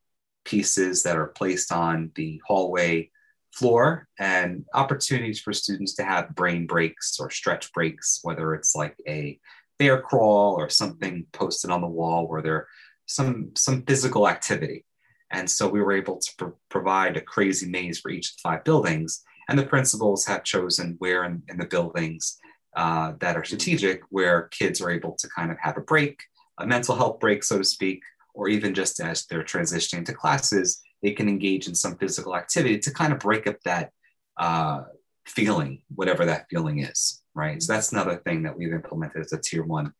pieces 0.47 1.03
that 1.03 1.17
are 1.17 1.27
placed 1.27 1.71
on 1.71 2.11
the 2.15 2.41
hallway 2.47 3.11
floor 3.53 4.07
and 4.17 4.65
opportunities 4.73 5.39
for 5.39 5.51
students 5.53 5.93
to 5.95 6.03
have 6.03 6.35
brain 6.35 6.65
breaks 6.65 7.19
or 7.19 7.29
stretch 7.29 7.71
breaks, 7.73 8.19
whether 8.23 8.55
it's 8.55 8.75
like 8.75 8.95
a 9.07 9.39
bear 9.77 10.01
crawl 10.01 10.55
or 10.55 10.69
something 10.69 11.25
posted 11.33 11.69
on 11.69 11.81
the 11.81 11.87
wall 11.87 12.27
where 12.27 12.41
there 12.41 12.67
some 13.05 13.51
some 13.55 13.83
physical 13.83 14.27
activity. 14.27 14.85
And 15.31 15.49
so 15.49 15.67
we 15.67 15.81
were 15.81 15.91
able 15.91 16.17
to 16.17 16.31
pro- 16.37 16.57
provide 16.69 17.17
a 17.17 17.21
crazy 17.21 17.67
maze 17.67 17.99
for 17.99 18.09
each 18.09 18.31
of 18.31 18.37
the 18.37 18.41
five 18.41 18.63
buildings 18.63 19.23
and 19.49 19.57
the 19.57 19.65
principals 19.65 20.25
have 20.25 20.43
chosen 20.43 20.95
where 20.99 21.23
in, 21.23 21.41
in 21.47 21.57
the 21.57 21.65
buildings 21.65 22.39
uh, 22.75 23.13
that 23.19 23.35
are 23.35 23.43
strategic, 23.43 24.01
where 24.09 24.43
kids 24.49 24.81
are 24.81 24.91
able 24.91 25.15
to 25.19 25.27
kind 25.29 25.51
of 25.51 25.57
have 25.59 25.77
a 25.77 25.81
break, 25.81 26.21
a 26.59 26.67
mental 26.67 26.95
health 26.95 27.19
break, 27.19 27.43
so 27.43 27.57
to 27.57 27.63
speak, 27.63 28.01
or 28.37 28.47
even 28.47 28.73
just 28.75 28.99
as 28.99 29.25
they're 29.25 29.43
transitioning 29.43 30.05
to 30.05 30.13
classes, 30.13 30.79
they 31.01 31.11
can 31.11 31.27
engage 31.27 31.67
in 31.67 31.73
some 31.73 31.97
physical 31.97 32.35
activity 32.35 32.77
to 32.77 32.93
kind 32.93 33.11
of 33.11 33.19
break 33.19 33.47
up 33.47 33.59
that 33.65 33.89
uh, 34.37 34.83
feeling, 35.25 35.81
whatever 35.95 36.23
that 36.23 36.45
feeling 36.47 36.79
is, 36.79 37.23
right? 37.33 37.61
So 37.61 37.73
that's 37.73 37.91
another 37.91 38.17
thing 38.17 38.43
that 38.43 38.55
we've 38.55 38.71
implemented 38.71 39.21
as 39.25 39.33
a 39.33 39.39
tier 39.39 39.63
one 39.63 39.91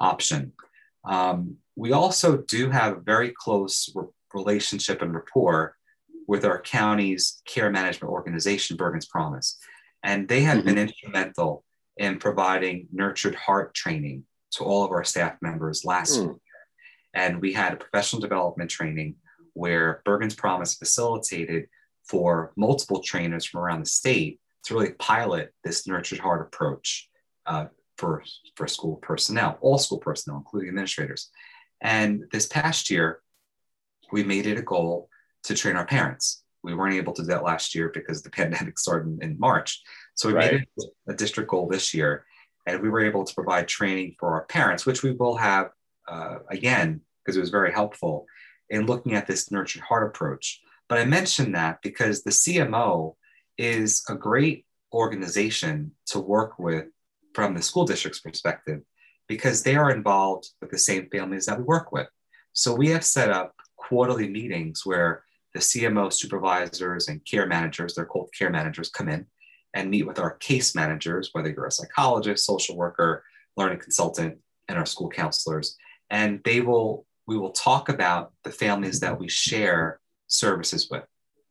option. 0.00 0.52
Um, 1.04 1.56
we 1.76 1.92
also 1.92 2.38
do 2.38 2.70
have 2.70 2.96
a 2.96 3.00
very 3.00 3.30
close 3.36 3.92
re- 3.94 4.06
relationship 4.32 5.02
and 5.02 5.14
rapport 5.14 5.76
with 6.26 6.46
our 6.46 6.62
county's 6.62 7.42
care 7.46 7.70
management 7.70 8.10
organization, 8.10 8.78
Bergen's 8.78 9.06
Promise. 9.06 9.58
And 10.02 10.26
they 10.26 10.40
have 10.40 10.58
mm-hmm. 10.58 10.66
been 10.66 10.78
instrumental 10.78 11.62
in 11.98 12.18
providing 12.18 12.88
nurtured 12.90 13.34
heart 13.34 13.74
training 13.74 14.24
to 14.52 14.64
all 14.64 14.82
of 14.82 14.92
our 14.92 15.04
staff 15.04 15.36
members 15.42 15.84
last 15.84 16.20
mm. 16.20 16.38
And 17.14 17.40
we 17.40 17.52
had 17.52 17.72
a 17.74 17.76
professional 17.76 18.22
development 18.22 18.70
training 18.70 19.16
where 19.54 20.02
Bergen's 20.04 20.34
Promise 20.34 20.74
facilitated 20.74 21.68
for 22.04 22.52
multiple 22.56 23.00
trainers 23.00 23.44
from 23.44 23.60
around 23.60 23.80
the 23.80 23.86
state 23.86 24.40
to 24.64 24.74
really 24.74 24.92
pilot 24.92 25.52
this 25.64 25.86
nurtured 25.86 26.18
heart 26.18 26.40
approach 26.40 27.08
uh, 27.46 27.66
for, 27.98 28.22
for 28.56 28.66
school 28.66 28.96
personnel, 28.96 29.58
all 29.60 29.78
school 29.78 29.98
personnel, 29.98 30.38
including 30.38 30.68
administrators. 30.68 31.30
And 31.80 32.24
this 32.32 32.46
past 32.46 32.90
year, 32.90 33.20
we 34.12 34.22
made 34.22 34.46
it 34.46 34.58
a 34.58 34.62
goal 34.62 35.08
to 35.44 35.54
train 35.54 35.76
our 35.76 35.86
parents. 35.86 36.44
We 36.62 36.74
weren't 36.74 36.94
able 36.94 37.12
to 37.14 37.22
do 37.22 37.28
that 37.28 37.42
last 37.42 37.74
year 37.74 37.90
because 37.92 38.22
the 38.22 38.30
pandemic 38.38 38.78
started 38.78 39.22
in 39.22 39.38
March. 39.38 39.82
So 40.14 40.28
we 40.28 40.34
right. 40.34 40.52
made 40.52 40.66
it 40.76 40.90
a 41.08 41.14
district 41.14 41.50
goal 41.50 41.68
this 41.68 41.92
year, 41.92 42.24
and 42.66 42.80
we 42.80 42.88
were 42.88 43.00
able 43.00 43.24
to 43.24 43.34
provide 43.34 43.66
training 43.66 44.16
for 44.18 44.34
our 44.34 44.44
parents, 44.44 44.86
which 44.86 45.02
we 45.02 45.12
will 45.12 45.36
have 45.36 45.70
uh, 46.08 46.38
again 46.50 47.00
because 47.22 47.36
it 47.36 47.40
was 47.40 47.50
very 47.50 47.72
helpful 47.72 48.26
in 48.70 48.86
looking 48.86 49.14
at 49.14 49.26
this 49.26 49.50
nurtured 49.50 49.82
heart 49.82 50.08
approach. 50.08 50.60
But 50.88 50.98
I 50.98 51.04
mentioned 51.04 51.54
that 51.54 51.80
because 51.82 52.22
the 52.22 52.30
CMO 52.30 53.14
is 53.58 54.02
a 54.08 54.14
great 54.14 54.66
organization 54.92 55.92
to 56.06 56.18
work 56.18 56.58
with 56.58 56.86
from 57.34 57.54
the 57.54 57.62
school 57.62 57.84
district's 57.84 58.20
perspective 58.20 58.80
because 59.28 59.62
they 59.62 59.76
are 59.76 59.90
involved 59.90 60.50
with 60.60 60.70
the 60.70 60.78
same 60.78 61.08
families 61.10 61.46
that 61.46 61.58
we 61.58 61.64
work 61.64 61.92
with. 61.92 62.08
So 62.52 62.74
we 62.74 62.88
have 62.88 63.04
set 63.04 63.30
up 63.30 63.54
quarterly 63.76 64.28
meetings 64.28 64.84
where 64.84 65.24
the 65.54 65.60
CMO 65.60 66.12
supervisors 66.12 67.08
and 67.08 67.24
care 67.24 67.46
managers, 67.46 67.94
they're 67.94 68.04
called 68.04 68.30
care 68.36 68.50
managers, 68.50 68.90
come 68.90 69.08
in 69.08 69.26
and 69.74 69.90
meet 69.90 70.06
with 70.06 70.18
our 70.18 70.36
case 70.36 70.74
managers, 70.74 71.30
whether 71.32 71.50
you're 71.50 71.66
a 71.66 71.70
psychologist, 71.70 72.44
social 72.44 72.76
worker, 72.76 73.24
learning 73.56 73.78
consultant, 73.78 74.38
and 74.68 74.78
our 74.78 74.86
school 74.86 75.08
counselors. 75.08 75.76
And 76.12 76.40
they 76.44 76.60
will, 76.60 77.06
we 77.26 77.36
will 77.36 77.50
talk 77.50 77.88
about 77.88 78.32
the 78.44 78.52
families 78.52 79.00
that 79.00 79.18
we 79.18 79.28
share 79.28 79.98
services 80.28 80.88
with, 80.90 81.04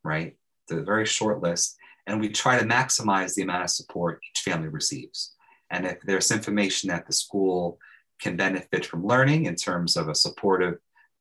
right? 0.03 0.37
The 0.69 0.83
very 0.83 1.05
short 1.05 1.41
list. 1.41 1.77
and 2.07 2.19
we 2.19 2.29
try 2.29 2.57
to 2.57 2.65
maximize 2.65 3.35
the 3.35 3.43
amount 3.43 3.63
of 3.63 3.69
support 3.69 4.21
each 4.29 4.41
family 4.41 4.69
receives. 4.69 5.35
And 5.69 5.85
if 5.85 6.01
there's 6.01 6.31
information 6.31 6.89
that 6.89 7.05
the 7.05 7.13
school 7.13 7.77
can 8.19 8.35
benefit 8.35 8.85
from 8.85 9.05
learning 9.05 9.45
in 9.45 9.55
terms 9.55 9.97
of 9.97 10.09
a 10.09 10.15
supportive 10.15 10.77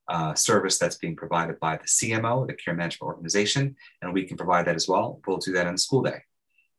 uh, 0.09 0.34
service 0.34 0.78
that's 0.78 0.97
being 0.97 1.16
provided 1.16 1.59
by 1.61 1.76
the 1.76 1.84
CMO, 1.84 2.47
the 2.47 2.55
Care 2.55 2.74
Management 2.74 3.09
Organization, 3.09 3.76
and 4.03 4.12
we 4.12 4.24
can 4.24 4.36
provide 4.36 4.66
that 4.66 4.74
as 4.74 4.88
well. 4.88 5.20
We'll 5.26 5.38
do 5.38 5.53
that 5.53 5.66
on 5.66 5.78
school 5.78 6.03
day. 6.03 6.22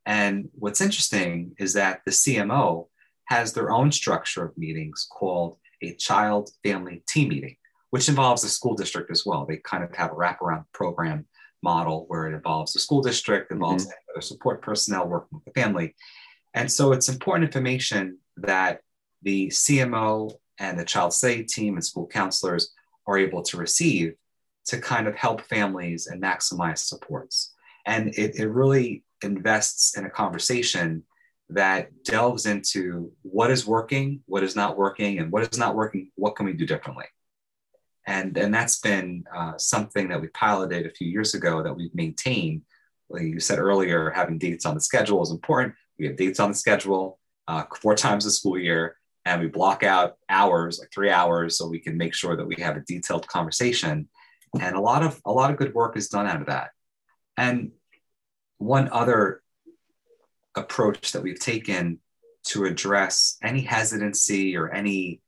And 0.05 0.49
what's 0.53 0.81
interesting 0.81 1.55
is 1.57 1.73
that 1.73 2.01
the 2.05 2.11
CMO 2.11 2.87
has 3.25 3.53
their 3.53 3.71
own 3.71 3.91
structure 3.91 4.45
of 4.45 4.57
meetings 4.57 5.07
called 5.09 5.57
a 5.81 5.95
child 5.95 6.51
family 6.63 7.03
team 7.07 7.29
meeting, 7.29 7.55
which 7.89 8.09
involves 8.09 8.41
the 8.41 8.49
school 8.49 8.75
district 8.75 9.11
as 9.11 9.25
well. 9.25 9.45
They 9.45 9.57
kind 9.57 9.83
of 9.83 9.93
have 9.95 10.11
a 10.11 10.15
wraparound 10.15 10.65
program 10.73 11.25
model 11.63 12.05
where 12.07 12.27
it 12.27 12.33
involves 12.33 12.73
the 12.73 12.79
school 12.79 13.01
district, 13.01 13.51
involves 13.51 13.85
mm-hmm. 13.85 14.11
other 14.13 14.21
support 14.21 14.61
personnel 14.61 15.07
working 15.07 15.37
with 15.37 15.45
the 15.45 15.61
family. 15.61 15.95
And 16.53 16.71
so 16.71 16.91
it's 16.91 17.09
important 17.09 17.45
information 17.45 18.17
that 18.37 18.81
the 19.21 19.47
CMO 19.47 20.33
and 20.59 20.77
the 20.77 20.85
child 20.85 21.13
study 21.13 21.43
team 21.43 21.75
and 21.75 21.85
school 21.85 22.07
counselors 22.07 22.73
are 23.07 23.17
able 23.17 23.41
to 23.43 23.57
receive 23.57 24.15
to 24.65 24.79
kind 24.79 25.07
of 25.07 25.15
help 25.15 25.41
families 25.41 26.07
and 26.07 26.21
maximize 26.21 26.79
supports. 26.79 27.53
And 27.85 28.09
it, 28.15 28.35
it 28.35 28.47
really 28.47 29.03
invests 29.23 29.97
in 29.97 30.05
a 30.05 30.09
conversation 30.09 31.03
that 31.51 32.03
delves 32.03 32.45
into 32.45 33.11
what 33.21 33.51
is 33.51 33.65
working, 33.67 34.21
what 34.25 34.43
is 34.43 34.55
not 34.55 34.77
working, 34.77 35.19
and 35.19 35.31
what 35.31 35.43
is 35.51 35.57
not 35.57 35.75
working, 35.75 36.11
what 36.15 36.35
can 36.35 36.45
we 36.45 36.53
do 36.53 36.65
differently? 36.65 37.05
And, 38.07 38.37
and 38.37 38.53
that's 38.53 38.79
been 38.79 39.25
uh, 39.35 39.57
something 39.57 40.09
that 40.09 40.19
we 40.19 40.27
piloted 40.29 40.85
a 40.85 40.91
few 40.91 41.07
years 41.07 41.33
ago 41.33 41.61
that 41.61 41.75
we've 41.75 41.93
maintained. 41.93 42.63
Like 43.09 43.23
you 43.23 43.39
said 43.39 43.59
earlier, 43.59 44.09
having 44.09 44.37
dates 44.37 44.65
on 44.65 44.75
the 44.75 44.81
schedule 44.81 45.21
is 45.21 45.31
important. 45.31 45.75
We 45.99 46.07
have 46.07 46.17
dates 46.17 46.39
on 46.39 46.49
the 46.49 46.57
schedule 46.57 47.19
uh, 47.47 47.63
four 47.79 47.95
times 47.95 48.25
a 48.25 48.31
school 48.31 48.57
year 48.57 48.95
and 49.25 49.41
we 49.41 49.47
block 49.47 49.83
out 49.83 50.17
hours 50.29 50.79
like 50.79 50.89
three 50.93 51.09
hours 51.09 51.57
so 51.57 51.67
we 51.67 51.79
can 51.79 51.97
make 51.97 52.13
sure 52.13 52.35
that 52.35 52.45
we 52.45 52.55
have 52.59 52.77
a 52.77 52.81
detailed 52.81 53.27
conversation 53.27 54.07
and 54.59 54.75
a 54.75 54.79
lot 54.79 55.03
of 55.03 55.21
a 55.25 55.31
lot 55.31 55.51
of 55.51 55.57
good 55.57 55.73
work 55.73 55.95
is 55.95 56.09
done 56.09 56.27
out 56.27 56.41
of 56.41 56.47
that 56.47 56.71
and 57.37 57.71
one 58.57 58.89
other 58.91 59.40
approach 60.55 61.11
that 61.11 61.21
we've 61.21 61.39
taken 61.39 61.99
to 62.43 62.65
address 62.65 63.37
any 63.43 63.61
hesitancy 63.61 64.57
or 64.57 64.71
any 64.71 65.21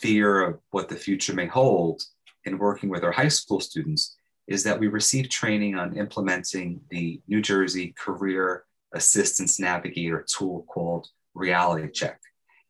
fear 0.00 0.42
of 0.42 0.58
what 0.70 0.88
the 0.88 0.96
future 0.96 1.34
may 1.34 1.46
hold 1.46 2.02
in 2.44 2.58
working 2.58 2.88
with 2.88 3.04
our 3.04 3.12
high 3.12 3.28
school 3.28 3.60
students 3.60 4.16
is 4.46 4.62
that 4.64 4.78
we 4.78 4.88
receive 4.88 5.28
training 5.28 5.74
on 5.74 5.96
implementing 5.96 6.80
the 6.90 7.20
New 7.28 7.40
Jersey 7.40 7.94
Career 7.98 8.64
Assistance 8.92 9.58
Navigator 9.58 10.24
tool 10.28 10.66
called 10.68 11.08
Reality 11.34 11.90
Check. 11.90 12.20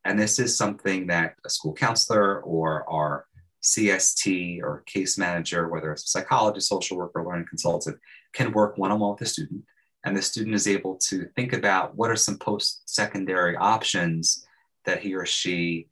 And 0.04 0.18
this 0.18 0.38
is 0.38 0.56
something 0.56 1.06
that 1.08 1.34
a 1.44 1.50
school 1.50 1.74
counselor 1.74 2.40
or 2.42 2.88
our 2.88 3.26
CST 3.62 4.60
or 4.62 4.82
case 4.86 5.18
manager, 5.18 5.68
whether 5.68 5.90
it's 5.92 6.04
a 6.04 6.08
psychologist, 6.08 6.68
social 6.68 6.96
worker, 6.96 7.20
or 7.20 7.26
learning 7.26 7.46
consultant, 7.48 7.98
can 8.34 8.52
work 8.52 8.76
one 8.76 8.92
on 8.92 9.00
one 9.00 9.10
with 9.10 9.20
the 9.20 9.26
student. 9.26 9.64
And 10.04 10.16
the 10.16 10.22
student 10.22 10.54
is 10.54 10.68
able 10.68 10.96
to 11.08 11.26
think 11.34 11.52
about 11.52 11.96
what 11.96 12.10
are 12.10 12.16
some 12.16 12.38
post 12.38 12.82
secondary 12.88 13.56
options 13.56 14.46
that 14.84 15.00
he 15.00 15.14
or 15.14 15.24
she 15.24 15.88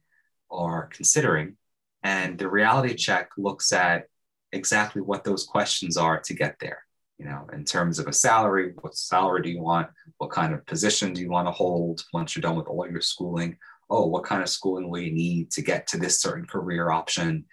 are 0.51 0.87
considering. 0.87 1.57
And 2.03 2.39
the 2.39 2.49
reality 2.49 2.95
check 2.95 3.31
looks 3.39 3.73
at 3.73 4.07
exactly 4.53 5.01
what 5.01 5.25
those 5.25 5.47
questions 5.47 5.97
are 5.97 6.21
to 6.21 6.35
get 6.35 6.57
there. 6.61 6.85
You 7.19 7.27
know, 7.27 7.47
in 7.53 7.65
terms 7.65 7.99
of 7.99 8.07
a 8.07 8.13
salary, 8.13 8.73
what 8.81 8.97
salary 8.97 9.43
do 9.43 9.51
you 9.51 9.63
want? 9.63 9.89
What 10.19 10.31
kind 10.31 10.53
of 10.53 10.67
position 10.67 11.15
do 11.15 11.21
you 11.21 11.31
want 11.31 11.47
to 11.47 11.53
hold 11.53 12.05
once 12.13 12.35
you're 12.35 12.43
done 12.43 12.57
with 12.57 12.67
all 12.67 12.89
your 12.91 13.01
schooling? 13.01 13.57
oh, 13.93 14.07
what 14.07 14.25
kind 14.25 14.43
of 14.43 14.49
schooling 14.49 14.89
will 14.89 15.01
you 15.01 15.13
need 15.13 15.51
to 15.53 15.63
get 15.63 15.87
to 15.87 15.99
this 15.99 16.21
certain 16.21 16.47
career 16.47 16.91
option? 16.91 17.45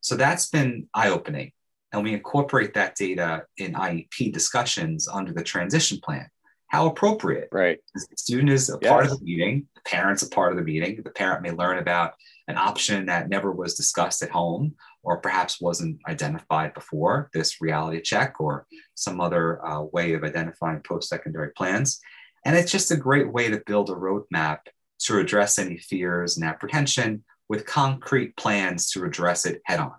So 0.00 0.16
that's 0.16 0.48
been 0.48 0.88
eye 0.94 1.08
opening. 1.08 1.52
And 1.92 2.02
we 2.02 2.12
incorporate 2.12 2.74
that 2.74 2.96
data 2.96 3.44
in 3.56 3.72
IEP 3.72 4.32
discussions 4.32 5.08
under 5.08 5.32
the 5.32 5.42
transition 5.42 5.98
plan. 6.02 6.28
How 6.68 6.86
appropriate. 6.86 7.48
Right. 7.50 7.78
The 7.94 8.06
student 8.16 8.50
is 8.50 8.68
a 8.68 8.78
yes. 8.82 8.90
part 8.90 9.06
of 9.06 9.18
the 9.18 9.24
meeting, 9.24 9.66
the 9.74 9.80
parent's 9.82 10.22
a 10.22 10.28
part 10.28 10.52
of 10.52 10.58
the 10.58 10.64
meeting. 10.64 11.00
The 11.02 11.10
parent 11.10 11.42
may 11.42 11.50
learn 11.50 11.78
about 11.78 12.12
an 12.46 12.58
option 12.58 13.06
that 13.06 13.30
never 13.30 13.52
was 13.52 13.74
discussed 13.74 14.22
at 14.22 14.30
home 14.30 14.74
or 15.02 15.18
perhaps 15.18 15.60
wasn't 15.60 15.98
identified 16.06 16.74
before 16.74 17.30
this 17.32 17.60
reality 17.60 18.00
check 18.02 18.40
or 18.40 18.66
some 18.94 19.20
other 19.20 19.64
uh, 19.64 19.82
way 19.82 20.12
of 20.12 20.24
identifying 20.24 20.80
post 20.80 21.08
secondary 21.08 21.52
plans. 21.52 22.00
And 22.44 22.56
it's 22.56 22.72
just 22.72 22.90
a 22.90 22.96
great 22.96 23.32
way 23.32 23.48
to 23.50 23.62
build 23.66 23.90
a 23.90 23.94
roadmap 23.94 24.58
to 25.00 25.18
address 25.18 25.58
any 25.58 25.78
fears 25.78 26.36
and 26.36 26.46
apprehension 26.46 27.24
with 27.48 27.66
concrete 27.66 28.36
plans 28.36 28.90
to 28.90 29.04
address 29.04 29.46
it 29.46 29.62
head 29.64 29.80
on, 29.80 29.94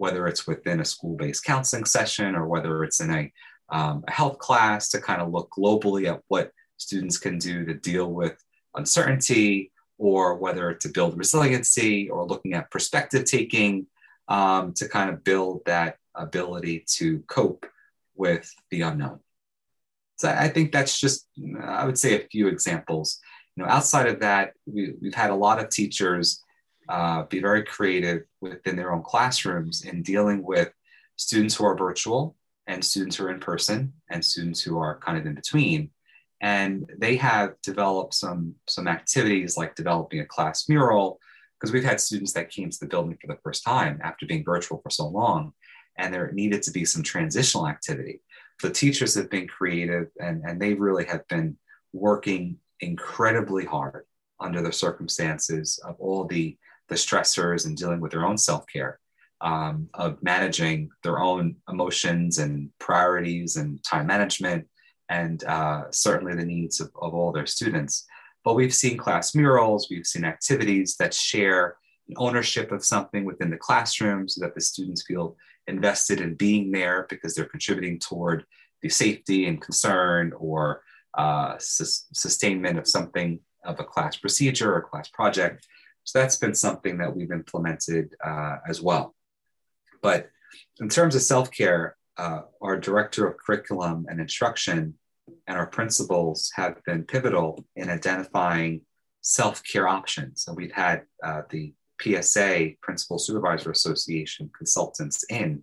whether 0.00 0.26
it's 0.26 0.46
within 0.46 0.80
a 0.80 0.84
school 0.84 1.14
based 1.14 1.44
counseling 1.44 1.84
session 1.84 2.34
or 2.34 2.46
whether 2.46 2.82
it's 2.84 3.00
in 3.00 3.10
a, 3.10 3.32
um, 3.68 4.02
a 4.08 4.10
health 4.10 4.38
class 4.38 4.88
to 4.88 4.98
kind 4.98 5.20
of 5.20 5.30
look 5.30 5.50
globally 5.50 6.08
at 6.10 6.22
what 6.28 6.50
students 6.78 7.18
can 7.18 7.36
do 7.36 7.66
to 7.66 7.74
deal 7.74 8.10
with 8.10 8.42
uncertainty 8.74 9.70
or 9.98 10.36
whether 10.36 10.72
to 10.72 10.88
build 10.88 11.18
resiliency 11.18 12.08
or 12.08 12.26
looking 12.26 12.54
at 12.54 12.70
perspective 12.70 13.26
taking 13.26 13.86
um, 14.28 14.72
to 14.72 14.88
kind 14.88 15.10
of 15.10 15.22
build 15.22 15.60
that 15.66 15.96
ability 16.14 16.82
to 16.86 17.18
cope 17.28 17.66
with 18.14 18.50
the 18.70 18.80
unknown. 18.80 19.20
So 20.16 20.30
I 20.30 20.48
think 20.48 20.72
that's 20.72 20.98
just, 20.98 21.28
I 21.62 21.84
would 21.84 21.98
say, 21.98 22.14
a 22.14 22.26
few 22.28 22.48
examples 22.48 23.20
you 23.60 23.64
know, 23.64 23.70
outside 23.70 24.06
of 24.06 24.20
that, 24.20 24.54
we, 24.66 24.94
have 25.04 25.14
had 25.14 25.30
a 25.30 25.34
lot 25.34 25.58
of 25.58 25.68
teachers 25.68 26.42
uh, 26.90 27.22
be 27.24 27.40
very 27.40 27.62
creative 27.62 28.22
within 28.40 28.76
their 28.76 28.92
own 28.92 29.02
classrooms 29.02 29.84
in 29.84 30.02
dealing 30.02 30.42
with 30.42 30.70
students 31.16 31.54
who 31.54 31.64
are 31.64 31.76
virtual 31.76 32.36
and 32.66 32.84
students 32.84 33.16
who 33.16 33.24
are 33.24 33.30
in 33.30 33.40
person 33.40 33.92
and 34.10 34.24
students 34.24 34.60
who 34.60 34.78
are 34.78 34.98
kind 34.98 35.16
of 35.16 35.26
in 35.26 35.34
between. 35.34 35.90
And 36.40 36.90
they 36.98 37.16
have 37.16 37.54
developed 37.62 38.14
some, 38.14 38.54
some 38.66 38.88
activities 38.88 39.56
like 39.56 39.74
developing 39.74 40.20
a 40.20 40.26
class 40.26 40.68
mural, 40.68 41.20
because 41.58 41.72
we've 41.72 41.84
had 41.84 42.00
students 42.00 42.32
that 42.32 42.50
came 42.50 42.70
to 42.70 42.80
the 42.80 42.86
building 42.86 43.18
for 43.20 43.26
the 43.26 43.40
first 43.44 43.62
time 43.64 44.00
after 44.02 44.26
being 44.26 44.44
virtual 44.44 44.80
for 44.82 44.90
so 44.90 45.06
long, 45.06 45.52
and 45.98 46.12
there 46.12 46.32
needed 46.32 46.62
to 46.62 46.70
be 46.70 46.84
some 46.84 47.02
transitional 47.02 47.68
activity. 47.68 48.22
The 48.62 48.70
teachers 48.70 49.14
have 49.14 49.30
been 49.30 49.46
creative 49.46 50.08
and, 50.18 50.42
and 50.46 50.60
they 50.60 50.74
really 50.74 51.04
have 51.04 51.28
been 51.28 51.56
working 51.92 52.56
incredibly 52.80 53.64
hard 53.64 54.06
under 54.38 54.62
the 54.62 54.72
circumstances 54.72 55.78
of 55.84 55.96
all 55.98 56.24
the, 56.24 56.56
the 56.90 56.96
stressors 56.96 57.64
and 57.64 57.76
dealing 57.76 58.00
with 58.00 58.12
their 58.12 58.26
own 58.26 58.36
self 58.36 58.66
care, 58.66 59.00
um, 59.40 59.88
of 59.94 60.22
managing 60.22 60.90
their 61.02 61.18
own 61.18 61.56
emotions 61.70 62.38
and 62.38 62.68
priorities 62.78 63.56
and 63.56 63.82
time 63.82 64.06
management, 64.06 64.66
and 65.08 65.42
uh, 65.44 65.84
certainly 65.90 66.34
the 66.34 66.44
needs 66.44 66.80
of, 66.80 66.90
of 67.00 67.14
all 67.14 67.32
their 67.32 67.46
students. 67.46 68.04
But 68.44 68.54
we've 68.54 68.74
seen 68.74 68.98
class 68.98 69.34
murals, 69.34 69.88
we've 69.90 70.06
seen 70.06 70.24
activities 70.24 70.96
that 70.98 71.14
share 71.14 71.76
ownership 72.16 72.72
of 72.72 72.84
something 72.84 73.24
within 73.24 73.50
the 73.50 73.56
classroom 73.56 74.28
so 74.28 74.44
that 74.44 74.54
the 74.54 74.60
students 74.60 75.04
feel 75.06 75.36
invested 75.66 76.20
in 76.20 76.34
being 76.34 76.72
there 76.72 77.06
because 77.08 77.34
they're 77.34 77.44
contributing 77.44 77.98
toward 77.98 78.44
the 78.82 78.88
safety 78.88 79.46
and 79.46 79.60
concern 79.60 80.32
or 80.36 80.82
uh, 81.16 81.54
su- 81.58 81.84
sustainment 82.12 82.78
of 82.78 82.88
something 82.88 83.38
of 83.64 83.78
a 83.78 83.84
class 83.84 84.16
procedure 84.16 84.74
or 84.74 84.80
class 84.80 85.08
project. 85.08 85.66
So 86.04 86.18
that's 86.18 86.36
been 86.36 86.54
something 86.54 86.98
that 86.98 87.14
we've 87.14 87.32
implemented 87.32 88.14
uh, 88.24 88.56
as 88.68 88.80
well. 88.80 89.14
But 90.02 90.30
in 90.80 90.88
terms 90.88 91.14
of 91.14 91.22
self 91.22 91.50
care, 91.50 91.96
uh, 92.16 92.42
our 92.60 92.78
director 92.78 93.26
of 93.26 93.36
curriculum 93.38 94.06
and 94.08 94.20
instruction 94.20 94.94
and 95.46 95.56
our 95.56 95.66
principals 95.66 96.50
have 96.56 96.82
been 96.84 97.04
pivotal 97.04 97.64
in 97.76 97.88
identifying 97.88 98.82
self 99.20 99.62
care 99.62 99.86
options. 99.86 100.46
And 100.46 100.56
we've 100.56 100.72
had 100.72 101.02
uh, 101.22 101.42
the 101.50 101.74
PSA, 102.00 102.70
Principal 102.80 103.18
Supervisor 103.18 103.70
Association 103.70 104.50
consultants 104.56 105.24
in 105.28 105.62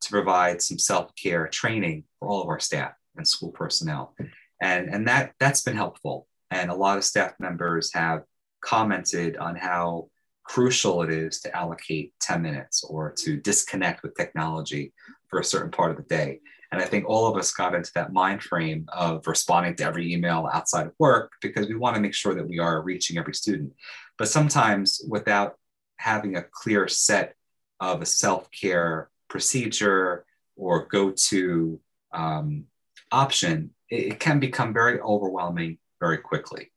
to 0.00 0.10
provide 0.10 0.62
some 0.62 0.78
self 0.78 1.14
care 1.14 1.48
training 1.48 2.04
for 2.18 2.28
all 2.28 2.42
of 2.42 2.48
our 2.48 2.60
staff 2.60 2.92
and 3.16 3.26
school 3.26 3.50
personnel 3.50 4.14
and 4.60 4.88
and 4.88 5.08
that 5.08 5.32
that's 5.40 5.62
been 5.62 5.76
helpful 5.76 6.26
and 6.50 6.70
a 6.70 6.74
lot 6.74 6.98
of 6.98 7.04
staff 7.04 7.32
members 7.38 7.92
have 7.92 8.22
commented 8.60 9.36
on 9.36 9.56
how 9.56 10.08
crucial 10.44 11.02
it 11.02 11.10
is 11.10 11.40
to 11.40 11.54
allocate 11.54 12.12
10 12.20 12.40
minutes 12.40 12.82
or 12.84 13.12
to 13.18 13.36
disconnect 13.36 14.02
with 14.02 14.14
technology 14.14 14.92
for 15.28 15.40
a 15.40 15.44
certain 15.44 15.70
part 15.70 15.90
of 15.90 15.96
the 15.98 16.02
day 16.04 16.40
and 16.72 16.80
i 16.80 16.84
think 16.84 17.06
all 17.06 17.26
of 17.26 17.36
us 17.36 17.52
got 17.52 17.74
into 17.74 17.90
that 17.94 18.12
mind 18.12 18.42
frame 18.42 18.86
of 18.88 19.26
responding 19.26 19.74
to 19.74 19.84
every 19.84 20.10
email 20.12 20.48
outside 20.52 20.86
of 20.86 20.92
work 20.98 21.32
because 21.42 21.68
we 21.68 21.74
want 21.74 21.94
to 21.94 22.00
make 22.00 22.14
sure 22.14 22.34
that 22.34 22.48
we 22.48 22.58
are 22.58 22.82
reaching 22.82 23.18
every 23.18 23.34
student 23.34 23.70
but 24.16 24.28
sometimes 24.28 25.02
without 25.08 25.56
having 25.98 26.36
a 26.36 26.44
clear 26.50 26.88
set 26.88 27.34
of 27.80 28.00
a 28.00 28.06
self-care 28.06 29.10
procedure 29.28 30.24
or 30.56 30.86
go-to 30.86 31.78
um, 32.14 32.64
option 33.12 33.70
it, 33.90 34.12
it 34.12 34.20
can 34.20 34.40
become 34.40 34.72
very 34.72 35.00
overwhelming 35.00 35.78
very 36.00 36.18
quickly. 36.18 36.70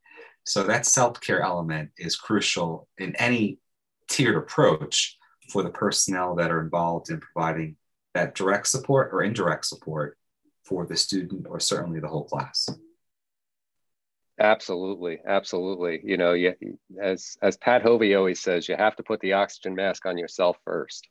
So 0.45 0.63
that 0.63 0.85
self-care 0.85 1.41
element 1.41 1.91
is 1.97 2.15
crucial 2.15 2.87
in 2.97 3.15
any 3.15 3.59
tiered 4.09 4.35
approach 4.35 5.17
for 5.49 5.63
the 5.63 5.69
personnel 5.69 6.35
that 6.35 6.51
are 6.51 6.61
involved 6.61 7.09
in 7.09 7.19
providing 7.19 7.75
that 8.13 8.35
direct 8.35 8.67
support 8.67 9.09
or 9.13 9.23
indirect 9.23 9.65
support 9.65 10.17
for 10.63 10.85
the 10.85 10.97
student 10.97 11.45
or 11.47 11.59
certainly 11.59 11.99
the 11.99 12.07
whole 12.07 12.25
class. 12.25 12.69
Absolutely, 14.39 15.19
absolutely. 15.25 16.01
You 16.03 16.17
know, 16.17 16.33
you, 16.33 16.53
as 17.01 17.37
as 17.41 17.57
Pat 17.57 17.83
Hovey 17.83 18.15
always 18.15 18.41
says, 18.41 18.67
you 18.67 18.75
have 18.75 18.95
to 18.95 19.03
put 19.03 19.19
the 19.19 19.33
oxygen 19.33 19.75
mask 19.75 20.05
on 20.05 20.17
yourself 20.17 20.57
first. 20.65 21.07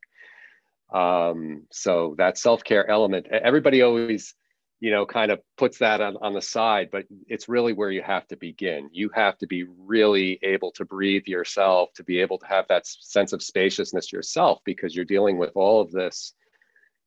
Um, 0.92 1.66
so 1.70 2.16
that 2.18 2.38
self 2.38 2.64
care 2.64 2.88
element, 2.90 3.28
everybody 3.28 3.82
always, 3.82 4.34
you 4.80 4.90
know, 4.90 5.06
kind 5.06 5.30
of 5.30 5.40
puts 5.56 5.78
that 5.78 6.00
on, 6.00 6.16
on 6.22 6.32
the 6.32 6.42
side, 6.42 6.88
but 6.90 7.04
it's 7.28 7.48
really 7.48 7.72
where 7.72 7.90
you 7.90 8.02
have 8.02 8.26
to 8.28 8.36
begin. 8.36 8.88
You 8.92 9.10
have 9.14 9.38
to 9.38 9.46
be 9.46 9.64
really 9.64 10.38
able 10.42 10.72
to 10.72 10.84
breathe 10.84 11.26
yourself, 11.26 11.92
to 11.94 12.04
be 12.04 12.18
able 12.20 12.38
to 12.38 12.46
have 12.46 12.66
that 12.68 12.86
sense 12.86 13.32
of 13.32 13.42
spaciousness 13.42 14.12
yourself, 14.12 14.60
because 14.64 14.96
you're 14.96 15.04
dealing 15.04 15.38
with 15.38 15.52
all 15.54 15.80
of 15.80 15.90
this 15.92 16.34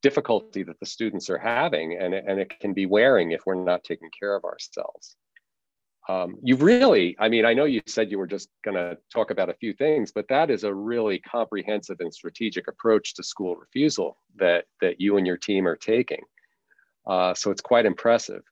difficulty 0.02 0.62
that 0.62 0.78
the 0.80 0.86
students 0.86 1.28
are 1.30 1.38
having, 1.38 1.98
and, 2.00 2.14
and 2.14 2.38
it 2.38 2.58
can 2.60 2.72
be 2.74 2.86
wearing 2.86 3.32
if 3.32 3.42
we're 3.46 3.54
not 3.54 3.84
taking 3.84 4.10
care 4.18 4.36
of 4.36 4.44
ourselves 4.44 5.16
um, 6.08 6.36
you 6.42 6.56
really, 6.56 7.16
I 7.18 7.28
mean, 7.28 7.46
I 7.46 7.54
know 7.54 7.64
you 7.64 7.80
said 7.86 8.10
you 8.10 8.18
were 8.18 8.26
just 8.26 8.50
going 8.62 8.76
to 8.76 8.98
talk 9.12 9.30
about 9.30 9.48
a 9.48 9.54
few 9.54 9.72
things, 9.72 10.12
but 10.12 10.28
that 10.28 10.50
is 10.50 10.64
a 10.64 10.74
really 10.74 11.18
comprehensive 11.20 11.96
and 12.00 12.12
strategic 12.12 12.68
approach 12.68 13.14
to 13.14 13.22
school 13.22 13.56
refusal 13.56 14.18
that 14.36 14.66
that 14.80 15.00
you 15.00 15.16
and 15.16 15.26
your 15.26 15.38
team 15.38 15.66
are 15.66 15.76
taking. 15.76 16.20
Uh, 17.06 17.34
so 17.34 17.50
it's 17.50 17.60
quite 17.60 17.86
impressive. 17.86 18.42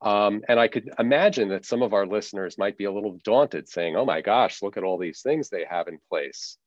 Um, 0.00 0.42
and 0.48 0.58
I 0.58 0.68
could 0.68 0.90
imagine 0.98 1.48
that 1.50 1.64
some 1.64 1.82
of 1.82 1.92
our 1.92 2.06
listeners 2.06 2.58
might 2.58 2.76
be 2.76 2.84
a 2.84 2.92
little 2.92 3.18
daunted, 3.24 3.68
saying, 3.68 3.96
"Oh 3.96 4.04
my 4.04 4.20
gosh, 4.20 4.62
look 4.62 4.76
at 4.76 4.82
all 4.82 4.98
these 4.98 5.22
things 5.22 5.48
they 5.48 5.64
have 5.68 5.88
in 5.88 5.98
place." 6.08 6.58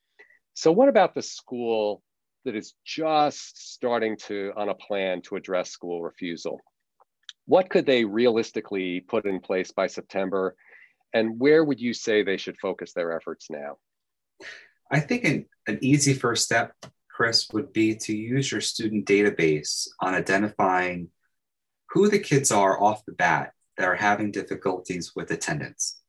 So, 0.54 0.72
what 0.72 0.88
about 0.88 1.14
the 1.14 1.22
school 1.22 2.02
that 2.46 2.56
is 2.56 2.76
just 2.86 3.74
starting 3.74 4.16
to 4.28 4.54
on 4.56 4.70
a 4.70 4.76
plan 4.76 5.22
to 5.24 5.36
address 5.36 5.72
school 5.72 6.02
refusal? 6.02 6.62
what 7.46 7.70
could 7.70 7.86
they 7.86 8.04
realistically 8.04 9.02
put 9.02 9.26
in 9.26 9.40
place 9.40 9.72
by 9.72 9.88
September? 9.88 10.56
And 11.14 11.40
where 11.40 11.64
would 11.64 11.80
you 11.80 11.94
say 11.94 12.24
they 12.24 12.38
should 12.38 12.58
focus 12.60 12.94
their 12.94 13.16
efforts 13.16 13.50
now? 13.50 13.78
I 14.92 15.00
think 15.00 15.24
an, 15.24 15.46
an 15.68 15.80
easy 15.82 16.14
first 16.14 16.44
step, 16.44 16.74
Chris, 17.16 17.48
would 17.54 17.72
be 17.72 17.96
to 17.96 18.14
use 18.14 18.52
your 18.52 18.60
student 18.60 19.06
database 19.06 19.88
on 20.02 20.14
identifying 20.14 21.08
who 21.92 22.10
the 22.10 22.20
kids 22.20 22.52
are 22.52 22.82
off 22.84 23.06
the 23.06 23.14
bat 23.14 23.54
that 23.78 23.88
are 23.88 23.96
having 23.96 24.32
difficulties 24.32 25.14
with 25.16 25.32
attendance. 25.32 26.02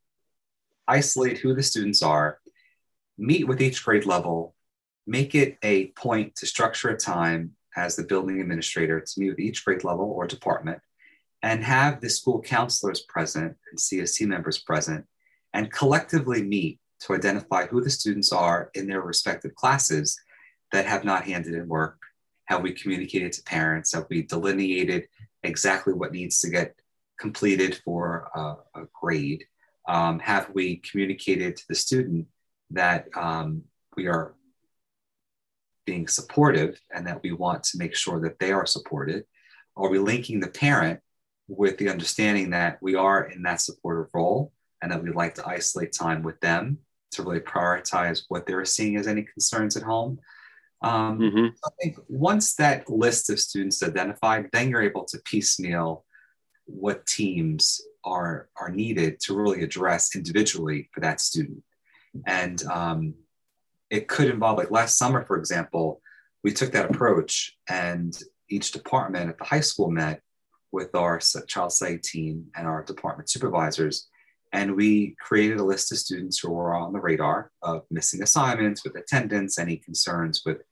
Isolate 0.88 1.38
who 1.38 1.54
the 1.54 1.62
students 1.62 2.02
are, 2.02 2.40
meet 3.16 3.46
with 3.46 3.62
each 3.62 3.84
grade 3.84 4.04
level, 4.04 4.57
make 5.07 5.36
it 5.36 5.59
a 5.62 5.88
point 5.92 6.34
to 6.36 6.46
structure 6.46 6.88
a 6.88 6.96
time 6.96 7.52
as 7.76 7.94
the 7.94 8.02
building 8.02 8.40
administrator 8.40 9.00
to 9.00 9.20
meet 9.20 9.30
with 9.30 9.38
each 9.38 9.64
grade 9.64 9.84
level 9.84 10.11
or 10.11 10.26
department 10.26 10.80
and 11.40 11.62
have 11.62 12.00
the 12.00 12.11
school 12.11 12.42
counselors 12.42 13.02
present 13.02 13.57
and 13.70 13.78
CSC 13.78 14.26
members 14.26 14.59
present 14.59 15.04
and 15.54 15.70
collectively 15.70 16.42
meet 16.42 16.80
to 16.98 17.14
identify 17.14 17.66
who 17.66 17.80
the 17.80 17.90
students 17.90 18.32
are 18.32 18.70
in 18.74 18.88
their 18.88 19.02
respective 19.02 19.54
classes 19.54 20.18
that 20.72 20.86
have 20.86 21.04
not 21.04 21.24
handed 21.24 21.54
in 21.54 21.68
work. 21.68 21.98
Have 22.46 22.62
we 22.62 22.72
communicated 22.72 23.32
to 23.32 23.42
parents? 23.42 23.94
Have 23.94 24.06
we 24.08 24.22
delineated 24.22 25.08
exactly 25.42 25.92
what 25.92 26.12
needs 26.12 26.40
to 26.40 26.50
get 26.50 26.74
completed 27.18 27.80
for 27.84 28.28
a, 28.34 28.80
a 28.80 28.86
grade? 29.00 29.44
Um, 29.88 30.18
have 30.18 30.50
we 30.52 30.76
communicated 30.76 31.56
to 31.56 31.68
the 31.68 31.74
student 31.74 32.26
that 32.70 33.06
um, 33.16 33.62
we 33.96 34.06
are 34.08 34.34
being 35.84 36.08
supportive 36.08 36.80
and 36.92 37.06
that 37.06 37.22
we 37.22 37.32
want 37.32 37.62
to 37.62 37.78
make 37.78 37.94
sure 37.94 38.20
that 38.20 38.38
they 38.38 38.52
are 38.52 38.66
supported? 38.66 39.24
Are 39.76 39.88
we 39.88 39.98
linking 39.98 40.40
the 40.40 40.48
parent 40.48 41.00
with 41.48 41.78
the 41.78 41.88
understanding 41.88 42.50
that 42.50 42.78
we 42.82 42.96
are 42.96 43.24
in 43.24 43.42
that 43.42 43.60
supportive 43.60 44.10
role 44.12 44.52
and 44.82 44.90
that 44.90 45.02
we'd 45.02 45.14
like 45.14 45.34
to 45.36 45.46
isolate 45.46 45.92
time 45.92 46.22
with 46.22 46.40
them 46.40 46.78
to 47.12 47.22
really 47.22 47.40
prioritize 47.40 48.24
what 48.28 48.46
they're 48.46 48.64
seeing 48.64 48.96
as 48.96 49.06
any 49.06 49.22
concerns 49.22 49.76
at 49.76 49.82
home. 49.82 50.18
Um, 50.83 51.18
mm-hmm. 51.18 51.47
I 51.64 51.68
think 51.81 51.99
once 52.09 52.55
that 52.57 52.89
list 52.89 53.31
of 53.31 53.41
students 53.41 53.83
identified, 53.83 54.51
then 54.53 54.68
you're 54.68 54.83
able 54.83 55.05
to 55.07 55.18
piecemeal 55.24 56.05
what 56.66 57.07
teams 57.07 57.81
are 58.05 58.49
are 58.61 58.70
needed 58.70 59.20
to 59.20 59.35
really 59.35 59.62
address 59.62 60.14
individually 60.14 60.89
for 60.93 61.01
that 61.01 61.20
student. 61.20 61.62
And 62.27 62.62
um, 62.66 63.14
it 63.91 64.09
could 64.09 64.31
involve, 64.31 64.59
like 64.59 64.70
last 64.70 64.97
summer, 64.97 65.24
for 65.24 65.39
example, 65.39 66.01
we 66.43 66.53
took 66.53 66.72
that 66.72 66.91
approach 66.91 67.57
and 67.68 68.16
each 68.49 68.72
department 68.72 69.29
at 69.29 69.39
the 69.39 69.45
high 69.45 69.61
school 69.61 69.91
met 69.91 70.20
with 70.72 70.95
our 70.95 71.18
child 71.18 71.72
study 71.72 71.99
team 71.99 72.47
and 72.57 72.66
our 72.66 72.85
department 72.85 73.29
supervisors. 73.29 74.09
And 74.57 74.74
we 74.74 75.14
created 75.20 75.59
a 75.59 75.64
list 75.64 75.92
of 75.92 75.98
students 75.98 76.38
who 76.38 76.50
were 76.50 76.74
on 76.74 76.94
the 76.94 77.00
radar 77.00 77.50
of 77.62 77.84
missing 77.90 78.22
assignments, 78.22 78.82
with 78.82 78.96
attendance, 78.96 79.59
any 79.59 79.76
concerns 79.76 80.42
with 80.46 80.62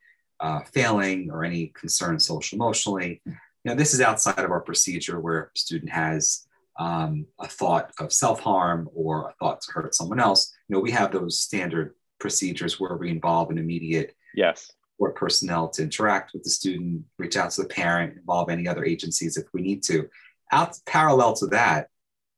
uh, 0.40 0.60
failing, 0.72 1.30
or 1.30 1.44
any 1.44 1.66
concerns 1.78 2.26
social 2.26 2.56
emotionally. 2.56 3.20
You 3.26 3.34
know, 3.66 3.74
this 3.74 3.92
is 3.92 4.00
outside 4.00 4.38
of 4.38 4.50
our 4.50 4.62
procedure 4.62 5.20
where 5.20 5.50
a 5.54 5.58
student 5.58 5.92
has 5.92 6.46
um, 6.78 7.26
a 7.38 7.46
thought 7.46 7.92
of 8.00 8.10
self 8.10 8.40
harm 8.40 8.88
or 8.94 9.28
a 9.28 9.34
thought 9.34 9.60
to 9.60 9.72
hurt 9.72 9.94
someone 9.94 10.18
else. 10.18 10.54
You 10.68 10.76
know, 10.76 10.80
we 10.80 10.90
have 10.92 11.12
those 11.12 11.38
standard 11.38 11.94
procedures 12.18 12.80
where 12.80 12.96
we 12.96 13.10
involve 13.10 13.50
an 13.50 13.58
immediate 13.58 14.16
yes 14.34 14.72
support 14.94 15.16
personnel 15.16 15.68
to 15.68 15.82
interact 15.82 16.32
with 16.32 16.44
the 16.44 16.50
student, 16.50 17.02
reach 17.18 17.36
out 17.36 17.50
to 17.50 17.62
the 17.62 17.68
parent, 17.68 18.16
involve 18.16 18.48
any 18.48 18.68
other 18.68 18.84
agencies 18.84 19.36
if 19.36 19.44
we 19.52 19.60
need 19.60 19.82
to. 19.82 20.08
Out 20.52 20.78
parallel 20.86 21.34
to 21.34 21.46
that, 21.48 21.88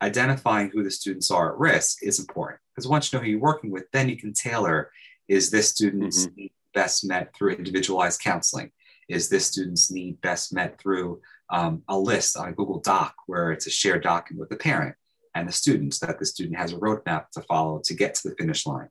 identifying 0.02 0.70
who 0.70 0.82
the 0.82 0.90
students 0.90 1.30
are 1.30 1.52
at 1.52 1.58
risk 1.58 2.02
is 2.02 2.18
important 2.18 2.60
because 2.74 2.88
once 2.88 3.12
you 3.12 3.18
know 3.18 3.24
who 3.24 3.30
you're 3.30 3.40
working 3.40 3.70
with, 3.70 3.90
then 3.92 4.08
you 4.08 4.16
can 4.16 4.32
tailor 4.32 4.90
is 5.28 5.50
this 5.50 5.70
student's 5.70 6.26
mm-hmm. 6.26 6.36
need 6.36 6.52
best 6.74 7.06
met 7.06 7.34
through 7.34 7.52
individualized 7.52 8.20
counseling? 8.20 8.70
Is 9.08 9.28
this 9.28 9.46
student's 9.46 9.90
need 9.90 10.20
best 10.20 10.52
met 10.52 10.78
through 10.80 11.20
um, 11.50 11.82
a 11.88 11.98
list 11.98 12.36
on 12.36 12.48
a 12.48 12.52
Google 12.52 12.80
Doc 12.80 13.14
where 13.26 13.52
it's 13.52 13.66
a 13.66 13.70
shared 13.70 14.02
document 14.02 14.40
with 14.40 14.50
the 14.50 14.56
parent 14.56 14.94
and 15.34 15.48
the 15.48 15.52
students 15.52 15.98
that 16.00 16.18
the 16.18 16.26
student 16.26 16.56
has 16.56 16.72
a 16.72 16.76
roadmap 16.76 17.30
to 17.30 17.42
follow 17.42 17.80
to 17.84 17.94
get 17.94 18.14
to 18.16 18.28
the 18.28 18.36
finish 18.36 18.66
line? 18.66 18.88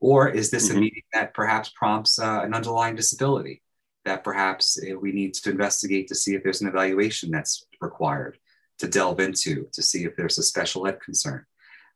Or 0.00 0.28
is 0.28 0.50
this 0.50 0.68
mm-hmm. 0.68 0.76
a 0.76 0.80
meeting 0.80 1.02
that 1.12 1.34
perhaps 1.34 1.70
prompts 1.74 2.18
uh, 2.18 2.40
an 2.42 2.54
underlying 2.54 2.96
disability 2.96 3.62
that 4.04 4.24
perhaps 4.24 4.78
uh, 4.78 4.98
we 4.98 5.12
need 5.12 5.34
to 5.34 5.50
investigate 5.50 6.08
to 6.08 6.14
see 6.14 6.34
if 6.34 6.42
there's 6.42 6.62
an 6.62 6.68
evaluation 6.68 7.30
that's 7.30 7.66
required 7.80 8.38
to 8.78 8.88
delve 8.88 9.20
into 9.20 9.68
to 9.72 9.82
see 9.82 10.04
if 10.04 10.16
there's 10.16 10.38
a 10.38 10.42
special 10.42 10.86
ed 10.86 11.00
concern? 11.00 11.44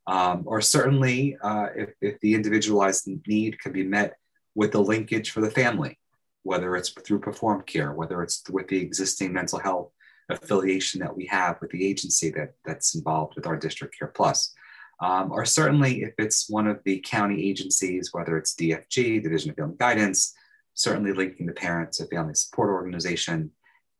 Um, 0.07 0.43
or 0.47 0.61
certainly, 0.61 1.37
uh, 1.43 1.69
if, 1.77 1.91
if 2.01 2.21
the 2.21 2.35
individualized 2.35 3.09
need 3.27 3.61
can 3.61 3.73
be 3.73 3.85
met 3.85 4.17
with 4.55 4.73
the 4.73 4.81
linkage 4.81 5.31
for 5.31 5.41
the 5.41 5.51
family, 5.51 5.99
whether 6.43 6.77
it's 6.77 6.91
through 6.91 7.21
PerformCare, 7.21 7.95
whether 7.95 8.23
it's 8.23 8.43
with 8.51 8.69
the 8.69 8.81
existing 8.81 9.33
mental 9.33 9.61
health 9.61 9.91
affiliation 10.29 11.01
that 11.01 11.17
we 11.17 11.27
have 11.27 11.61
with 11.61 11.71
the 11.71 11.87
agency 11.87 12.31
that, 12.31 12.55
that's 12.65 12.95
involved 12.95 13.35
with 13.37 13.47
our 13.47 13.57
district 13.57 13.97
care 13.97 14.09
plus 14.09 14.55
um, 15.03 15.33
or 15.33 15.45
certainly 15.45 16.03
if 16.03 16.15
it's 16.17 16.49
one 16.49 16.69
of 16.69 16.81
the 16.85 17.01
county 17.01 17.51
agencies, 17.51 18.11
whether 18.13 18.39
it's 18.39 18.55
DFG, 18.55 19.21
Division 19.23 19.51
of 19.51 19.57
Family 19.57 19.77
Guidance, 19.77 20.33
certainly 20.75 21.13
linking 21.13 21.47
the 21.47 21.53
parent 21.53 21.93
to 21.93 22.07
family 22.07 22.35
support 22.35 22.71
organization, 22.71 23.51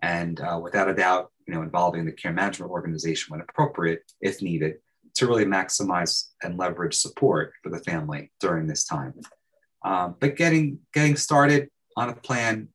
and 0.03 0.41
uh, 0.41 0.61
without 0.63 0.89
a 0.89 0.95
doubt, 0.95 1.31
you 1.47 1.55
know, 1.55 1.63
involving 1.63 2.05
the 2.05 2.13
care 2.13 2.33
management 2.33 2.71
organization 2.71 3.33
when 3.33 3.41
appropriate, 3.41 4.03
if 4.21 4.43
needed, 4.43 4.75
to 5.15 5.27
really 5.27 5.45
maximize 5.45 6.29
and 6.43 6.59
leverage 6.59 6.95
support 6.95 7.53
for 7.63 7.71
the 7.71 7.79
family 7.81 8.33
during 8.41 8.67
this 8.67 8.85
time. 8.85 9.15
Um, 9.85 10.17
but 10.21 10.37
getting 10.37 10.81
getting 10.93 11.17
started 11.17 11.69
on 11.97 12.09
a 12.09 12.17
plan, 12.17 12.69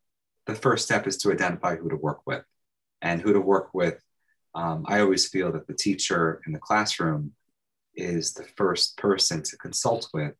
the 0.45 0.55
first 0.55 0.86
step 0.86 1.07
is 1.07 1.17
to 1.17 1.32
identify 1.32 1.75
who 1.75 1.89
to 1.89 1.95
work 1.95 2.21
with, 2.25 2.43
and 3.01 3.21
who 3.21 3.34
to 3.34 3.41
work 3.41 3.73
with. 3.73 4.01
Um, 4.55 4.86
I 4.88 5.01
always 5.01 5.28
feel 5.28 5.51
that 5.51 5.67
the 5.67 5.73
teacher 5.73 6.41
in 6.47 6.53
the 6.53 6.59
classroom 6.59 7.34
is 7.95 8.34
the 8.34 8.45
first 8.55 8.97
person 8.97 9.43
to 9.43 9.57
consult 9.57 10.09
with 10.13 10.34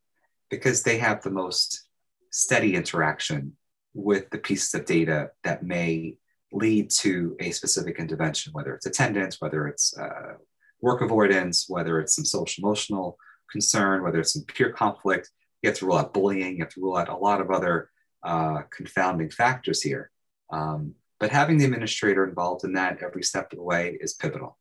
because 0.50 0.82
they 0.82 0.98
have 0.98 1.22
the 1.22 1.30
most 1.30 1.88
steady 2.30 2.74
interaction 2.74 3.56
with 3.94 4.30
the 4.30 4.38
pieces 4.38 4.74
of 4.74 4.86
data 4.86 5.30
that 5.44 5.62
may 5.62 6.16
lead 6.52 6.90
to 6.90 7.36
a 7.40 7.50
specific 7.50 7.98
intervention, 7.98 8.52
whether 8.52 8.74
it's 8.74 8.86
attendance, 8.86 9.40
whether 9.40 9.66
it's 9.66 9.96
uh, 9.98 10.34
work 10.80 11.02
avoidance, 11.02 11.66
whether 11.68 12.00
it's 12.00 12.14
some 12.14 12.24
social 12.24 12.64
emotional 12.64 13.18
concern, 13.50 14.02
whether 14.02 14.20
it's 14.20 14.32
some 14.32 14.44
peer 14.44 14.72
conflict. 14.72 15.30
You 15.62 15.70
have 15.70 15.78
to 15.78 15.86
rule 15.86 15.96
out 15.98 16.14
bullying, 16.14 16.56
you 16.56 16.62
have 16.62 16.72
to 16.74 16.80
rule 16.80 16.96
out 16.96 17.08
a 17.08 17.16
lot 17.16 17.40
of 17.40 17.50
other 17.50 17.90
uh, 18.22 18.62
confounding 18.70 19.30
factors 19.30 19.82
here. 19.82 20.10
Um, 20.50 20.94
but 21.20 21.30
having 21.30 21.58
the 21.58 21.64
administrator 21.64 22.26
involved 22.26 22.64
in 22.64 22.72
that 22.74 23.02
every 23.02 23.22
step 23.22 23.52
of 23.52 23.58
the 23.58 23.64
way 23.64 23.98
is 24.00 24.14
pivotal. 24.14 24.56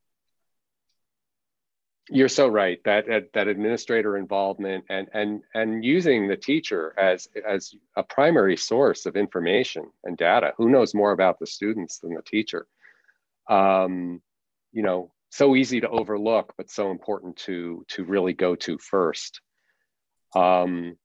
You're 2.10 2.30
so 2.30 2.48
right 2.48 2.80
that 2.86 3.06
that 3.34 3.48
administrator 3.48 4.16
involvement 4.16 4.86
and 4.90 5.10
and 5.14 5.42
and 5.54 5.84
using 5.84 6.28
the 6.28 6.38
teacher 6.38 6.94
as 6.98 7.28
as 7.48 7.74
a 7.96 8.04
primary 8.04 8.56
source 8.56 9.06
of 9.06 9.18
information 9.18 9.92
and 10.06 10.16
data. 10.16 10.54
Who 10.58 10.70
knows 10.70 10.94
more 10.94 11.12
about 11.12 11.40
the 11.40 11.48
students 11.48 12.00
than 12.00 12.14
the 12.14 12.22
teacher? 12.22 12.66
Um, 13.50 14.22
you 14.72 14.84
know, 14.84 15.12
so 15.30 15.56
easy 15.56 15.82
to 15.82 15.90
overlook, 15.90 16.54
but 16.56 16.70
so 16.70 16.92
important 16.92 17.38
to 17.38 17.86
to 17.90 18.06
really 18.06 18.34
go 18.34 18.56
to 18.56 18.78
first. 18.78 19.42
Um, 20.34 20.98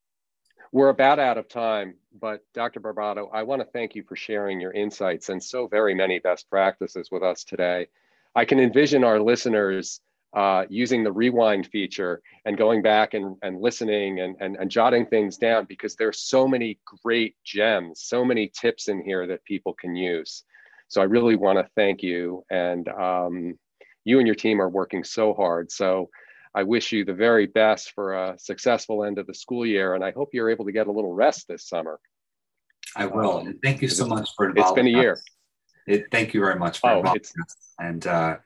we're 0.73 0.89
about 0.89 1.19
out 1.19 1.37
of 1.37 1.49
time, 1.49 1.97
but 2.19 2.41
Dr. 2.55 2.81
Barbato, 2.81 3.29
I 3.33 3.43
want 3.43 3.61
to 3.61 3.67
thank 3.67 3.95
you 3.95 4.05
for 4.05 4.17
sharing 4.17 4.61
your 4.61 4.73
insights 4.73 5.29
and 5.29 5.43
so 5.43 5.67
very 5.67 5.95
many 5.95 6.19
best 6.19 6.49
practices 6.49 7.11
with 7.11 7.23
us 7.23 7.45
today. 7.45 7.89
I 8.35 8.47
can 8.47 8.59
envision 8.59 9.05
our 9.05 9.21
listeners 9.21 10.01
uh, 10.35 10.64
using 10.68 11.05
the 11.05 11.12
rewind 11.12 11.66
feature 11.66 12.22
and 12.45 12.57
going 12.57 12.83
back 12.83 13.14
and, 13.14 13.37
and 13.43 13.61
listening 13.61 14.20
and, 14.20 14.37
and, 14.41 14.57
and 14.57 14.70
jotting 14.70 15.07
things 15.07 15.37
down 15.37 15.66
because 15.66 15.95
there's 15.97 16.20
so 16.20 16.49
many 16.49 16.78
great 17.05 17.37
gems, 17.45 18.01
so 18.03 18.24
many 18.24 18.51
tips 18.59 18.89
in 18.89 19.03
here 19.03 19.26
that 19.26 19.45
people 19.45 19.74
can 19.74 19.95
use. 19.95 20.45
So 20.89 21.01
I 21.01 21.05
really 21.05 21.37
want 21.37 21.59
to 21.59 21.70
thank 21.74 22.03
you. 22.03 22.45
And 22.51 22.89
um, 22.89 23.59
you 24.05 24.18
and 24.18 24.26
your 24.26 24.35
team 24.35 24.61
are 24.61 24.68
working 24.68 25.05
so 25.05 25.35
hard. 25.35 25.70
So 25.70 26.09
I 26.55 26.62
wish 26.64 26.93
you 26.93 27.05
the 27.05 27.14
very 27.14 27.47
best 27.47 27.93
for 27.93 28.14
a 28.14 28.39
successful 28.39 29.05
end 29.05 29.18
of 29.18 29.26
the 29.26 29.35
school 29.35 29.64
year. 29.64 29.95
And 29.95 30.05
I 30.05 30.12
hope 30.12 30.30
you're 30.33 30.51
able 30.51 30.66
to 30.66 30.72
get 30.72 30.87
a 30.87 30.93
little 30.93 31.12
rest 31.12 31.49
this 31.49 31.68
summer. 31.68 31.99
I 32.97 33.07
will. 33.07 33.39
Um, 33.39 33.47
and 33.49 33.59
thank 33.62 33.80
you 33.80 33.89
so 33.89 34.07
much 34.07 34.30
for 34.37 34.51
It's 34.51 34.72
been 34.72 34.87
a 34.87 34.91
year. 34.91 35.18
It, 35.87 36.07
thank 36.11 36.35
you 36.35 36.41
very 36.41 36.59
much 36.59 36.78
for 36.78 36.91
oh, 36.91 37.14
And, 37.78 38.07
uh, 38.07 38.37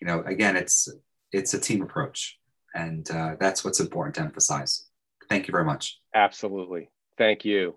you 0.00 0.06
know, 0.06 0.22
again, 0.22 0.56
it's 0.56 0.88
it's 1.34 1.52
a 1.52 1.60
team 1.60 1.82
approach, 1.82 2.38
and 2.74 3.10
uh, 3.10 3.34
that's 3.40 3.64
what's 3.64 3.80
important 3.80 4.14
to 4.14 4.22
emphasize. 4.22 4.86
Thank 5.28 5.48
you 5.48 5.52
very 5.52 5.64
much. 5.64 6.00
Absolutely. 6.14 6.90
Thank 7.18 7.44
you. 7.44 7.76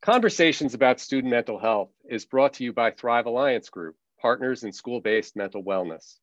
Conversations 0.00 0.74
about 0.74 1.00
student 1.00 1.30
mental 1.30 1.58
health 1.58 1.90
is 2.08 2.26
brought 2.26 2.54
to 2.54 2.64
you 2.64 2.72
by 2.72 2.90
Thrive 2.92 3.26
Alliance 3.26 3.70
Group, 3.70 3.96
partners 4.20 4.62
in 4.62 4.72
school 4.72 5.00
based 5.00 5.34
mental 5.34 5.64
wellness. 5.64 6.18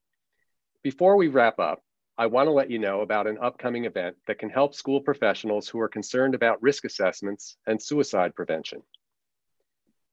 Before 0.83 1.17
we 1.17 1.27
wrap 1.27 1.59
up, 1.59 1.81
I 2.17 2.27
want 2.27 2.47
to 2.47 2.51
let 2.51 2.69
you 2.69 2.79
know 2.79 3.01
about 3.01 3.27
an 3.27 3.39
upcoming 3.41 3.85
event 3.85 4.15
that 4.27 4.39
can 4.39 4.49
help 4.49 4.73
school 4.73 5.01
professionals 5.01 5.67
who 5.67 5.79
are 5.79 5.89
concerned 5.89 6.35
about 6.35 6.61
risk 6.61 6.85
assessments 6.85 7.57
and 7.67 7.81
suicide 7.81 8.35
prevention. 8.35 8.83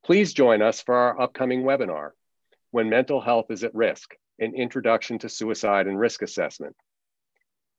Please 0.05 0.32
join 0.32 0.62
us 0.62 0.80
for 0.80 0.95
our 0.97 1.20
upcoming 1.20 1.62
webinar, 1.62 2.11
When 2.70 2.89
Mental 2.89 3.20
Health 3.20 3.51
is 3.51 3.62
at 3.62 3.74
Risk, 3.74 4.14
an 4.39 4.55
Introduction 4.55 5.18
to 5.20 5.28
Suicide 5.28 5.86
and 5.86 5.99
Risk 5.99 6.22
Assessment. 6.22 6.76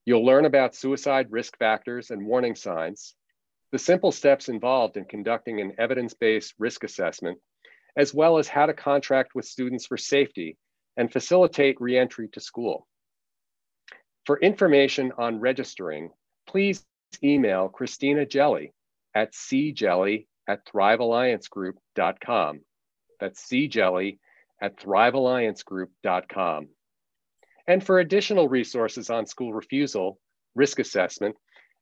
You'll 0.05 0.25
learn 0.25 0.45
about 0.45 0.75
suicide 0.75 1.27
risk 1.29 1.57
factors 1.57 2.11
and 2.11 2.25
warning 2.25 2.55
signs, 2.55 3.15
the 3.71 3.79
simple 3.79 4.11
steps 4.11 4.49
involved 4.49 4.97
in 4.97 5.05
conducting 5.05 5.61
an 5.61 5.73
evidence-based 5.77 6.55
risk 6.57 6.83
assessment, 6.83 7.37
as 7.95 8.13
well 8.13 8.37
as 8.37 8.47
how 8.47 8.65
to 8.65 8.73
contract 8.73 9.35
with 9.35 9.45
students 9.45 9.85
for 9.85 9.97
safety 9.97 10.57
and 10.97 11.11
facilitate 11.11 11.79
reentry 11.79 12.27
to 12.29 12.39
school. 12.39 12.87
For 14.25 14.39
information 14.39 15.11
on 15.17 15.39
registering, 15.39 16.09
please 16.47 16.83
email 17.23 17.69
Christina 17.69 18.25
Jelly 18.25 18.73
at 19.15 19.33
cjelly 19.33 20.27
at 20.47 20.65
thrivealliancegroup.com. 20.65 22.61
That's 23.19 23.45
cjelly 23.45 24.19
at 24.61 24.77
thrivealliancegroup.com. 24.77 26.67
And 27.67 27.83
for 27.83 27.99
additional 27.99 28.47
resources 28.47 29.09
on 29.09 29.25
school 29.25 29.51
refusal, 29.53 30.19
risk 30.55 30.79
assessment, 30.79 31.35